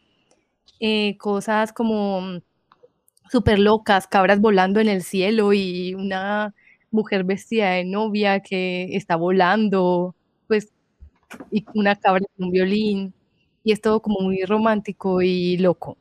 eh, 0.80 1.16
cosas 1.18 1.72
como 1.72 2.40
súper 3.30 3.58
locas, 3.60 4.06
cabras 4.08 4.40
volando 4.40 4.80
en 4.80 4.88
el 4.88 5.02
cielo 5.02 5.52
y 5.52 5.94
una 5.94 6.54
mujer 6.90 7.24
vestida 7.24 7.70
de 7.70 7.84
novia 7.84 8.40
que 8.40 8.96
está 8.96 9.16
volando, 9.16 10.15
y 11.50 11.64
una 11.74 11.96
cabra 11.96 12.24
con 12.36 12.46
un 12.46 12.52
violín, 12.52 13.14
y 13.64 13.72
es 13.72 13.80
todo 13.80 14.00
como 14.00 14.20
muy 14.20 14.42
romántico 14.44 15.22
y 15.22 15.58
loco. 15.58 15.96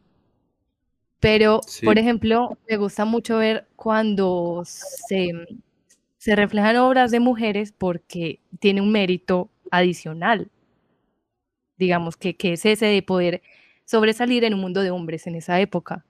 Pero, 1.20 1.62
por 1.84 1.98
ejemplo, 1.98 2.58
me 2.70 2.78
gusta 2.78 3.06
mucho 3.06 3.38
ver 3.38 3.68
cuando 3.76 4.62
se, 4.66 5.32
se 6.18 6.36
reflejan 6.36 6.78
obras 6.78 7.12
de 7.12 7.20
mujeres 7.20 7.72
porque 7.72 8.40
tiene 8.60 8.82
un 8.82 8.92
mérito 8.92 9.50
adicional. 9.72 10.52
Digamos 11.78 12.16
que, 12.18 12.36
que 12.36 12.54
es 12.54 12.66
ese 12.66 12.86
de 12.86 13.02
poder 13.02 13.42
sobresalir 13.86 14.44
en 14.44 14.54
un 14.54 14.62
mundo 14.62 14.82
de 14.82 14.92
hombres 14.92 15.28
en 15.28 15.36
esa 15.36 15.60
época. 15.60 16.06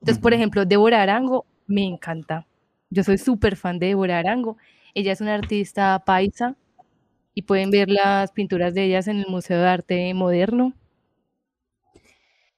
Entonces, 0.00 0.22
por 0.22 0.34
ejemplo, 0.34 0.66
Débora 0.66 1.02
Arango 1.02 1.46
me 1.66 1.84
encanta. 1.84 2.46
Yo 2.90 3.04
soy 3.04 3.18
súper 3.18 3.56
fan 3.56 3.78
de 3.78 3.88
Débora 3.88 4.18
Arango. 4.18 4.56
Ella 4.94 5.12
es 5.12 5.20
una 5.20 5.34
artista 5.34 6.02
paisa 6.06 6.56
y 7.34 7.42
pueden 7.42 7.70
ver 7.70 7.88
las 7.88 8.32
pinturas 8.32 8.74
de 8.74 8.84
ellas 8.84 9.08
en 9.08 9.18
el 9.18 9.26
Museo 9.28 9.58
de 9.60 9.68
Arte 9.68 10.14
Moderno. 10.14 10.74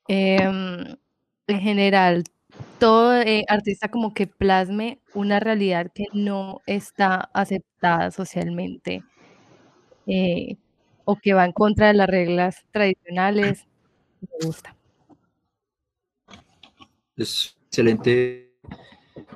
Em, 0.09 0.97
en 1.47 1.61
general, 1.61 2.25
todo 2.79 3.21
eh, 3.21 3.45
artista 3.49 3.89
como 3.89 4.15
que 4.15 4.27
plasme 4.27 5.01
una 5.15 5.41
realidad 5.41 5.91
que 5.95 6.07
no 6.13 6.61
está 6.67 7.31
aceptada 7.33 8.11
socialmente 8.11 9.03
eh, 10.07 10.57
o 11.05 11.17
que 11.17 11.35
va 11.35 11.45
en 11.45 11.53
contra 11.53 11.89
de 11.89 11.95
las 11.95 12.09
reglas 12.09 12.65
tradicionales, 12.73 13.67
me 14.21 14.47
gusta. 14.47 14.77
Es 17.17 17.57
excelente 17.67 18.53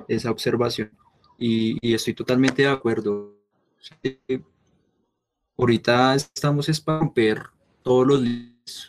esa 0.07 0.31
observación 0.31 0.91
y, 1.37 1.93
estoy 1.93 2.13
totalmente 2.13 2.63
de 2.63 2.69
acuerdo. 2.69 3.35
Ahorita 5.57 6.15
estamos 6.15 6.69
es 6.69 6.79
para 6.79 7.11
todos 7.81 8.05
los 8.05 8.21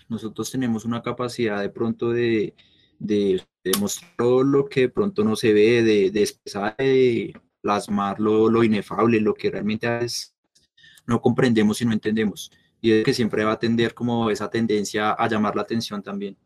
nosotros 0.09 0.51
tenemos 0.51 0.85
una 0.85 1.03
capacidad 1.03 1.61
de 1.61 1.71
pronto 1.71 2.11
de, 2.11 2.55
de, 2.99 3.43
mostrar 3.79 4.45
lo 4.45 4.69
que 4.69 4.83
de 4.83 4.89
pronto 4.89 5.25
no 5.25 5.37
se 5.37 5.53
ve, 5.53 5.83
de, 5.83 6.11
de 6.11 6.21
expresar, 6.21 6.77
de 6.77 7.33
plasmar 7.61 8.19
lo, 8.19 8.65
inefable, 8.65 9.21
lo 9.21 9.35
que 9.35 9.51
realmente 9.51 10.05
es, 10.05 10.35
no 11.07 11.21
comprendemos 11.21 11.81
y 11.81 11.85
no 11.85 11.93
entendemos. 11.93 12.51
Y 12.81 12.93
es 12.93 13.05
que 13.05 13.15
siempre 13.15 13.45
va 13.45 13.53
a 13.53 13.59
tender 13.59 13.95
como 13.95 14.31
esa 14.31 14.49
tendencia 14.51 15.13
a 15.13 15.29
llamar 15.29 15.57
la 15.57 15.63
atención 15.63 16.03
también. 16.03 16.37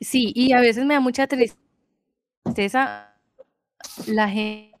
Sí, 0.00 0.32
y 0.34 0.52
a 0.52 0.60
veces 0.60 0.84
me 0.84 0.94
da 0.94 1.00
mucha 1.00 1.26
tristeza 1.26 3.14
la 4.06 4.28
gente 4.28 4.71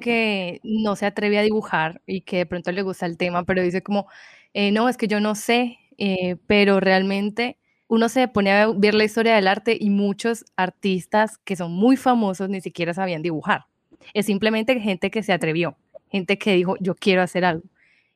que 0.00 0.60
no 0.64 0.96
se 0.96 1.06
atreve 1.06 1.38
a 1.38 1.42
dibujar 1.42 2.02
y 2.06 2.22
que 2.22 2.38
de 2.38 2.46
pronto 2.46 2.72
le 2.72 2.82
gusta 2.82 3.06
el 3.06 3.16
tema, 3.16 3.44
pero 3.44 3.62
dice 3.62 3.82
como, 3.82 4.06
eh, 4.52 4.72
no, 4.72 4.88
es 4.88 4.96
que 4.96 5.06
yo 5.08 5.20
no 5.20 5.34
sé, 5.34 5.78
eh, 5.98 6.36
pero 6.46 6.80
realmente 6.80 7.58
uno 7.86 8.08
se 8.08 8.26
pone 8.28 8.52
a 8.52 8.68
ver 8.68 8.94
la 8.94 9.04
historia 9.04 9.34
del 9.34 9.48
arte 9.48 9.76
y 9.80 9.90
muchos 9.90 10.44
artistas 10.56 11.38
que 11.38 11.56
son 11.56 11.72
muy 11.72 11.96
famosos 11.96 12.48
ni 12.48 12.60
siquiera 12.60 12.94
sabían 12.94 13.22
dibujar. 13.22 13.66
Es 14.14 14.26
simplemente 14.26 14.78
gente 14.80 15.10
que 15.10 15.22
se 15.22 15.32
atrevió, 15.32 15.76
gente 16.10 16.38
que 16.38 16.54
dijo, 16.54 16.76
yo 16.80 16.94
quiero 16.94 17.22
hacer 17.22 17.44
algo. 17.44 17.64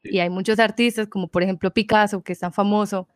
Y 0.02 0.18
hay 0.18 0.30
muchos 0.30 0.58
artistas, 0.58 1.08
como 1.08 1.28
por 1.28 1.42
ejemplo 1.42 1.72
Picasso, 1.72 2.22
que 2.22 2.32
es 2.32 2.40
tan 2.40 2.52
famoso, 2.52 3.08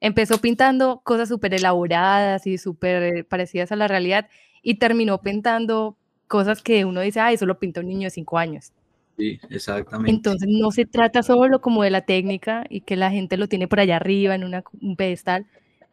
empezó 0.00 0.38
pintando 0.40 1.00
cosas 1.04 1.28
súper 1.28 1.54
elaboradas 1.54 2.46
y 2.46 2.58
súper 2.58 3.26
parecidas 3.26 3.72
a 3.72 3.76
la 3.76 3.88
realidad 3.88 4.28
y 4.62 4.76
terminó 4.76 5.20
pintando 5.22 5.96
cosas 6.28 6.62
que 6.62 6.84
uno 6.84 7.00
dice, 7.00 7.20
ay, 7.20 7.34
eso 7.34 7.46
lo 7.46 7.58
pintó 7.58 7.80
un 7.80 7.88
niño 7.88 8.06
de 8.06 8.10
cinco 8.10 8.38
años. 8.38 8.72
Sí, 9.16 9.38
exactamente. 9.48 10.10
Entonces 10.10 10.48
no 10.50 10.70
se 10.70 10.86
trata 10.86 11.22
solo 11.22 11.60
como 11.60 11.82
de 11.82 11.90
la 11.90 12.04
técnica 12.04 12.64
y 12.68 12.80
que 12.80 12.96
la 12.96 13.10
gente 13.10 13.36
lo 13.36 13.48
tiene 13.48 13.68
por 13.68 13.80
allá 13.80 13.96
arriba 13.96 14.34
en 14.34 14.44
un 14.44 14.96
pedestal, 14.96 15.46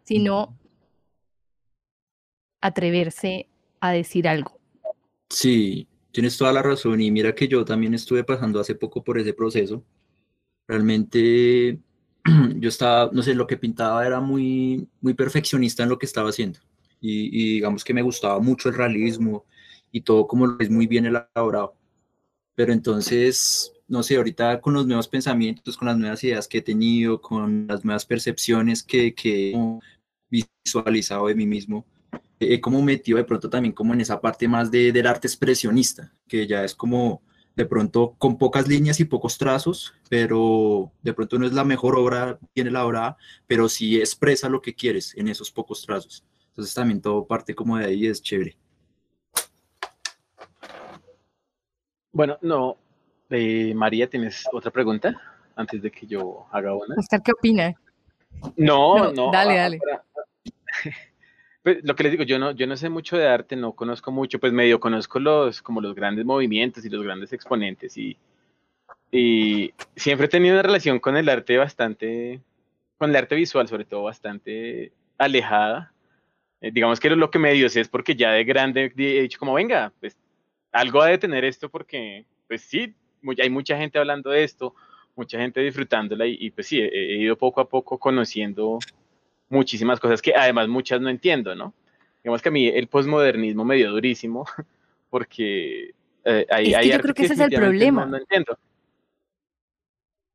sino 0.04 0.58
atreverse 2.62 3.48
a 3.80 3.92
decir 3.92 4.28
algo. 4.28 4.60
Sí, 5.30 5.88
tienes 6.12 6.38
toda 6.38 6.54
la 6.54 6.62
razón 6.62 7.02
y 7.02 7.12
mira 7.12 7.34
que 7.34 7.48
yo 7.48 7.64
también 7.66 7.94
estuve 7.94 8.24
pasando 8.24 8.60
hace 8.60 8.76
poco 8.76 9.04
por 9.04 9.18
ese 9.18 9.34
proceso. 9.34 9.84
Realmente 10.68 11.80
yo 12.56 12.70
estaba, 12.70 13.10
no 13.12 13.24
sé, 13.24 13.34
lo 13.36 13.48
que 13.48 13.58
pintaba 13.58 14.06
era 14.06 14.20
muy, 14.20 14.88
muy 15.02 15.14
perfeccionista 15.14 15.84
en 15.84 15.90
lo 15.90 15.98
que 15.98 16.06
estaba 16.06 16.30
haciendo. 16.30 16.60
Y, 17.04 17.56
digamos 17.56 17.84
que 17.84 17.96
me 17.96 18.04
gustaba 18.04 18.40
mucho 18.40 18.70
el 18.70 18.76
realismo 18.76 19.46
y 19.92 20.02
todo 20.02 20.28
como 20.28 20.58
es 20.60 20.70
muy 20.70 20.88
bien 20.88 21.06
elaborado. 21.06 21.76
Pero 22.56 22.74
entonces, 22.74 23.74
no 23.88 24.04
sé, 24.04 24.18
ahorita 24.18 24.62
con 24.62 24.74
los 24.74 24.86
nuevos 24.88 25.08
pensamientos, 25.08 25.78
con 25.78 25.88
las 25.88 25.98
nuevas 25.98 26.24
ideas 26.24 26.48
que 26.48 26.60
he 26.60 26.62
tenido, 26.62 27.22
con 27.22 27.68
las 27.68 27.86
nuevas 27.86 28.06
percepciones 28.06 28.84
que, 28.84 29.14
que 29.16 29.52
he 29.54 30.44
visualizado 30.64 31.28
de 31.28 31.36
mí 31.36 31.46
mismo, 31.48 31.86
he 32.40 32.60
como 32.62 32.82
metido 32.82 33.18
de 33.18 33.24
pronto 33.24 33.50
también 33.50 33.74
como 33.74 33.94
en 33.94 34.02
esa 34.02 34.20
parte 34.22 34.48
más 34.48 34.72
de, 34.72 34.92
del 34.92 35.08
arte 35.08 35.28
expresionista, 35.28 36.14
que 36.28 36.48
ya 36.48 36.64
es 36.64 36.76
como 36.76 37.22
de 37.56 37.66
pronto 37.66 38.16
con 38.18 38.38
pocas 38.38 38.68
líneas 38.68 39.00
y 39.00 39.06
pocos 39.06 39.38
trazos, 39.38 39.94
pero 40.10 40.92
de 41.02 41.14
pronto 41.14 41.38
no 41.38 41.46
es 41.46 41.54
la 41.54 41.64
mejor 41.66 41.98
obra 41.98 42.40
bien 42.56 42.68
elaborada, 42.68 43.18
pero 43.48 43.70
sí 43.70 43.98
expresa 43.98 44.50
lo 44.50 44.62
que 44.62 44.74
quieres 44.74 45.16
en 45.18 45.28
esos 45.28 45.52
pocos 45.52 45.86
trazos. 45.86 46.24
Entonces 46.48 46.74
también 46.74 47.02
todo 47.02 47.28
parte 47.28 47.56
como 47.56 47.78
de 47.78 47.86
ahí 47.86 48.08
es 48.08 48.22
chévere. 48.22 48.58
Bueno, 52.12 52.38
no. 52.42 52.78
Eh, 53.30 53.74
María, 53.74 54.10
¿tienes 54.10 54.44
otra 54.52 54.72
pregunta 54.72 55.20
antes 55.56 55.82
de 55.82 55.92
que 55.92 56.06
yo 56.06 56.46
haga 56.52 56.76
una? 56.76 56.96
¿Usted 56.98 57.20
qué 57.24 57.32
opina? 57.32 57.74
No, 58.58 59.12
no. 59.12 59.32
dale, 59.32 59.56
dale. 59.56 59.80
Pues, 61.64 61.78
lo 61.84 61.96
que 61.96 62.02
les 62.02 62.14
digo, 62.14 62.24
yo 62.24 62.40
no, 62.40 62.50
yo 62.54 62.66
no 62.66 62.76
sé 62.76 62.90
mucho 62.90 63.18
de 63.18 63.28
arte, 63.28 63.56
no 63.56 63.74
conozco 63.74 64.12
mucho, 64.12 64.40
pues 64.40 64.52
medio 64.52 64.80
conozco 64.80 65.20
los, 65.20 65.62
como 65.62 65.80
los 65.80 65.94
grandes 65.94 66.26
movimientos 66.26 66.84
y 66.84 66.90
los 66.90 67.04
grandes 67.04 67.34
exponentes 67.34 67.96
y, 67.98 68.18
y 69.12 69.72
siempre 69.96 70.26
he 70.26 70.30
tenido 70.30 70.56
una 70.56 70.64
relación 70.64 71.00
con 71.00 71.18
el 71.18 71.30
arte 71.30 71.58
bastante, 71.58 72.42
con 72.98 73.12
el 73.12 73.16
arte 73.16 73.36
visual 73.36 73.68
sobre 73.68 73.86
todo, 73.86 74.02
bastante 74.02 74.92
alejada. 75.20 75.94
Eh, 76.62 76.72
digamos 76.72 77.00
que 77.00 77.12
lo 77.12 77.30
que 77.30 77.38
medio 77.38 77.70
sé 77.70 77.82
es 77.82 77.90
porque 77.90 78.16
ya 78.16 78.32
de 78.32 78.44
grande 78.44 78.92
he 78.98 79.22
dicho 79.22 79.38
como, 79.38 79.54
venga, 79.54 79.94
pues 80.00 80.18
algo 80.72 81.02
ha 81.02 81.08
de 81.08 81.18
tener 81.18 81.46
esto 81.46 81.70
porque, 81.70 82.26
pues 82.48 82.62
sí, 82.62 82.96
hay 83.42 83.50
mucha 83.50 83.78
gente 83.78 84.00
hablando 84.00 84.30
de 84.30 84.44
esto, 84.44 84.76
mucha 85.16 85.38
gente 85.40 85.62
disfrutándola 85.62 86.26
y, 86.26 86.50
pues 86.52 86.68
sí, 86.68 86.80
he, 86.80 87.18
ido 87.18 87.38
poco 87.38 87.62
a 87.62 87.70
poco 87.70 87.98
conociendo 88.00 88.80
muchísimas 89.50 90.00
cosas 90.00 90.22
que 90.22 90.34
además 90.34 90.68
muchas 90.68 91.02
no 91.02 91.10
entiendo, 91.10 91.56
¿no? 91.56 91.74
Digamos 92.24 92.42
que 92.42 92.50
a 92.50 92.52
mí 92.52 92.68
el 92.68 92.88
posmodernismo 92.88 93.66
me 93.66 93.76
dio 93.76 93.92
durísimo 93.92 94.46
porque 95.10 95.92
eh, 96.24 96.46
hay, 96.50 96.74
es 96.74 96.80
que 96.80 96.90
yo 96.90 97.00
creo 97.00 97.14
que 97.14 97.24
ese 97.24 97.34
es 97.34 97.40
el 97.40 97.52
problema. 97.52 98.06
No, 98.06 98.18
entiendo. 98.18 98.58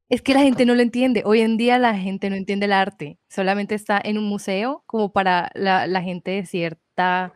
Es 0.08 0.22
que 0.22 0.34
la 0.34 0.42
gente 0.42 0.66
no 0.66 0.74
lo 0.74 0.82
entiende. 0.82 1.22
Hoy 1.24 1.40
en 1.40 1.56
día 1.56 1.78
la 1.78 1.96
gente 1.96 2.30
no 2.30 2.36
entiende 2.36 2.66
el 2.66 2.72
arte. 2.72 3.18
Solamente 3.28 3.74
está 3.74 4.00
en 4.02 4.18
un 4.18 4.24
museo 4.24 4.84
como 4.86 5.12
para 5.12 5.50
la, 5.54 6.02
gente 6.02 6.32
de 6.32 6.46
cierta 6.46 7.32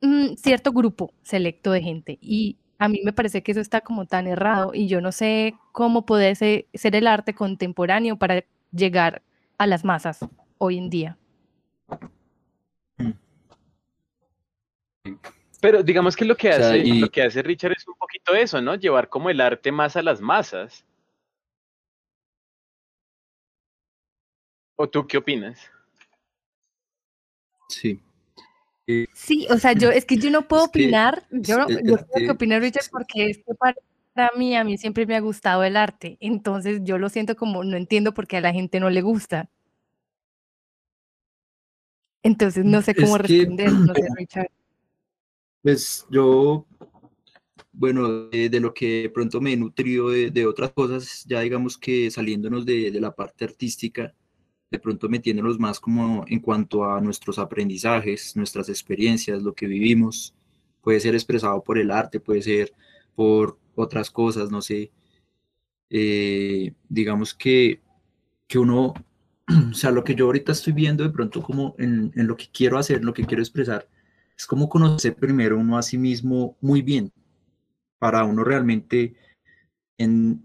mm, 0.00 0.34
cierto 0.36 0.72
grupo 0.72 1.12
selecto 1.22 1.72
de 1.72 1.82
gente. 1.82 2.18
Y 2.20 2.56
a 2.78 2.88
mí 2.88 3.00
me 3.04 3.12
parece 3.12 3.42
que 3.42 3.52
eso 3.52 3.60
está 3.60 3.82
como 3.82 4.06
tan 4.06 4.26
errado 4.26 4.72
y 4.74 4.88
yo 4.88 5.00
no 5.00 5.12
sé 5.12 5.54
cómo 5.72 6.06
puede 6.06 6.34
ser 6.34 6.66
el 6.72 7.06
arte 7.06 7.34
contemporáneo 7.34 8.16
para 8.16 8.42
llegar 8.72 9.22
a 9.58 9.66
las 9.66 9.84
masas 9.84 10.20
hoy 10.58 10.78
en 10.78 10.88
día. 10.88 11.18
Pero 15.60 15.82
digamos 15.82 16.16
que 16.16 16.24
lo 16.24 16.34
que 16.36 16.48
hace, 16.48 16.82
lo 16.84 17.10
que 17.10 17.22
hace 17.22 17.42
Richard 17.42 17.72
es 17.72 17.86
un 17.86 17.94
poquito 17.94 18.34
eso, 18.34 18.62
¿no? 18.62 18.74
Llevar 18.76 19.08
como 19.08 19.28
el 19.28 19.40
arte 19.40 19.70
más 19.70 19.94
a 19.96 20.02
las 20.02 20.20
masas. 20.20 20.86
¿O 24.76 24.88
tú 24.88 25.06
qué 25.06 25.18
opinas? 25.18 25.70
Sí. 27.68 28.00
Sí, 29.14 29.46
o 29.50 29.58
sea, 29.58 29.72
yo 29.72 29.90
es 29.90 30.04
que 30.04 30.16
yo 30.16 30.30
no 30.30 30.48
puedo 30.48 30.64
opinar, 30.64 31.24
yo, 31.30 31.58
no 31.58 31.66
tengo 31.66 31.98
que 32.14 32.30
opinar, 32.30 32.62
Richard, 32.62 32.90
porque 32.90 33.30
es 33.30 33.38
que 33.38 33.54
para 33.54 34.30
mí, 34.36 34.56
a 34.56 34.64
mí 34.64 34.76
siempre 34.78 35.06
me 35.06 35.16
ha 35.16 35.20
gustado 35.20 35.64
el 35.64 35.76
arte, 35.76 36.16
entonces 36.20 36.80
yo 36.84 36.98
lo 36.98 37.08
siento 37.08 37.36
como 37.36 37.64
no 37.64 37.76
entiendo 37.76 38.14
por 38.14 38.26
qué 38.26 38.38
a 38.38 38.40
la 38.40 38.52
gente 38.52 38.80
no 38.80 38.90
le 38.90 39.02
gusta. 39.02 39.48
Entonces 42.22 42.64
no 42.64 42.82
sé 42.82 42.94
cómo 42.94 43.16
responder, 43.18 43.72
no 43.72 43.94
sé, 43.94 44.02
Richard. 44.18 44.50
Pues 45.62 46.06
yo, 46.10 46.66
bueno, 47.72 48.28
de, 48.28 48.60
lo 48.60 48.72
que 48.72 49.10
pronto 49.12 49.40
me 49.40 49.52
he 49.52 49.56
nutrido 49.56 50.10
de, 50.10 50.46
otras 50.46 50.72
cosas, 50.72 51.24
ya 51.26 51.40
digamos 51.40 51.76
que 51.76 52.10
saliéndonos 52.10 52.64
de, 52.64 52.90
la 53.00 53.14
parte 53.14 53.44
artística, 53.44 54.14
de 54.70 54.78
pronto 54.78 55.08
metiéndonos 55.08 55.58
más 55.58 55.80
como 55.80 56.24
en 56.28 56.40
cuanto 56.40 56.84
a 56.84 57.00
nuestros 57.00 57.38
aprendizajes, 57.38 58.36
nuestras 58.36 58.68
experiencias, 58.68 59.42
lo 59.42 59.54
que 59.54 59.66
vivimos, 59.66 60.34
puede 60.80 61.00
ser 61.00 61.14
expresado 61.14 61.62
por 61.62 61.78
el 61.78 61.90
arte, 61.90 62.20
puede 62.20 62.42
ser 62.42 62.72
por 63.14 63.58
otras 63.74 64.10
cosas, 64.10 64.50
no 64.50 64.62
sé. 64.62 64.92
Eh, 65.90 66.72
digamos 66.88 67.34
que, 67.34 67.80
que 68.46 68.58
uno, 68.58 68.94
o 69.70 69.74
sea, 69.74 69.90
lo 69.90 70.04
que 70.04 70.14
yo 70.14 70.26
ahorita 70.26 70.52
estoy 70.52 70.72
viendo 70.72 71.02
de 71.02 71.10
pronto 71.10 71.42
como 71.42 71.74
en, 71.78 72.12
en 72.14 72.26
lo 72.26 72.36
que 72.36 72.46
quiero 72.52 72.78
hacer, 72.78 73.04
lo 73.04 73.12
que 73.12 73.26
quiero 73.26 73.42
expresar, 73.42 73.88
es 74.36 74.46
como 74.46 74.68
conocer 74.68 75.16
primero 75.16 75.58
uno 75.58 75.76
a 75.76 75.82
sí 75.82 75.98
mismo 75.98 76.56
muy 76.60 76.82
bien, 76.82 77.12
para 77.98 78.24
uno 78.24 78.44
realmente 78.44 79.14
en, 79.98 80.42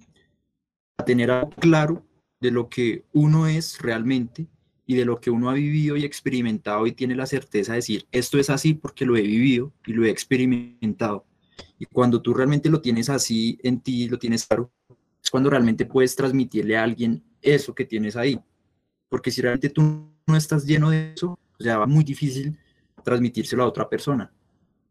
tener 1.06 1.32
algo 1.32 1.52
claro 1.52 2.05
de 2.46 2.52
lo 2.52 2.70
que 2.70 3.04
uno 3.12 3.48
es 3.48 3.80
realmente 3.82 4.48
y 4.86 4.96
de 4.96 5.06
lo 5.06 5.20
que 5.20 5.32
uno 5.32 5.50
ha 5.50 5.54
vivido 5.54 5.98
y 5.98 6.06
experimentado 6.06 6.86
y 6.86 6.92
tiene 6.92 7.16
la 7.16 7.26
certeza 7.26 7.74
de 7.74 7.78
decir, 7.78 8.06
esto 8.12 8.38
es 8.38 8.52
así 8.52 8.76
porque 8.76 9.06
lo 9.06 9.18
he 9.18 9.22
vivido 9.22 9.74
y 9.86 9.94
lo 9.94 10.06
he 10.06 10.12
experimentado. 10.12 11.26
Y 11.80 11.86
cuando 11.86 12.22
tú 12.22 12.34
realmente 12.34 12.70
lo 12.70 12.82
tienes 12.82 13.10
así 13.10 13.60
en 13.64 13.80
ti, 13.80 14.08
lo 14.08 14.20
tienes 14.20 14.46
claro, 14.46 14.72
es 15.22 15.32
cuando 15.32 15.50
realmente 15.50 15.86
puedes 15.86 16.16
transmitirle 16.16 16.78
a 16.78 16.84
alguien 16.84 17.24
eso 17.42 17.74
que 17.74 17.86
tienes 17.86 18.16
ahí. 18.16 18.40
Porque 19.10 19.32
si 19.32 19.42
realmente 19.42 19.70
tú 19.70 19.82
no 20.28 20.38
estás 20.38 20.66
lleno 20.66 20.92
de 20.92 21.14
eso, 21.14 21.40
o 21.60 21.64
sea, 21.64 21.80
va 21.80 21.88
muy 21.88 22.04
difícil 22.04 22.58
transmitírselo 23.04 23.64
a 23.64 23.68
otra 23.68 23.90
persona. 23.90 24.32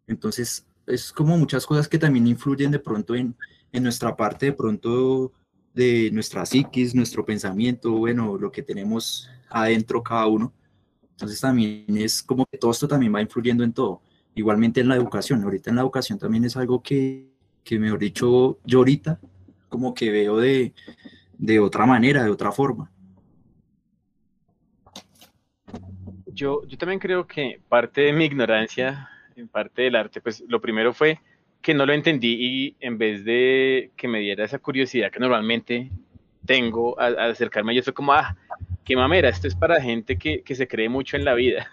Entonces, 0.09 0.67
es 0.87 1.13
como 1.13 1.39
muchas 1.39 1.67
cosas 1.67 1.89
que 1.89 1.99
también 1.99 2.27
influyen 2.27 2.73
de 2.73 2.79
pronto 2.81 3.15
en, 3.15 3.37
en 3.73 3.83
nuestra 3.83 4.17
parte, 4.17 4.47
de 4.47 4.53
pronto 4.53 5.33
de 5.75 6.11
nuestra 6.13 6.47
psiquis, 6.47 6.95
nuestro 6.95 7.25
pensamiento, 7.25 7.91
bueno, 7.93 8.39
lo 8.39 8.51
que 8.51 8.63
tenemos 8.63 9.29
adentro 9.51 10.03
cada 10.03 10.27
uno. 10.27 10.53
Entonces 11.11 11.41
también 11.41 11.85
es 11.97 12.23
como 12.23 12.47
que 12.47 12.59
todo 12.59 12.71
esto 12.71 12.89
también 12.89 13.15
va 13.15 13.21
influyendo 13.21 13.65
en 13.65 13.73
todo. 13.73 14.01
Igualmente 14.35 14.81
en 14.81 14.89
la 14.89 14.97
educación, 14.97 15.43
ahorita 15.43 15.71
en 15.71 15.77
la 15.77 15.83
educación 15.83 16.19
también 16.19 16.45
es 16.45 16.57
algo 16.57 16.83
que, 16.83 17.29
que 17.63 17.79
mejor 17.79 17.99
dicho, 17.99 18.59
yo 18.65 18.79
ahorita 18.79 19.21
como 19.69 19.95
que 19.95 20.11
veo 20.11 20.39
de, 20.39 20.73
de 21.37 21.59
otra 21.59 21.87
manera, 21.87 22.23
de 22.23 22.31
otra 22.31 22.53
forma. 22.53 22.91
Yo, 26.27 26.65
yo 26.67 26.79
también 26.79 26.99
creo 26.99 27.27
que 27.27 27.61
parte 27.69 28.03
de 28.03 28.13
mi 28.13 28.25
ignorancia 28.25 29.09
en 29.37 29.49
parte 29.49 29.83
del 29.83 29.97
arte, 29.97 30.21
pues 30.21 30.43
lo 30.49 30.61
primero 30.61 30.93
fue 30.93 31.21
que 31.65 31.73
no 31.73 31.87
lo 31.87 31.95
entendí 31.95 32.37
y 32.39 32.77
en 32.79 32.99
vez 32.99 33.25
de 33.25 33.91
que 33.97 34.07
me 34.07 34.21
diera 34.21 34.45
esa 34.45 34.59
curiosidad 34.59 35.11
que 35.11 35.19
normalmente 35.19 35.91
tengo 36.45 37.01
al, 37.01 37.19
acercarme 37.19 37.73
ello, 37.73 37.83
fue 37.83 37.95
como, 37.95 38.13
ah, 38.13 38.37
qué 38.85 38.95
mamera, 38.95 39.31
esto 39.31 39.49
es 39.49 39.55
para 39.55 39.81
gente 39.81 40.19
que, 40.19 40.43
que 40.43 40.55
se 40.55 40.69
cree 40.69 40.91
mucho 40.91 41.17
en 41.17 41.25
la 41.25 41.33
vida. 41.33 41.67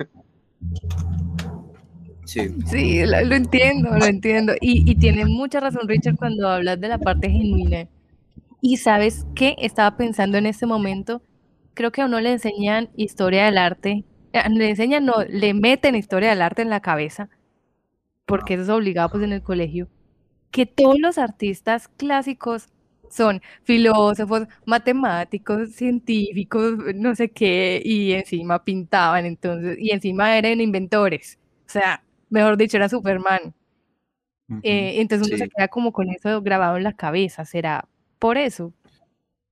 Sí, 2.23 2.55
sí 2.67 3.05
lo, 3.05 3.35
entiendo, 3.35 3.89
lo 3.97 4.05
entiendo. 4.05 4.53
Y, 4.61 4.89
y 4.89 4.95
tiene 4.95 5.25
mucha 5.25 5.59
razón 5.59 5.89
Richard 5.89 6.15
cuando 6.15 6.47
hablas 6.47 6.79
de 6.79 6.87
la 6.87 6.97
parte 6.97 7.29
genuina. 7.29 7.89
Y 8.61 8.77
sabes 8.77 9.25
qué, 9.35 9.55
estaba 9.57 9.97
pensando 9.97 10.37
en 10.37 10.45
este 10.45 10.65
momento, 10.65 11.21
creo 11.73 11.91
que 11.91 12.01
a 12.01 12.05
uno 12.05 12.21
le 12.21 12.31
enseñan 12.31 12.89
historia 12.95 13.43
del 13.43 13.57
arte, 13.57 14.05
eh, 14.31 14.49
le 14.49 14.69
enseñan, 14.69 15.03
no, 15.03 15.15
le 15.27 15.53
meten 15.53 15.95
historia 15.95 16.29
del 16.29 16.41
arte 16.41 16.61
en 16.61 16.69
la 16.69 16.79
cabeza 16.79 17.27
porque 18.31 18.53
eso 18.53 18.63
es 18.63 18.69
obligado 18.69 19.09
pues 19.09 19.23
en 19.23 19.33
el 19.33 19.41
colegio, 19.41 19.89
que 20.51 20.65
todos 20.65 20.97
los 21.01 21.17
artistas 21.17 21.89
clásicos 21.89 22.69
son 23.09 23.41
filósofos, 23.63 24.47
matemáticos, 24.65 25.71
científicos, 25.73 26.75
no 26.95 27.13
sé 27.13 27.29
qué, 27.29 27.81
y 27.83 28.13
encima 28.13 28.63
pintaban 28.63 29.25
entonces, 29.25 29.77
y 29.77 29.91
encima 29.91 30.37
eran 30.37 30.61
inventores. 30.61 31.39
O 31.65 31.69
sea, 31.69 32.05
mejor 32.29 32.55
dicho, 32.55 32.77
era 32.77 32.87
Superman. 32.87 33.53
Eh, 34.63 35.01
entonces 35.01 35.27
uno 35.27 35.37
se 35.37 35.49
queda 35.49 35.67
como 35.67 35.91
con 35.91 36.09
eso 36.09 36.41
grabado 36.41 36.77
en 36.77 36.83
la 36.83 36.95
cabeza, 36.95 37.43
¿será 37.43 37.85
por 38.17 38.37
eso? 38.37 38.73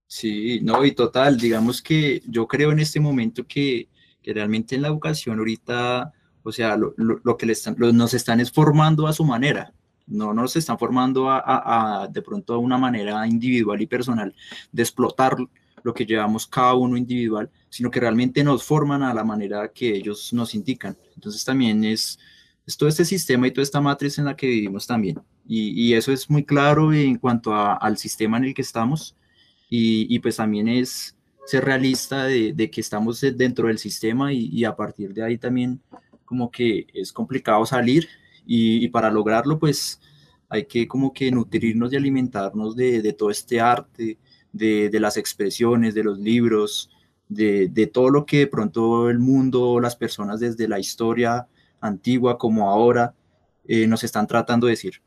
Sí, 0.07 0.61
no, 0.63 0.85
y 0.85 0.93
total, 0.93 1.37
digamos 1.37 1.81
que 1.81 2.21
yo 2.29 2.47
creo 2.47 2.71
en 2.71 2.79
este 2.79 3.01
momento 3.01 3.45
que, 3.45 3.89
que 4.21 4.33
realmente 4.33 4.75
en 4.75 4.83
la 4.83 4.87
educación 4.87 5.37
ahorita 5.37 6.13
o 6.43 6.51
sea, 6.51 6.77
lo, 6.77 7.37
que 7.37 7.45
les 7.45 7.59
están, 7.59 7.75
nos 7.95 8.13
están 8.13 8.39
es 8.39 8.51
formando 8.51 9.07
a 9.07 9.13
su 9.13 9.23
manera, 9.23 9.73
no 10.09 10.33
nos 10.33 10.55
están 10.55 10.77
formando 10.77 11.29
a, 11.29 12.07
de 12.11 12.21
pronto 12.21 12.53
a 12.53 12.57
una 12.57 12.77
manera 12.77 13.25
individual 13.27 13.81
y 13.81 13.87
personal 13.87 14.33
de 14.71 14.81
explotar 14.81 15.37
lo 15.83 15.93
que 15.93 16.05
llevamos 16.05 16.47
cada 16.47 16.73
uno 16.73 16.97
individual, 16.97 17.49
sino 17.69 17.89
que 17.89 17.99
realmente 17.99 18.43
nos 18.43 18.63
forman 18.63 19.03
a 19.03 19.13
la 19.13 19.23
manera 19.23 19.71
que 19.71 19.95
ellos 19.95 20.33
nos 20.33 20.55
indican. 20.55 20.97
Entonces 21.15 21.45
también 21.45 21.83
es, 21.83 22.19
todo 22.77 22.89
este 22.89 23.05
sistema 23.05 23.47
y 23.47 23.51
toda 23.51 23.63
esta 23.63 23.81
matriz 23.81 24.17
en 24.19 24.25
la 24.25 24.35
que 24.35 24.47
vivimos 24.47 24.85
también. 24.85 25.19
Y, 25.47 25.93
eso 25.93 26.11
es 26.11 26.29
muy 26.29 26.43
claro 26.43 26.93
en 26.93 27.17
cuanto 27.17 27.55
al 27.55 27.97
sistema 27.97 28.37
en 28.37 28.45
el 28.45 28.53
que 28.53 28.61
estamos. 28.61 29.15
Y, 29.69 30.19
pues 30.19 30.35
también 30.35 30.67
es 30.67 31.15
ser 31.45 31.65
realista 31.65 32.25
de, 32.25 32.69
que 32.71 32.81
estamos 32.81 33.21
dentro 33.21 33.67
del 33.67 33.79
sistema 33.79 34.31
y, 34.33 34.49
y 34.51 34.65
a 34.65 34.75
partir 34.75 35.13
de 35.13 35.23
ahí 35.23 35.37
también 35.37 35.81
como 36.29 36.51
que 36.51 36.85
es 36.93 37.11
complicado 37.11 37.65
salir 37.65 38.07
y, 38.45 38.87
para 38.89 39.09
lograrlo 39.09 39.57
pues 39.57 39.99
hay 40.47 40.65
que 40.65 40.87
como 40.87 41.11
que 41.11 41.31
nutrirnos 41.31 41.91
y 41.91 41.95
alimentarnos 41.95 42.75
de, 42.75 43.13
todo 43.13 43.31
este 43.31 43.59
arte, 43.59 44.19
de, 44.53 44.99
las 44.99 45.17
expresiones, 45.17 45.95
de 45.95 46.03
los 46.03 46.19
libros, 46.19 46.91
de, 47.29 47.91
todo 47.91 48.11
lo 48.11 48.27
que 48.27 48.39
de 48.39 48.47
pronto 48.47 49.09
el 49.09 49.17
mundo, 49.17 49.79
las 49.79 49.95
personas 49.95 50.39
desde 50.39 50.67
la 50.67 50.77
historia 50.77 51.47
antigua 51.81 52.37
como 52.37 52.69
ahora 52.69 53.15
eh, 53.67 53.87
nos 53.87 54.03
están 54.03 54.27
tratando 54.27 54.67
de 54.67 54.73
decir. 54.73 55.01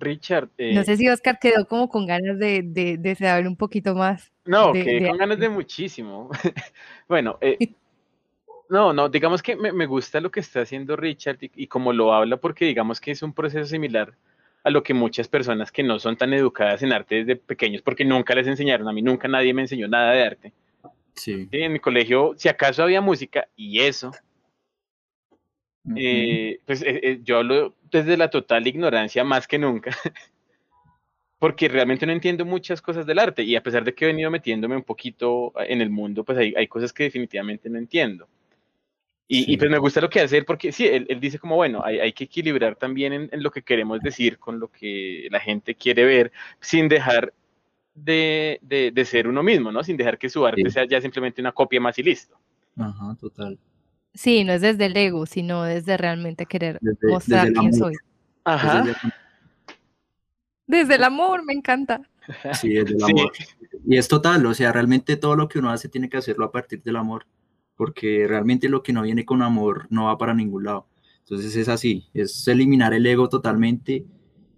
Richard. 0.00 0.50
Eh, 0.58 0.74
no 0.74 0.82
sé 0.84 0.96
si 0.96 1.08
Oscar 1.08 1.38
quedó 1.38 1.66
como 1.66 1.88
con 1.88 2.06
ganas 2.06 2.38
de, 2.38 3.16
saber 3.18 3.46
un 3.46 3.56
poquito 3.56 3.94
más. 3.94 4.32
No, 4.50 4.72
quedé 4.72 5.06
con 5.06 5.16
ganas 5.16 5.38
de 5.38 5.48
muchísimo. 5.48 6.28
bueno, 7.08 7.38
eh, 7.40 7.56
no, 8.68 8.92
no, 8.92 9.08
digamos 9.08 9.42
que 9.42 9.54
me, 9.54 9.86
gusta 9.86 10.20
lo 10.20 10.32
que 10.32 10.40
está 10.40 10.62
haciendo 10.62 10.96
Richard 10.96 11.38
y, 11.40 11.52
y, 11.54 11.66
como 11.68 11.92
lo 11.92 12.12
habla, 12.12 12.36
porque 12.36 12.64
digamos 12.64 13.00
que 13.00 13.12
es 13.12 13.22
un 13.22 13.32
proceso 13.32 13.64
similar 13.64 14.12
a 14.64 14.70
lo 14.70 14.82
que 14.82 14.92
muchas 14.92 15.28
personas 15.28 15.70
que 15.70 15.84
no 15.84 16.00
son 16.00 16.16
tan 16.16 16.32
educadas 16.32 16.82
en 16.82 16.92
arte 16.92 17.24
desde 17.24 17.36
pequeños, 17.36 17.80
porque 17.80 18.04
nunca 18.04 18.34
les 18.34 18.48
enseñaron, 18.48 18.88
a 18.88 18.92
mí 18.92 19.02
nunca 19.02 19.28
nadie 19.28 19.54
me 19.54 19.62
enseñó 19.62 19.86
nada 19.86 20.12
de 20.12 20.24
arte. 20.24 20.52
Sí. 21.14 21.48
En 21.52 21.72
mi 21.72 21.78
colegio, 21.78 22.34
si 22.36 22.48
acaso 22.48 22.82
había 22.82 23.00
música, 23.00 23.46
y 23.54 23.78
eso, 23.80 24.10
eh, 25.94 26.58
pues 26.66 26.82
eh, 26.84 27.20
yo 27.22 27.38
hablo 27.38 27.76
desde 27.88 28.16
la 28.16 28.30
total 28.30 28.66
ignorancia 28.66 29.22
más 29.22 29.46
que 29.46 29.60
nunca, 29.60 29.90
porque 31.40 31.68
realmente 31.68 32.04
no 32.04 32.12
entiendo 32.12 32.44
muchas 32.44 32.82
cosas 32.82 33.06
del 33.06 33.18
arte 33.18 33.42
y 33.42 33.56
a 33.56 33.62
pesar 33.62 33.82
de 33.82 33.94
que 33.94 34.04
he 34.04 34.08
venido 34.08 34.30
metiéndome 34.30 34.76
un 34.76 34.82
poquito 34.82 35.54
en 35.56 35.80
el 35.80 35.88
mundo, 35.88 36.22
pues 36.22 36.36
hay, 36.36 36.54
hay 36.54 36.68
cosas 36.68 36.92
que 36.92 37.04
definitivamente 37.04 37.68
no 37.70 37.78
entiendo. 37.78 38.28
Y, 39.32 39.56
pues 39.56 39.70
me 39.70 39.78
gusta 39.78 40.00
lo 40.00 40.10
que 40.10 40.20
hace 40.20 40.42
porque 40.42 40.72
sí, 40.72 40.88
él, 40.88 41.06
dice 41.20 41.38
como, 41.38 41.54
bueno, 41.54 41.82
hay, 41.84 42.00
hay 42.00 42.12
que 42.12 42.24
equilibrar 42.24 42.74
también 42.74 43.12
en, 43.12 43.28
en, 43.32 43.42
lo 43.44 43.52
que 43.52 43.62
queremos 43.62 44.00
decir 44.00 44.38
con 44.38 44.58
lo 44.58 44.72
que 44.72 45.28
la 45.30 45.38
gente 45.38 45.76
quiere 45.76 46.04
ver, 46.04 46.32
sin 46.58 46.88
dejar 46.88 47.32
de, 47.94 48.58
de, 48.60 48.90
de 48.90 49.04
ser 49.04 49.28
uno 49.28 49.44
mismo, 49.44 49.70
¿no? 49.70 49.84
Sin 49.84 49.96
dejar 49.96 50.18
que 50.18 50.28
su 50.28 50.44
arte 50.44 50.68
sea 50.68 50.84
ya 50.84 51.00
simplemente 51.00 51.40
una 51.40 51.52
copia 51.52 51.80
más 51.80 51.96
y 52.00 52.02
listo. 52.02 52.36
Ajá, 52.76 53.16
total. 53.20 53.56
Sí, 54.14 54.42
no 54.42 54.52
es 54.52 54.62
desde 54.62 54.86
el 54.86 54.96
ego, 54.96 55.24
sino 55.26 55.62
desde 55.62 55.96
realmente 55.96 56.44
querer 56.44 56.80
mostrar 57.02 57.52
quién 57.52 57.72
soy. 57.72 57.94
Ajá. 58.42 58.82
Desde 58.82 58.98
el, 60.70 61.04
amor, 61.04 61.44
me 61.44 61.52
encanta. 61.52 62.02
Sí, 62.60 62.70
desde 62.70 62.94
el 62.94 63.02
amor. 63.02 63.32
Y 63.86 63.96
es 63.96 64.08
total, 64.08 64.44
o 64.46 64.54
sea, 64.54 64.72
realmente 64.72 65.16
todo 65.16 65.36
lo 65.36 65.48
que 65.48 65.58
uno 65.58 65.70
hace 65.70 65.88
tiene 65.88 66.08
que 66.08 66.16
hacerlo 66.16 66.44
a 66.44 66.52
partir 66.52 66.82
del 66.82 66.96
amor, 66.96 67.26
porque 67.76 68.26
realmente 68.28 68.68
lo 68.68 68.82
que 68.82 68.92
no 68.92 69.02
viene 69.02 69.24
con 69.24 69.42
amor 69.42 69.86
no 69.90 70.04
va 70.04 70.18
para 70.18 70.34
ningún 70.34 70.64
lado. 70.64 70.86
Entonces 71.20 71.54
es 71.56 71.68
así, 71.68 72.08
es 72.14 72.46
eliminar 72.48 72.92
el 72.94 73.06
ego 73.06 73.28
totalmente 73.28 74.04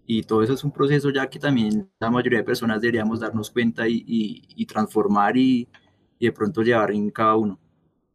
y 0.06 0.22
todo 0.22 0.42
eso 0.42 0.54
es 0.54 0.64
un 0.64 0.72
proceso 0.72 1.10
ya 1.10 1.28
que 1.28 1.38
también 1.38 1.88
la 2.00 2.10
mayoría 2.10 2.40
de 2.40 2.44
personas 2.44 2.80
deberíamos 2.80 3.20
darnos 3.20 3.50
cuenta 3.50 3.86
y, 3.88 4.04
y 4.06 4.66
transformar 4.66 5.36
y, 5.36 5.68
y 6.18 6.26
de 6.26 6.32
pronto 6.32 6.62
llevar 6.62 6.92
en 6.92 7.10
cada 7.10 7.36
uno. 7.36 7.58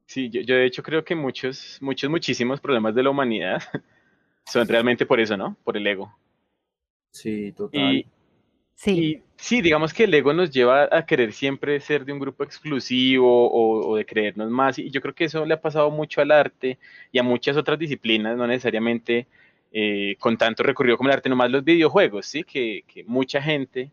Sí, 0.06 0.30
yo, 0.30 0.42
de 0.42 0.66
hecho 0.66 0.82
creo 0.82 1.04
que 1.04 1.14
muchos, 1.14 1.78
muchos, 1.82 2.10
muchísimos 2.10 2.62
problemas 2.62 2.96
de 2.96 3.04
la 3.04 3.10
humanidad 3.10 3.62
son 4.46 4.66
realmente 4.66 5.06
por 5.06 5.20
eso, 5.20 5.36
¿no? 5.36 5.58
Por 5.66 5.76
el 5.76 5.86
ego. 5.86 6.18
Sí, 7.18 7.52
total. 7.54 8.06
Sí. 8.76 9.24
sí, 9.38 9.62
digamos 9.62 9.92
que 9.92 10.04
el 10.04 10.14
ego 10.14 10.34
nos 10.34 10.52
lleva 10.52 10.88
a 10.92 11.06
querer 11.06 11.34
siempre 11.34 11.80
ser 11.80 12.06
de 12.06 12.14
un 12.14 12.20
grupo 12.20 12.44
exclusivo 12.44 13.50
o, 13.52 13.96
de 13.96 14.06
creernos 14.06 14.52
más. 14.52 14.78
Y 14.78 14.92
yo 14.92 15.02
creo 15.02 15.16
que 15.16 15.26
eso 15.26 15.44
le 15.46 15.56
ha 15.56 15.62
pasado 15.62 15.90
mucho 15.90 16.22
al 16.22 16.32
arte 16.32 16.78
y 17.12 17.18
a 17.18 17.24
muchas 17.24 17.58
otras 17.58 17.80
disciplinas, 17.80 18.38
no 18.38 18.46
necesariamente 18.46 19.28
eh, 19.72 20.16
con 20.20 20.38
tanto 20.38 20.62
recorrido 20.62 20.96
como 20.96 21.10
el 21.10 21.16
arte, 21.16 21.28
nomás 21.28 21.50
los 21.50 21.64
videojuegos, 21.64 22.28
¿sí? 22.28 22.44
Que, 22.44 22.84
mucha 23.08 23.42
gente 23.42 23.92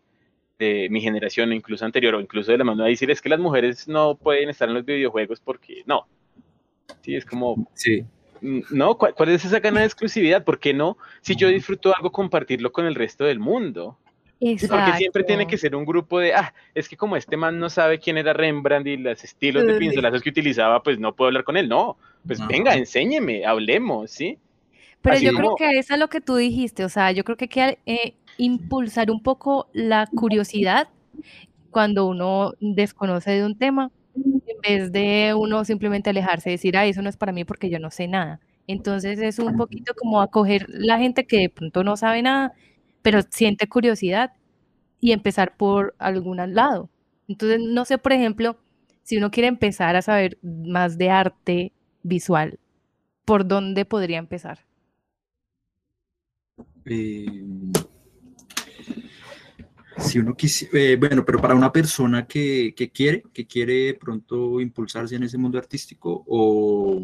de 0.59 0.89
mi 0.91 1.01
generación, 1.01 1.51
o 1.51 1.55
incluso 1.55 1.85
anterior, 1.85 2.14
o 2.14 2.20
incluso 2.20 2.53
de 2.53 2.59
la 2.59 2.64
mano, 2.64 2.85
a 2.85 2.89
decir 2.89 3.11
es 3.11 3.22
que 3.22 3.31
las 3.31 3.41
mujeres 3.41 3.89
no 3.89 4.16
pueden 4.16 4.51
estar 4.51 4.68
en 4.68 4.75
los 4.75 4.85
videojuegos 4.85 5.41
porque 5.41 5.83
no. 5.87 6.07
Sí, 7.01 7.16
es 7.16 7.25
como. 7.25 7.68
Sí. 7.72 8.05
Mm, 8.41 8.61
no, 8.70 8.97
¿cuál, 8.99 9.14
¿cuál, 9.14 9.28
es 9.30 9.45
esa 9.45 9.61
gana 9.61 9.80
de 9.80 9.87
exclusividad? 9.87 10.45
¿Por 10.45 10.59
qué 10.59 10.74
no? 10.74 10.97
Si 11.20 11.37
yo 11.37 11.49
disfruto 11.49 11.95
algo, 11.95 12.12
compartirlo 12.12 12.72
con 12.72 12.87
el 12.87 12.95
resto 12.95 13.24
del 13.24 13.39
mundo 13.39 13.99
porque 14.68 14.93
siempre 14.99 15.24
tiene 15.24 15.47
que 15.47 15.57
ser 15.57 15.74
un 15.74 15.85
grupo 15.85 16.18
de, 16.18 16.35
ah, 16.35 16.53
es 16.74 16.89
que 16.89 16.97
como 16.97 17.16
este 17.16 17.37
man 17.37 17.59
no 17.59 17.70
sabe 17.70 17.99
quién 17.99 18.18
era 18.18 18.32
Rembrandt 18.32 18.87
y 18.87 18.97
los 18.97 19.22
estilos 19.24 19.66
de 19.66 19.74
pincelazos 19.74 20.22
que 20.22 20.30
utilizaba, 20.30 20.82
pues 20.82 20.99
no 20.99 21.14
puedo 21.14 21.28
hablar 21.28 21.45
con 21.45 21.57
él. 21.57 21.68
No, 21.68 21.97
pues 22.26 22.47
venga, 22.47 22.74
enséñeme, 22.74 23.47
hablemos, 23.47 24.11
¿sí? 24.11 24.39
Pero 25.01 25.18
yo 25.18 25.32
creo 25.32 25.55
que 25.57 25.78
eso 25.78 25.95
es 25.95 26.01
lo 26.01 26.09
que 26.09 26.20
tú 26.20 26.37
dijiste, 26.37 26.85
o 26.85 26.89
sea, 26.89 27.12
yo 27.12 27.24
creo 27.24 27.37
que 27.37 27.45
hay 27.45 27.49
que 27.49 27.78
eh, 27.87 28.14
impulsar 28.39 29.11
un 29.11 29.22
poco 29.22 29.68
la 29.72 30.07
curiosidad 30.07 30.89
cuando 31.70 32.07
uno 32.07 32.55
desconoce 32.61 33.32
de 33.32 33.45
un 33.45 33.59
tema, 33.59 33.91
vez 34.67 34.93
de 34.93 35.35
uno 35.37 35.65
simplemente 35.65 36.11
alejarse 36.11 36.51
y 36.51 36.53
decir, 36.55 36.77
ah, 36.77 36.87
eso 36.87 37.03
no 37.03 37.09
es 37.09 37.17
para 37.17 37.33
mí 37.33 37.45
porque 37.45 37.71
yo 37.71 37.79
no 37.79 37.91
sé 37.91 38.09
nada. 38.09 38.41
Entonces 38.67 39.19
es 39.19 39.39
un 39.39 39.57
poquito 39.57 39.95
como 39.95 40.21
acoger 40.21 40.67
la 40.69 40.99
gente 40.99 41.27
que 41.27 41.39
de 41.39 41.51
pronto 41.51 41.85
no 41.85 41.97
sabe 41.97 42.23
nada 42.23 42.55
pero 43.05 43.21
siente 43.29 43.69
curiosidad 43.69 44.33
y 44.99 45.12
empezar 45.12 45.59
por 45.59 45.95
algún 45.99 46.39
lado. 46.55 46.89
Entonces, 47.29 47.61
no 47.61 47.85
sé, 47.85 47.99
por 47.99 48.15
ejemplo, 48.15 48.57
si 49.03 49.19
uno 49.19 49.31
quiere 49.31 49.49
empezar 49.49 49.95
a 49.95 50.01
saber 50.01 50.39
más 50.43 50.97
de 50.97 51.11
arte 51.11 51.73
visual, 52.03 52.59
¿por 53.27 53.47
dónde 53.47 53.85
podría 53.85 54.17
empezar? 54.17 54.61
Eh, 56.87 57.43
si 59.99 60.19
uno 60.19 60.35
quisiera, 60.35 60.79
eh, 60.79 60.97
bueno, 60.97 61.25
pero 61.25 61.41
para 61.41 61.55
una 61.55 61.73
persona 61.73 62.27
que, 62.27 62.75
quiere, 62.93 63.23
que 63.33 63.47
quiere 63.47 63.95
pronto 63.95 64.61
impulsarse 64.61 65.17
en 65.17 65.23
ese 65.23 65.39
mundo 65.39 65.59
artístico 65.59 66.25
o, 66.27 67.03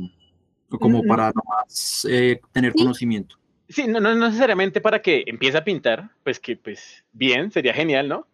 como 0.68 1.02
para 1.04 1.32
nomás 1.32 2.06
eh, 2.08 2.40
tener 2.52 2.72
conocimiento. 2.72 3.36
Sí, 3.68 3.86
no, 3.86 4.00
no 4.00 4.14
necesariamente 4.14 4.80
para 4.80 5.00
que 5.00 5.22
empiece 5.26 5.56
a 5.56 5.64
pintar, 5.64 6.10
pues 6.24 6.40
que 6.40 6.56
pues 6.56 7.04
bien, 7.12 7.52
sería 7.52 7.72
genial, 7.72 8.08
¿no? 8.08 8.26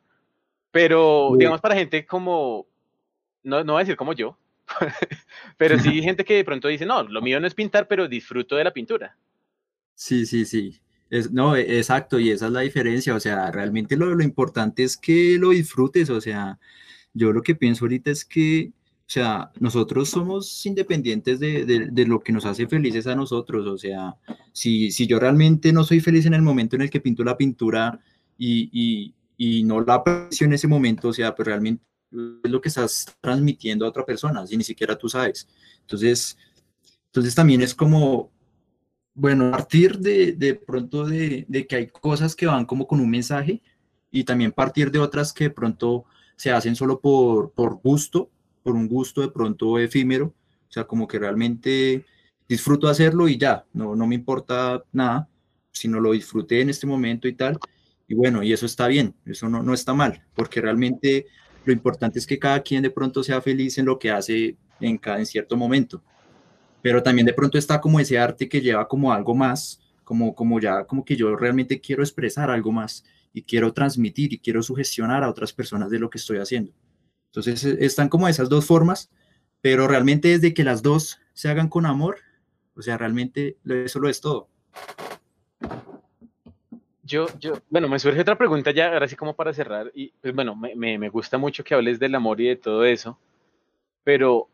Pero 0.70 1.32
digamos 1.38 1.60
para 1.60 1.74
gente 1.74 2.06
como, 2.06 2.66
no, 3.42 3.62
no 3.62 3.74
voy 3.74 3.80
a 3.80 3.84
decir 3.84 3.96
como 3.96 4.14
yo, 4.14 4.38
pero 5.58 5.78
sí 5.78 6.02
gente 6.02 6.24
que 6.24 6.34
de 6.34 6.44
pronto 6.44 6.68
dice, 6.68 6.86
no, 6.86 7.02
lo 7.02 7.20
mío 7.20 7.38
no 7.40 7.46
es 7.46 7.54
pintar, 7.54 7.86
pero 7.88 8.08
disfruto 8.08 8.56
de 8.56 8.64
la 8.64 8.72
pintura. 8.72 9.16
Sí, 9.94 10.26
sí, 10.26 10.44
sí. 10.44 10.80
Es, 11.10 11.30
no, 11.32 11.56
e, 11.56 11.78
exacto, 11.78 12.18
y 12.18 12.30
esa 12.30 12.46
es 12.46 12.52
la 12.52 12.60
diferencia, 12.60 13.14
o 13.14 13.20
sea, 13.20 13.50
realmente 13.50 13.96
lo, 13.96 14.14
lo 14.14 14.24
importante 14.24 14.82
es 14.82 14.96
que 14.96 15.36
lo 15.38 15.50
disfrutes, 15.50 16.10
o 16.10 16.20
sea, 16.20 16.58
yo 17.14 17.32
lo 17.32 17.42
que 17.42 17.54
pienso 17.54 17.84
ahorita 17.84 18.10
es 18.10 18.24
que 18.24 18.72
o 19.06 19.08
sea, 19.08 19.52
nosotros 19.60 20.10
somos 20.10 20.66
independientes 20.66 21.38
de, 21.38 22.04
lo 22.08 22.18
que 22.18 22.32
nos 22.32 22.44
hace 22.44 22.66
felices 22.66 23.06
a 23.06 23.14
nosotros. 23.14 23.64
O 23.68 23.78
sea, 23.78 24.16
si, 24.52 24.90
si 24.90 25.06
yo 25.06 25.20
realmente 25.20 25.72
no 25.72 25.84
soy 25.84 26.00
feliz 26.00 26.26
en 26.26 26.34
el 26.34 26.42
momento 26.42 26.74
en 26.74 26.82
el 26.82 26.90
que 26.90 27.00
pinto 27.00 27.22
la 27.22 27.36
pintura 27.36 28.00
y, 28.36 29.14
no 29.64 29.80
la 29.80 29.94
aprecio 29.94 30.46
en 30.46 30.54
ese 30.54 30.66
momento, 30.66 31.08
o 31.08 31.12
sea, 31.12 31.36
pues 31.36 31.46
realmente 31.46 31.84
es 32.42 32.50
lo 32.50 32.60
que 32.60 32.68
estás 32.68 33.06
transmitiendo 33.20 33.86
a 33.86 33.90
otra 33.90 34.04
persona, 34.04 34.44
si 34.44 34.56
ni 34.56 34.64
siquiera 34.64 34.98
tú 34.98 35.08
sabes. 35.08 35.46
Entonces, 35.82 36.36
entonces 37.06 37.32
también 37.36 37.62
es 37.62 37.76
como, 37.76 38.32
bueno, 39.16 39.50
partir 39.50 39.98
de, 39.98 40.32
de 40.32 40.54
pronto 40.54 41.04
de, 41.04 41.44
de 41.48 41.66
que 41.66 41.76
hay 41.76 41.86
cosas 41.88 42.36
que 42.36 42.46
van 42.46 42.66
como 42.66 42.86
con 42.86 43.00
un 43.00 43.10
mensaje 43.10 43.60
y 44.12 44.22
también 44.22 44.52
partir 44.52 44.92
de 44.92 45.00
otras 45.00 45.32
que 45.32 45.44
de 45.44 45.50
pronto 45.50 46.04
se 46.36 46.52
hacen 46.52 46.76
solo 46.76 47.00
por, 47.00 47.50
por 47.50 47.80
gusto 47.80 48.30
por 48.66 48.74
un 48.74 48.88
gusto 48.88 49.20
de 49.20 49.28
pronto 49.28 49.78
efímero, 49.78 50.34
o 50.68 50.72
sea, 50.72 50.82
como 50.82 51.06
que 51.06 51.20
realmente 51.20 52.04
disfruto 52.48 52.88
hacerlo 52.88 53.28
y 53.28 53.38
ya, 53.38 53.64
no, 53.72 53.94
no 53.94 54.08
me 54.08 54.16
importa 54.16 54.82
nada, 54.90 55.28
sino 55.70 56.00
lo 56.00 56.10
disfruté 56.10 56.62
en 56.62 56.70
este 56.70 56.84
momento 56.84 57.28
y 57.28 57.34
tal, 57.34 57.60
y 58.08 58.14
bueno, 58.16 58.42
y 58.42 58.52
eso 58.52 58.66
está 58.66 58.88
bien, 58.88 59.14
eso 59.24 59.48
no, 59.48 59.62
no 59.62 59.72
está 59.72 59.94
mal, 59.94 60.20
porque 60.34 60.60
realmente 60.60 61.26
lo 61.64 61.72
importante 61.72 62.18
es 62.18 62.26
que 62.26 62.40
cada 62.40 62.60
quien 62.60 62.82
de 62.82 62.90
pronto 62.90 63.22
sea 63.22 63.40
feliz 63.40 63.78
en 63.78 63.86
lo 63.86 64.00
que 64.00 64.10
hace 64.10 64.56
en, 64.80 64.98
cada, 64.98 65.20
en 65.20 65.26
cierto 65.26 65.56
momento, 65.56 66.02
pero 66.86 67.02
también 67.02 67.26
de 67.26 67.32
pronto 67.32 67.58
está 67.58 67.80
como 67.80 67.98
ese 67.98 68.16
arte 68.16 68.48
que 68.48 68.60
lleva 68.60 68.86
como 68.86 69.12
algo 69.12 69.34
más, 69.34 69.80
como, 70.04 70.36
como 70.36 70.60
ya, 70.60 70.84
como 70.84 71.04
que 71.04 71.16
yo 71.16 71.34
realmente 71.34 71.80
quiero 71.80 72.04
expresar 72.04 72.48
algo 72.48 72.70
más 72.70 73.04
y 73.32 73.42
quiero 73.42 73.72
transmitir 73.72 74.32
y 74.32 74.38
quiero 74.38 74.62
sugestionar 74.62 75.24
a 75.24 75.28
otras 75.28 75.52
personas 75.52 75.90
de 75.90 75.98
lo 75.98 76.08
que 76.08 76.18
estoy 76.18 76.38
haciendo. 76.38 76.70
Entonces 77.24 77.64
e, 77.64 77.84
están 77.84 78.08
como 78.08 78.28
esas 78.28 78.48
dos 78.48 78.66
formas, 78.66 79.10
pero 79.60 79.88
realmente 79.88 80.28
desde 80.28 80.54
que 80.54 80.62
las 80.62 80.80
dos 80.80 81.18
se 81.32 81.48
hagan 81.48 81.68
con 81.68 81.86
amor, 81.86 82.18
o 82.76 82.82
sea, 82.82 82.96
realmente 82.96 83.56
eso 83.64 83.98
lo 83.98 84.08
es 84.08 84.20
todo. 84.20 84.48
Yo, 87.02 87.26
yo, 87.40 87.54
bueno, 87.68 87.88
me 87.88 87.98
surge 87.98 88.20
otra 88.20 88.38
pregunta 88.38 88.70
ya, 88.70 88.92
ahora 88.92 89.08
sí 89.08 89.16
como 89.16 89.34
para 89.34 89.52
cerrar, 89.52 89.90
y 89.92 90.12
pues 90.20 90.32
bueno, 90.32 90.54
me, 90.54 90.76
me 90.76 91.08
gusta 91.08 91.36
mucho 91.36 91.64
que 91.64 91.74
hables 91.74 91.98
del 91.98 92.14
amor 92.14 92.40
y 92.40 92.46
de 92.46 92.54
todo 92.54 92.84
eso, 92.84 93.18
pero 94.04 94.50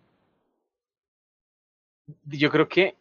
yo 2.27 2.51
creo 2.51 2.69
que 2.69 2.97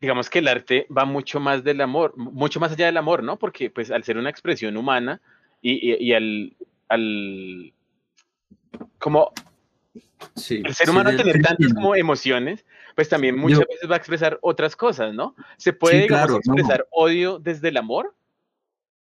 digamos 0.00 0.28
que 0.28 0.40
el 0.40 0.48
arte 0.48 0.86
va 0.94 1.04
mucho 1.04 1.38
más 1.38 1.62
del 1.62 1.80
amor, 1.80 2.12
mucho 2.16 2.58
más 2.58 2.72
allá 2.72 2.86
del 2.86 2.96
amor, 2.96 3.22
¿no? 3.22 3.38
Porque 3.38 3.70
pues 3.70 3.90
al 3.92 4.02
ser 4.02 4.18
una 4.18 4.30
expresión 4.30 4.76
humana 4.76 5.20
y, 5.60 5.94
y, 6.04 6.12
al, 6.12 6.56
al, 6.88 7.72
como 8.98 9.32
el 10.36 10.74
ser 10.74 10.90
humano 10.90 11.16
tener 11.16 11.40
tantas 11.40 11.72
como 11.72 11.94
emociones, 11.94 12.64
pues 12.96 13.08
también 13.08 13.36
muchas 13.36 13.60
veces 13.60 13.88
va 13.88 13.94
a 13.94 13.98
expresar 13.98 14.38
otras 14.42 14.74
cosas, 14.74 15.14
¿no? 15.14 15.36
¿Se 15.56 15.72
puede 15.72 16.06
expresar 16.06 16.86
odio 16.90 17.38
desde 17.38 17.68
el 17.68 17.76
amor? 17.76 18.12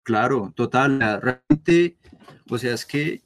Claro, 0.03 0.53
total. 0.55 0.99
Realmente, 0.99 1.97
o 2.47 2.57
sea, 2.59 2.73
es 2.73 2.85
que 2.85 3.21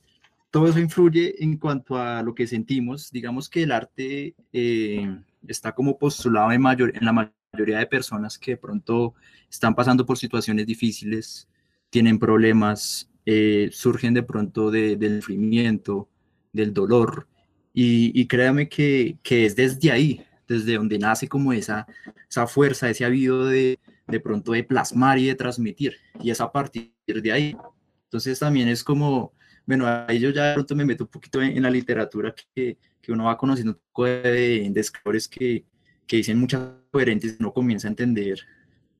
todo 0.49 0.69
eso 0.69 0.79
influye 0.79 1.43
en 1.43 1.57
cuanto 1.57 1.97
a 1.97 2.21
lo 2.23 2.33
que 2.33 2.47
sentimos. 2.47 3.11
Digamos 3.11 3.49
que 3.49 3.63
el 3.63 3.71
arte 3.73 4.35
eh, 4.53 5.13
está 5.47 5.73
como 5.73 5.97
postulado 5.97 6.51
en, 6.51 6.61
mayor, 6.61 6.91
en 6.95 7.05
la 7.05 7.31
mayoría 7.53 7.79
de 7.79 7.87
personas 7.87 8.37
que 8.37 8.51
de 8.51 8.57
pronto 8.57 9.13
están 9.49 9.75
pasando 9.75 10.05
por 10.05 10.17
situaciones 10.17 10.65
difíciles, 10.65 11.47
tienen 11.89 12.19
problemas, 12.19 13.09
eh, 13.25 13.69
surgen 13.71 14.13
de 14.13 14.23
pronto 14.23 14.71
del 14.71 15.21
sufrimiento, 15.21 16.09
del 16.53 16.73
dolor. 16.73 17.27
Y, 17.73 18.25
créame 18.27 18.69
que, 18.69 19.17
es 19.29 19.55
desde 19.55 19.91
ahí, 19.91 20.25
desde 20.47 20.75
donde 20.75 20.97
nace 20.97 21.27
como 21.27 21.51
esa, 21.51 21.85
esa 22.29 22.47
fuerza, 22.47 22.89
ese 22.89 23.03
habido 23.03 23.45
de, 23.45 23.79
de 24.07 24.19
pronto 24.19 24.53
de 24.53 24.63
plasmar 24.63 25.19
y 25.19 25.25
de 25.25 25.35
transmitir. 25.35 25.95
Y 26.21 26.29
es 26.29 26.39
a 26.39 26.51
partir 26.51 26.93
de 27.05 27.31
ahí. 27.31 27.57
Entonces 28.05 28.39
también 28.39 28.69
es 28.69 28.83
como, 28.83 29.33
bueno, 29.65 29.85
ahí 30.07 30.19
yo 30.19 30.29
ya 30.29 30.49
de 30.49 30.53
pronto 30.53 30.75
me 30.75 30.85
meto 30.85 31.05
un 31.05 31.09
poquito 31.09 31.41
en, 31.41 31.61
la 31.61 31.69
literatura 31.69 32.33
que, 32.33 32.77
que, 33.01 33.11
uno 33.11 33.25
va 33.25 33.37
conociendo 33.37 33.73
un 33.73 33.79
poco 33.91 34.05
de, 34.05 34.71
escritores 34.75 35.27
que, 35.27 35.65
que, 36.05 36.17
dicen 36.17 36.39
muchas 36.39 36.61
coherentes 36.91 37.37
uno 37.39 37.53
comienza 37.53 37.87
a 37.87 37.91
entender, 37.91 38.39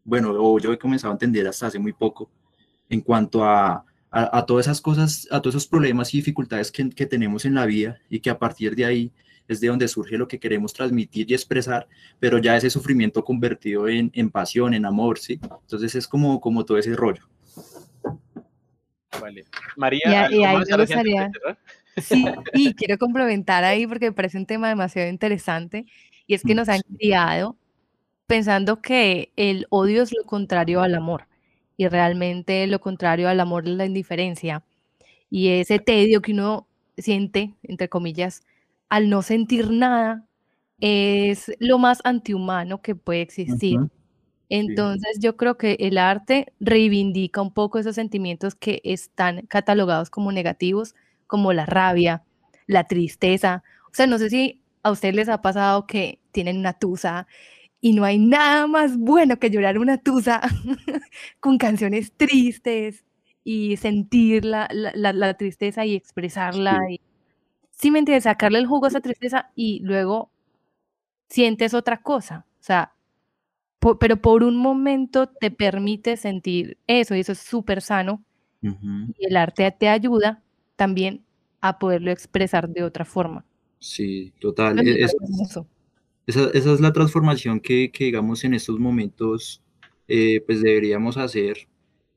bueno, 0.03 0.31
o 0.31 0.59
yo 0.59 0.73
he 0.73 0.79
comenzado 0.79 1.11
a 1.11 1.15
entender 1.15 1.47
hasta 1.47 1.67
hace 1.67 1.79
muy 1.79 1.93
poco 1.93 2.29
en 2.89 3.01
cuanto 3.01 3.43
a, 3.43 3.85
a, 4.11 4.45
todas 4.45 4.67
esas 4.67 4.81
cosas, 4.81 5.27
a 5.31 5.41
todos 5.41 5.55
esos 5.55 5.67
problemas 5.67 6.13
y 6.13 6.17
dificultades 6.17 6.71
que, 6.71 6.89
que 6.89 7.05
tenemos 7.05 7.45
en 7.45 7.55
la 7.55 7.65
vida 7.65 7.99
y 8.09 8.19
que 8.19 8.29
a 8.29 8.39
partir 8.39 8.75
de 8.75 8.85
ahí 8.85 9.11
es 9.47 9.59
de 9.59 9.67
donde 9.67 9.87
surge 9.87 10.17
lo 10.17 10.27
que 10.27 10.39
queremos 10.39 10.73
transmitir 10.73 11.29
y 11.29 11.33
expresar, 11.33 11.87
pero 12.19 12.37
ya 12.39 12.55
ese 12.55 12.69
sufrimiento 12.69 13.23
convertido 13.23 13.87
en, 13.87 14.09
en 14.13 14.31
pasión, 14.31 14.73
en 14.73 14.85
amor, 14.85 15.19
¿sí? 15.19 15.39
Entonces 15.43 15.95
es 15.95 16.07
como, 16.07 16.39
como 16.41 16.65
todo 16.65 16.77
ese 16.77 16.95
rollo. 16.95 17.27
Vale. 19.21 19.45
María, 19.75 20.29
y, 20.31 20.43
ahí 20.43 20.57
me 20.57 20.77
gustaría, 20.77 21.31
sí, 21.97 22.25
y 22.53 22.73
quiero 22.73 22.97
complementar 22.97 23.63
ahí 23.63 23.87
porque 23.87 24.07
me 24.07 24.13
parece 24.13 24.37
un 24.37 24.45
tema 24.45 24.69
demasiado 24.69 25.09
interesante 25.09 25.85
y 26.27 26.33
es 26.33 26.43
que 26.43 26.55
nos 26.55 26.69
han 26.69 26.81
criado 26.97 27.55
pensando 28.27 28.81
que 28.81 29.31
el 29.35 29.67
odio 29.69 30.03
es 30.03 30.11
lo 30.11 30.23
contrario 30.25 30.81
al 30.81 30.95
amor 30.95 31.27
y 31.77 31.87
realmente 31.87 32.65
lo 32.67 32.79
contrario 32.79 33.29
al 33.29 33.39
amor 33.39 33.67
es 33.67 33.75
la 33.75 33.85
indiferencia 33.85 34.63
y 35.29 35.49
ese 35.49 35.79
tedio 35.79 36.21
que 36.21 36.31
uno 36.31 36.67
siente, 36.97 37.53
entre 37.63 37.89
comillas, 37.89 38.43
al 38.89 39.09
no 39.09 39.21
sentir 39.21 39.69
nada, 39.71 40.25
es 40.79 41.51
lo 41.59 41.77
más 41.77 41.99
antihumano 42.03 42.81
que 42.81 42.95
puede 42.95 43.21
existir. 43.21 43.79
Entonces 44.49 45.19
yo 45.19 45.37
creo 45.37 45.57
que 45.57 45.77
el 45.79 45.97
arte 45.97 46.53
reivindica 46.59 47.41
un 47.41 47.51
poco 47.51 47.79
esos 47.79 47.95
sentimientos 47.95 48.55
que 48.55 48.81
están 48.83 49.45
catalogados 49.47 50.09
como 50.09 50.31
negativos, 50.31 50.95
como 51.27 51.53
la 51.53 51.65
rabia, 51.65 52.23
la 52.67 52.85
tristeza. 52.85 53.63
O 53.87 53.93
sea, 53.93 54.07
no 54.07 54.17
sé 54.17 54.29
si 54.29 54.61
a 54.83 54.91
ustedes 54.91 55.15
les 55.15 55.29
ha 55.29 55.41
pasado 55.41 55.87
que 55.87 56.19
tienen 56.31 56.57
una 56.57 56.73
tusa 56.73 57.27
y 57.81 57.93
no 57.93 58.03
hay 58.03 58.19
nada 58.19 58.67
más 58.67 58.97
bueno 58.97 59.37
que 59.37 59.49
llorar 59.49 59.77
una 59.77 59.97
tusa 59.97 60.41
con 61.39 61.57
canciones 61.57 62.13
tristes 62.15 63.03
y 63.43 63.77
sentir 63.77 64.43
la, 64.43 65.35
tristeza 65.37 65.85
y 65.85 65.95
expresarla. 65.95 66.81
Sí. 66.87 66.95
Y, 66.95 67.01
sí, 67.71 67.91
me 67.91 67.99
entiendes, 67.99 68.23
sacarle 68.23 68.59
el 68.59 68.67
jugo 68.67 68.85
a 68.85 68.89
esa 68.89 69.01
tristeza 69.01 69.51
y 69.55 69.81
luego 69.81 70.31
sientes 71.29 71.73
otra 71.73 72.01
cosa. 72.01 72.45
O 72.59 72.63
sea, 72.63 72.94
pero 73.99 74.17
por 74.17 74.43
un 74.43 74.55
momento 74.55 75.27
te 75.27 75.51
permite 75.51 76.17
sentir 76.17 76.77
eso 76.87 77.15
y 77.15 77.19
eso 77.19 77.33
es 77.33 77.39
súper 77.39 77.81
sano. 77.81 78.23
Y 78.61 79.27
el 79.27 79.37
arte 79.37 79.71
te 79.77 79.89
ayuda 79.89 80.41
también 80.75 81.23
a 81.61 81.77
poderlo 81.77 82.09
expresar 82.09 82.67
de 82.67 82.83
otra 82.83 83.05
forma. 83.05 83.45
Sí, 83.77 84.33
total. 84.39 84.79
E, 84.79 85.03
esa, 86.25 86.49
es 86.51 86.81
la 86.81 86.93
transformación 86.93 87.59
que, 87.59 87.91
digamos, 87.99 88.43
en 88.43 88.55
estos 88.55 88.79
momentos, 88.79 89.61
eh, 90.07 90.41
pues 90.47 90.61
deberíamos 90.61 91.17
hacer, 91.17 91.67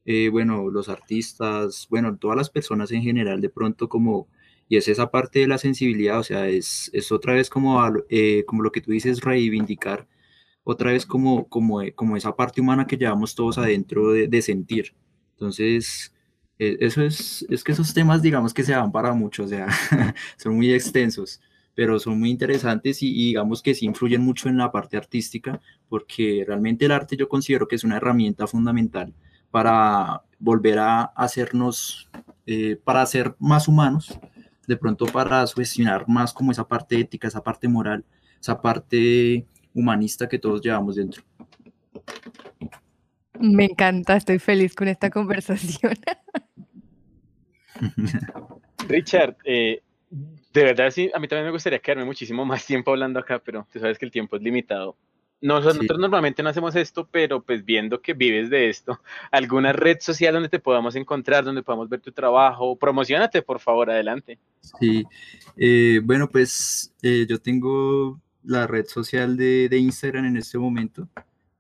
eh, 0.07 0.31
bueno, 0.31 0.71
los 0.71 0.89
artistas, 0.89 1.87
bueno, 1.91 2.17
todas 2.17 2.39
las 2.39 2.49
personas 2.49 2.91
en 2.93 3.03
general, 3.03 3.43
de 3.43 3.51
pronto 3.51 3.91
como, 3.91 4.29
y 4.71 4.79
es 4.79 4.89
esa 4.89 5.11
parte 5.11 5.41
de 5.41 5.49
la 5.49 5.59
sensibilidad, 5.59 6.19
o 6.19 6.23
sea, 6.23 6.49
es, 6.49 6.91
es 6.95 7.13
otra 7.13 7.35
vez 7.35 7.51
como, 7.51 7.79
eh, 8.09 8.45
como 8.47 8.63
lo 8.63 8.73
que 8.73 8.81
tú 8.81 8.93
dices, 8.93 9.21
reivindicar 9.21 10.07
otra 10.71 10.93
vez 10.93 11.07
como, 11.07 11.49
como, 11.49 11.81
eh, 11.81 11.95
como 11.95 12.15
esa 12.15 12.37
parte 12.37 12.61
humana 12.61 12.87
que 12.87 12.99
llevamos 12.99 13.35
todos 13.35 13.57
adentro 13.57 14.13
de, 14.13 14.43
sentir. 14.43 14.95
Entonces, 15.33 16.15
e, 16.59 16.77
eso 16.81 17.03
es, 17.03 17.47
es 17.49 17.65
que 17.65 17.73
esos 17.73 17.95
temas, 17.95 18.21
digamos 18.21 18.53
que 18.53 18.63
se 18.63 18.75
van 18.77 18.93
para 18.93 19.15
mucho, 19.15 19.45
o 19.45 19.49
sea, 19.49 19.67
son 20.37 20.57
muy 20.57 20.71
extensos, 20.75 21.41
pero 21.75 21.99
son 21.99 22.19
muy 22.21 22.29
interesantes 22.29 23.03
y, 23.03 23.15
digamos 23.15 23.63
que 23.63 23.75
sí 23.75 23.87
influyen 23.87 24.21
mucho 24.21 24.51
en 24.51 24.59
la 24.59 24.71
parte 24.71 24.99
artística, 24.99 25.59
porque 25.89 26.45
realmente 26.47 26.85
el 26.85 26.93
arte 26.93 27.17
yo 27.17 27.31
considero 27.31 27.67
que 27.67 27.77
es 27.77 27.85
una 27.85 27.97
herramienta 27.97 28.47
fundamental 28.47 29.15
para 29.51 30.21
volver 30.39 30.81
a 30.81 31.05
hacernos, 31.17 32.11
eh, 32.45 32.79
para 32.85 33.07
ser 33.07 33.35
más 33.39 33.69
humanos, 33.69 34.19
de 34.67 34.77
pronto 34.77 35.07
para 35.07 35.47
sugestionar 35.47 36.07
más 36.09 36.35
como 36.35 36.53
esa 36.53 36.69
parte 36.69 37.01
ética, 37.01 37.27
esa 37.27 37.43
parte 37.43 37.69
moral, 37.69 38.05
esa 38.39 38.61
parte 38.61 39.47
humanista 39.75 40.29
que 40.29 40.39
todos 40.39 40.61
llevamos 40.63 40.97
dentro. 40.97 41.23
Me 43.41 43.67
encanta, 43.67 44.17
estoy 44.17 44.39
feliz 44.39 44.75
con 44.75 44.89
esta 44.89 45.11
conversación. 45.11 45.95
Richard, 48.89 49.37
eh, 49.45 49.83
de 50.53 50.65
verdad 50.65 50.91
sí, 50.91 51.11
a 51.15 51.19
mí 51.19 51.29
también 51.29 51.47
me 51.47 51.53
gustaría 51.53 51.79
quedarme 51.79 52.05
muchísimo 52.05 52.45
más 52.45 52.67
tiempo 52.67 52.91
hablando 52.91 53.21
acá, 53.21 53.39
pero 53.39 53.67
tú 53.73 53.79
sabes 53.79 53.99
que 53.99 54.07
el 54.07 54.11
tiempo 54.11 54.37
es 54.37 54.43
limitado. 54.43 54.97
Nosotros 55.41 56.01
normalmente 56.01 56.43
no 56.43 56.49
hacemos 56.49 56.75
esto, 56.75 57.09
pero 57.09 57.41
pues 57.41 57.65
viendo 57.65 58.01
que 58.03 58.13
vives 58.13 58.51
de 58.51 58.69
esto, 58.69 59.01
alguna 59.31 59.73
red 59.73 59.99
social 60.01 60.35
donde 60.35 60.49
te 60.49 60.59
podamos 60.59 60.97
encontrar, 60.97 61.45
donde 61.45 61.63
podamos 61.63 61.89
ver 61.89 62.01
tu 62.01 62.11
trabajo, 62.11 62.77
promocionate 62.77 63.43
por 63.43 63.61
favor, 63.61 63.89
adelante. 63.89 64.39
Sí, 64.81 65.05
eh, 65.57 66.01
bueno, 66.03 66.29
pues 66.29 66.93
eh, 67.03 67.25
yo 67.29 67.39
tengo 67.39 68.21
la 68.49 68.67
red 68.67 68.87
social 68.87 69.37
de, 69.37 69.69
Instagram 69.71 70.25
en 70.25 70.37
este 70.39 70.59
momento, 70.59 71.09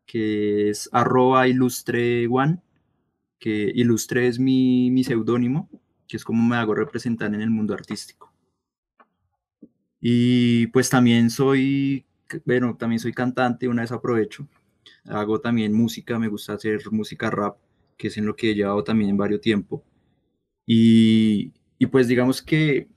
que 0.07 0.71
es 0.71 0.89
arroba 0.91 1.47
ilustre 1.47 2.27
one, 2.29 2.61
que 3.39 3.71
ilustre 3.75 4.27
es 4.27 4.39
mi, 4.39 4.91
mi 4.91 5.05
seudónimo, 5.05 5.69
que 6.09 6.17
es 6.17 6.25
como 6.25 6.43
me 6.43 6.57
hago 6.57 6.75
representar 6.75 7.33
en 7.35 7.43
el 7.43 7.51
mundo 7.51 7.75
artístico. 7.75 8.33
Y 10.01 10.69
pues 10.69 10.89
también 10.89 11.29
soy, 11.29 12.07
bueno, 12.47 12.75
también 12.77 13.01
soy 13.01 13.13
cantante, 13.13 13.69
una 13.69 13.83
vez 13.83 13.93
aprovecho. 13.93 14.49
Hago 15.05 15.41
también 15.41 15.75
música, 15.75 16.19
me 16.19 16.29
gusta 16.29 16.55
hacer 16.55 16.81
música 16.91 17.31
rap, 17.31 17.59
que 17.99 18.09
es 18.09 18.17
en 18.17 18.25
lo 18.25 18.35
que 18.35 18.51
he 18.51 18.55
llevado 18.55 18.83
también 18.83 19.11
en 19.11 19.17
varios 19.19 19.43
tiempo. 19.43 19.85
Y, 20.65 21.53
y 21.79 21.87
pues 21.87 22.09
digamos 22.09 22.41
que 22.41 22.89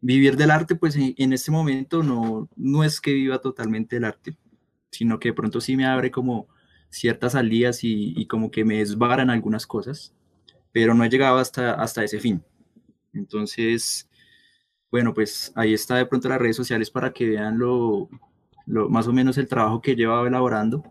vivir 0.00 0.36
del 0.36 0.50
arte, 0.50 0.74
pues 0.74 0.96
en, 0.96 1.32
este 1.32 1.50
momento 1.50 2.02
no, 2.02 2.48
no 2.56 2.84
es 2.84 3.00
que 3.00 3.12
viva 3.12 3.40
totalmente 3.40 3.96
el 3.96 4.04
arte, 4.04 4.36
sino 4.90 5.18
que 5.18 5.30
de 5.30 5.34
pronto 5.34 5.60
sí 5.60 5.76
me 5.76 5.86
abre 5.86 6.10
como 6.10 6.48
ciertas 6.90 7.32
salidas 7.32 7.80
y, 7.82 8.26
como 8.26 8.50
que 8.50 8.64
me 8.64 8.78
desbaran 8.78 9.30
algunas 9.30 9.66
cosas, 9.66 10.14
pero 10.72 10.94
no 10.94 11.04
he 11.04 11.10
llegado 11.10 11.38
hasta, 11.38 11.74
hasta 11.74 12.04
ese 12.04 12.20
fin. 12.20 12.42
Entonces, 13.12 14.08
bueno, 14.90 15.14
pues 15.14 15.52
ahí 15.54 15.74
está 15.74 15.96
de 15.96 16.06
pronto 16.06 16.28
las 16.28 16.40
redes 16.40 16.56
sociales 16.56 16.90
para 16.90 17.12
que 17.12 17.28
vean 17.28 17.58
lo, 17.58 18.08
lo 18.66 18.88
más 18.88 19.06
o 19.06 19.12
menos 19.12 19.38
el 19.38 19.48
trabajo 19.48 19.80
que 19.80 19.92
he 19.92 19.96
llevado 19.96 20.26
elaborando. 20.26 20.82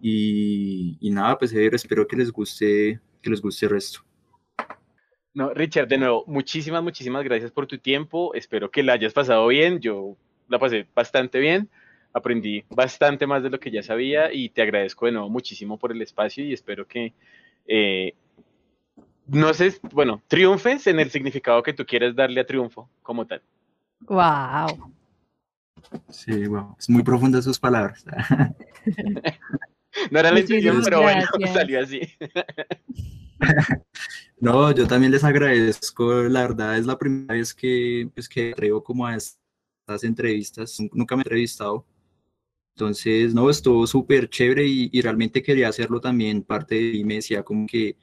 Y, 0.00 0.98
y 1.00 1.10
nada, 1.10 1.38
pues 1.38 1.52
espero 1.52 2.06
que 2.06 2.16
les 2.16 2.30
guste, 2.30 3.00
que 3.22 3.30
les 3.30 3.40
guste 3.40 3.66
el 3.66 3.72
resto. 3.72 4.05
No, 5.36 5.52
Richard, 5.52 5.86
de 5.86 5.98
nuevo, 5.98 6.24
muchísimas, 6.26 6.82
muchísimas 6.82 7.22
gracias 7.22 7.50
por 7.50 7.66
tu 7.66 7.76
tiempo. 7.76 8.32
Espero 8.32 8.70
que 8.70 8.82
la 8.82 8.94
hayas 8.94 9.12
pasado 9.12 9.46
bien. 9.48 9.80
Yo 9.80 10.16
la 10.48 10.58
pasé 10.58 10.86
bastante 10.94 11.38
bien. 11.38 11.68
Aprendí 12.14 12.64
bastante 12.70 13.26
más 13.26 13.42
de 13.42 13.50
lo 13.50 13.60
que 13.60 13.70
ya 13.70 13.82
sabía 13.82 14.32
y 14.32 14.48
te 14.48 14.62
agradezco 14.62 15.04
de 15.04 15.12
nuevo 15.12 15.28
muchísimo 15.28 15.76
por 15.76 15.92
el 15.92 16.00
espacio 16.00 16.42
y 16.42 16.54
espero 16.54 16.86
que, 16.86 17.12
eh, 17.66 18.14
no 19.26 19.52
sé, 19.52 19.74
bueno, 19.92 20.22
triunfes 20.26 20.86
en 20.86 21.00
el 21.00 21.10
significado 21.10 21.62
que 21.62 21.74
tú 21.74 21.84
quieres 21.84 22.16
darle 22.16 22.40
a 22.40 22.46
triunfo 22.46 22.88
como 23.02 23.26
tal. 23.26 23.42
Wow. 24.06 24.90
Sí, 26.08 26.46
wow. 26.46 26.76
Es 26.78 26.88
muy 26.88 27.02
profunda 27.02 27.42
sus 27.42 27.58
palabras. 27.58 28.06
no 30.10 30.18
era 30.18 30.32
la 30.32 30.40
intención, 30.40 30.80
pero 30.82 31.02
bueno, 31.02 31.26
salió 31.52 31.82
así. 31.82 32.00
No, 34.38 34.70
yo 34.72 34.86
también 34.86 35.12
les 35.12 35.24
agradezco, 35.24 36.24
la 36.24 36.42
verdad 36.42 36.76
es 36.78 36.86
la 36.86 36.98
primera 36.98 37.34
vez 37.34 37.54
que, 37.54 38.10
pues, 38.14 38.28
que 38.28 38.52
traigo 38.54 38.84
como 38.84 39.06
a 39.06 39.16
estas 39.16 40.04
entrevistas, 40.04 40.78
nunca 40.92 41.16
me 41.16 41.20
he 41.20 41.24
entrevistado. 41.24 41.86
Entonces, 42.74 43.34
no, 43.34 43.48
estuvo 43.50 43.86
súper 43.86 44.28
chévere 44.28 44.66
y, 44.66 45.00
realmente 45.00 45.42
quería 45.42 45.68
hacerlo 45.68 46.00
también 46.00 46.42
parte 46.42 46.74
de 46.74 46.92
mí, 46.92 47.04
me 47.04 47.14
decía 47.16 47.42
como 47.42 47.66
que, 47.66 47.96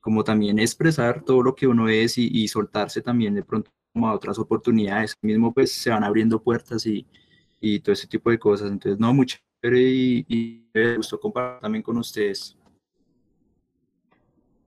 como 0.00 0.24
también 0.24 0.58
expresar 0.58 1.24
todo 1.24 1.42
lo 1.42 1.54
que 1.54 1.66
uno 1.66 1.88
es 1.88 2.18
y, 2.18 2.46
soltarse 2.48 3.00
también 3.02 3.34
de 3.34 3.42
pronto 3.44 3.70
como 3.92 4.08
a 4.08 4.14
otras 4.14 4.38
oportunidades, 4.38 5.14
mismo 5.22 5.54
pues 5.54 5.72
se 5.72 5.90
van 5.90 6.04
abriendo 6.04 6.42
puertas 6.42 6.86
y, 6.86 7.06
y 7.60 7.80
todo 7.80 7.94
ese 7.94 8.06
tipo 8.06 8.30
de 8.30 8.38
cosas. 8.38 8.70
Entonces, 8.70 9.00
no, 9.00 9.14
mucho 9.14 9.38
chévere 9.62 9.82
y, 9.82 10.26
y 10.28 10.70
me 10.74 10.96
gustó 10.98 11.18
compartir 11.20 11.62
también 11.62 11.82
con 11.82 11.96
ustedes. 11.98 12.57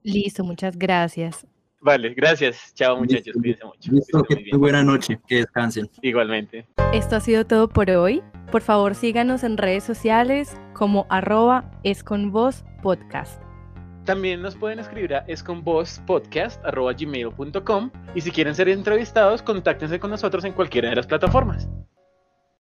Listo, 0.02 0.44
muchas 0.44 0.76
gracias. 0.76 1.46
Vale, 1.80 2.14
gracias. 2.14 2.72
Chao 2.74 2.96
muchachos, 2.96 3.34
cuídense 3.34 3.64
mucho. 3.64 3.92
Listo, 3.92 4.22
que 4.22 4.36
muy 4.52 4.58
buena 4.58 4.84
noche, 4.84 5.18
que 5.26 5.36
descansen. 5.36 5.88
Igualmente. 6.00 6.66
Esto 6.92 7.16
ha 7.16 7.20
sido 7.20 7.44
todo 7.44 7.68
por 7.68 7.90
hoy. 7.90 8.22
Por 8.52 8.62
favor, 8.62 8.94
síganos 8.94 9.42
en 9.42 9.56
redes 9.56 9.82
sociales 9.82 10.56
como 10.74 11.06
arroba 11.08 11.72
esconvozpodcast. 11.82 13.42
También 14.04 14.42
nos 14.42 14.54
pueden 14.56 14.78
escribir 14.78 15.14
a 15.14 15.24
esconvozpodcast.gmail.com 15.28 17.90
y 18.14 18.20
si 18.20 18.30
quieren 18.30 18.54
ser 18.54 18.68
entrevistados, 18.68 19.40
contáctense 19.42 19.98
con 19.98 20.10
nosotros 20.10 20.44
en 20.44 20.52
cualquiera 20.52 20.90
de 20.90 20.96
las 20.96 21.06
plataformas. 21.06 21.66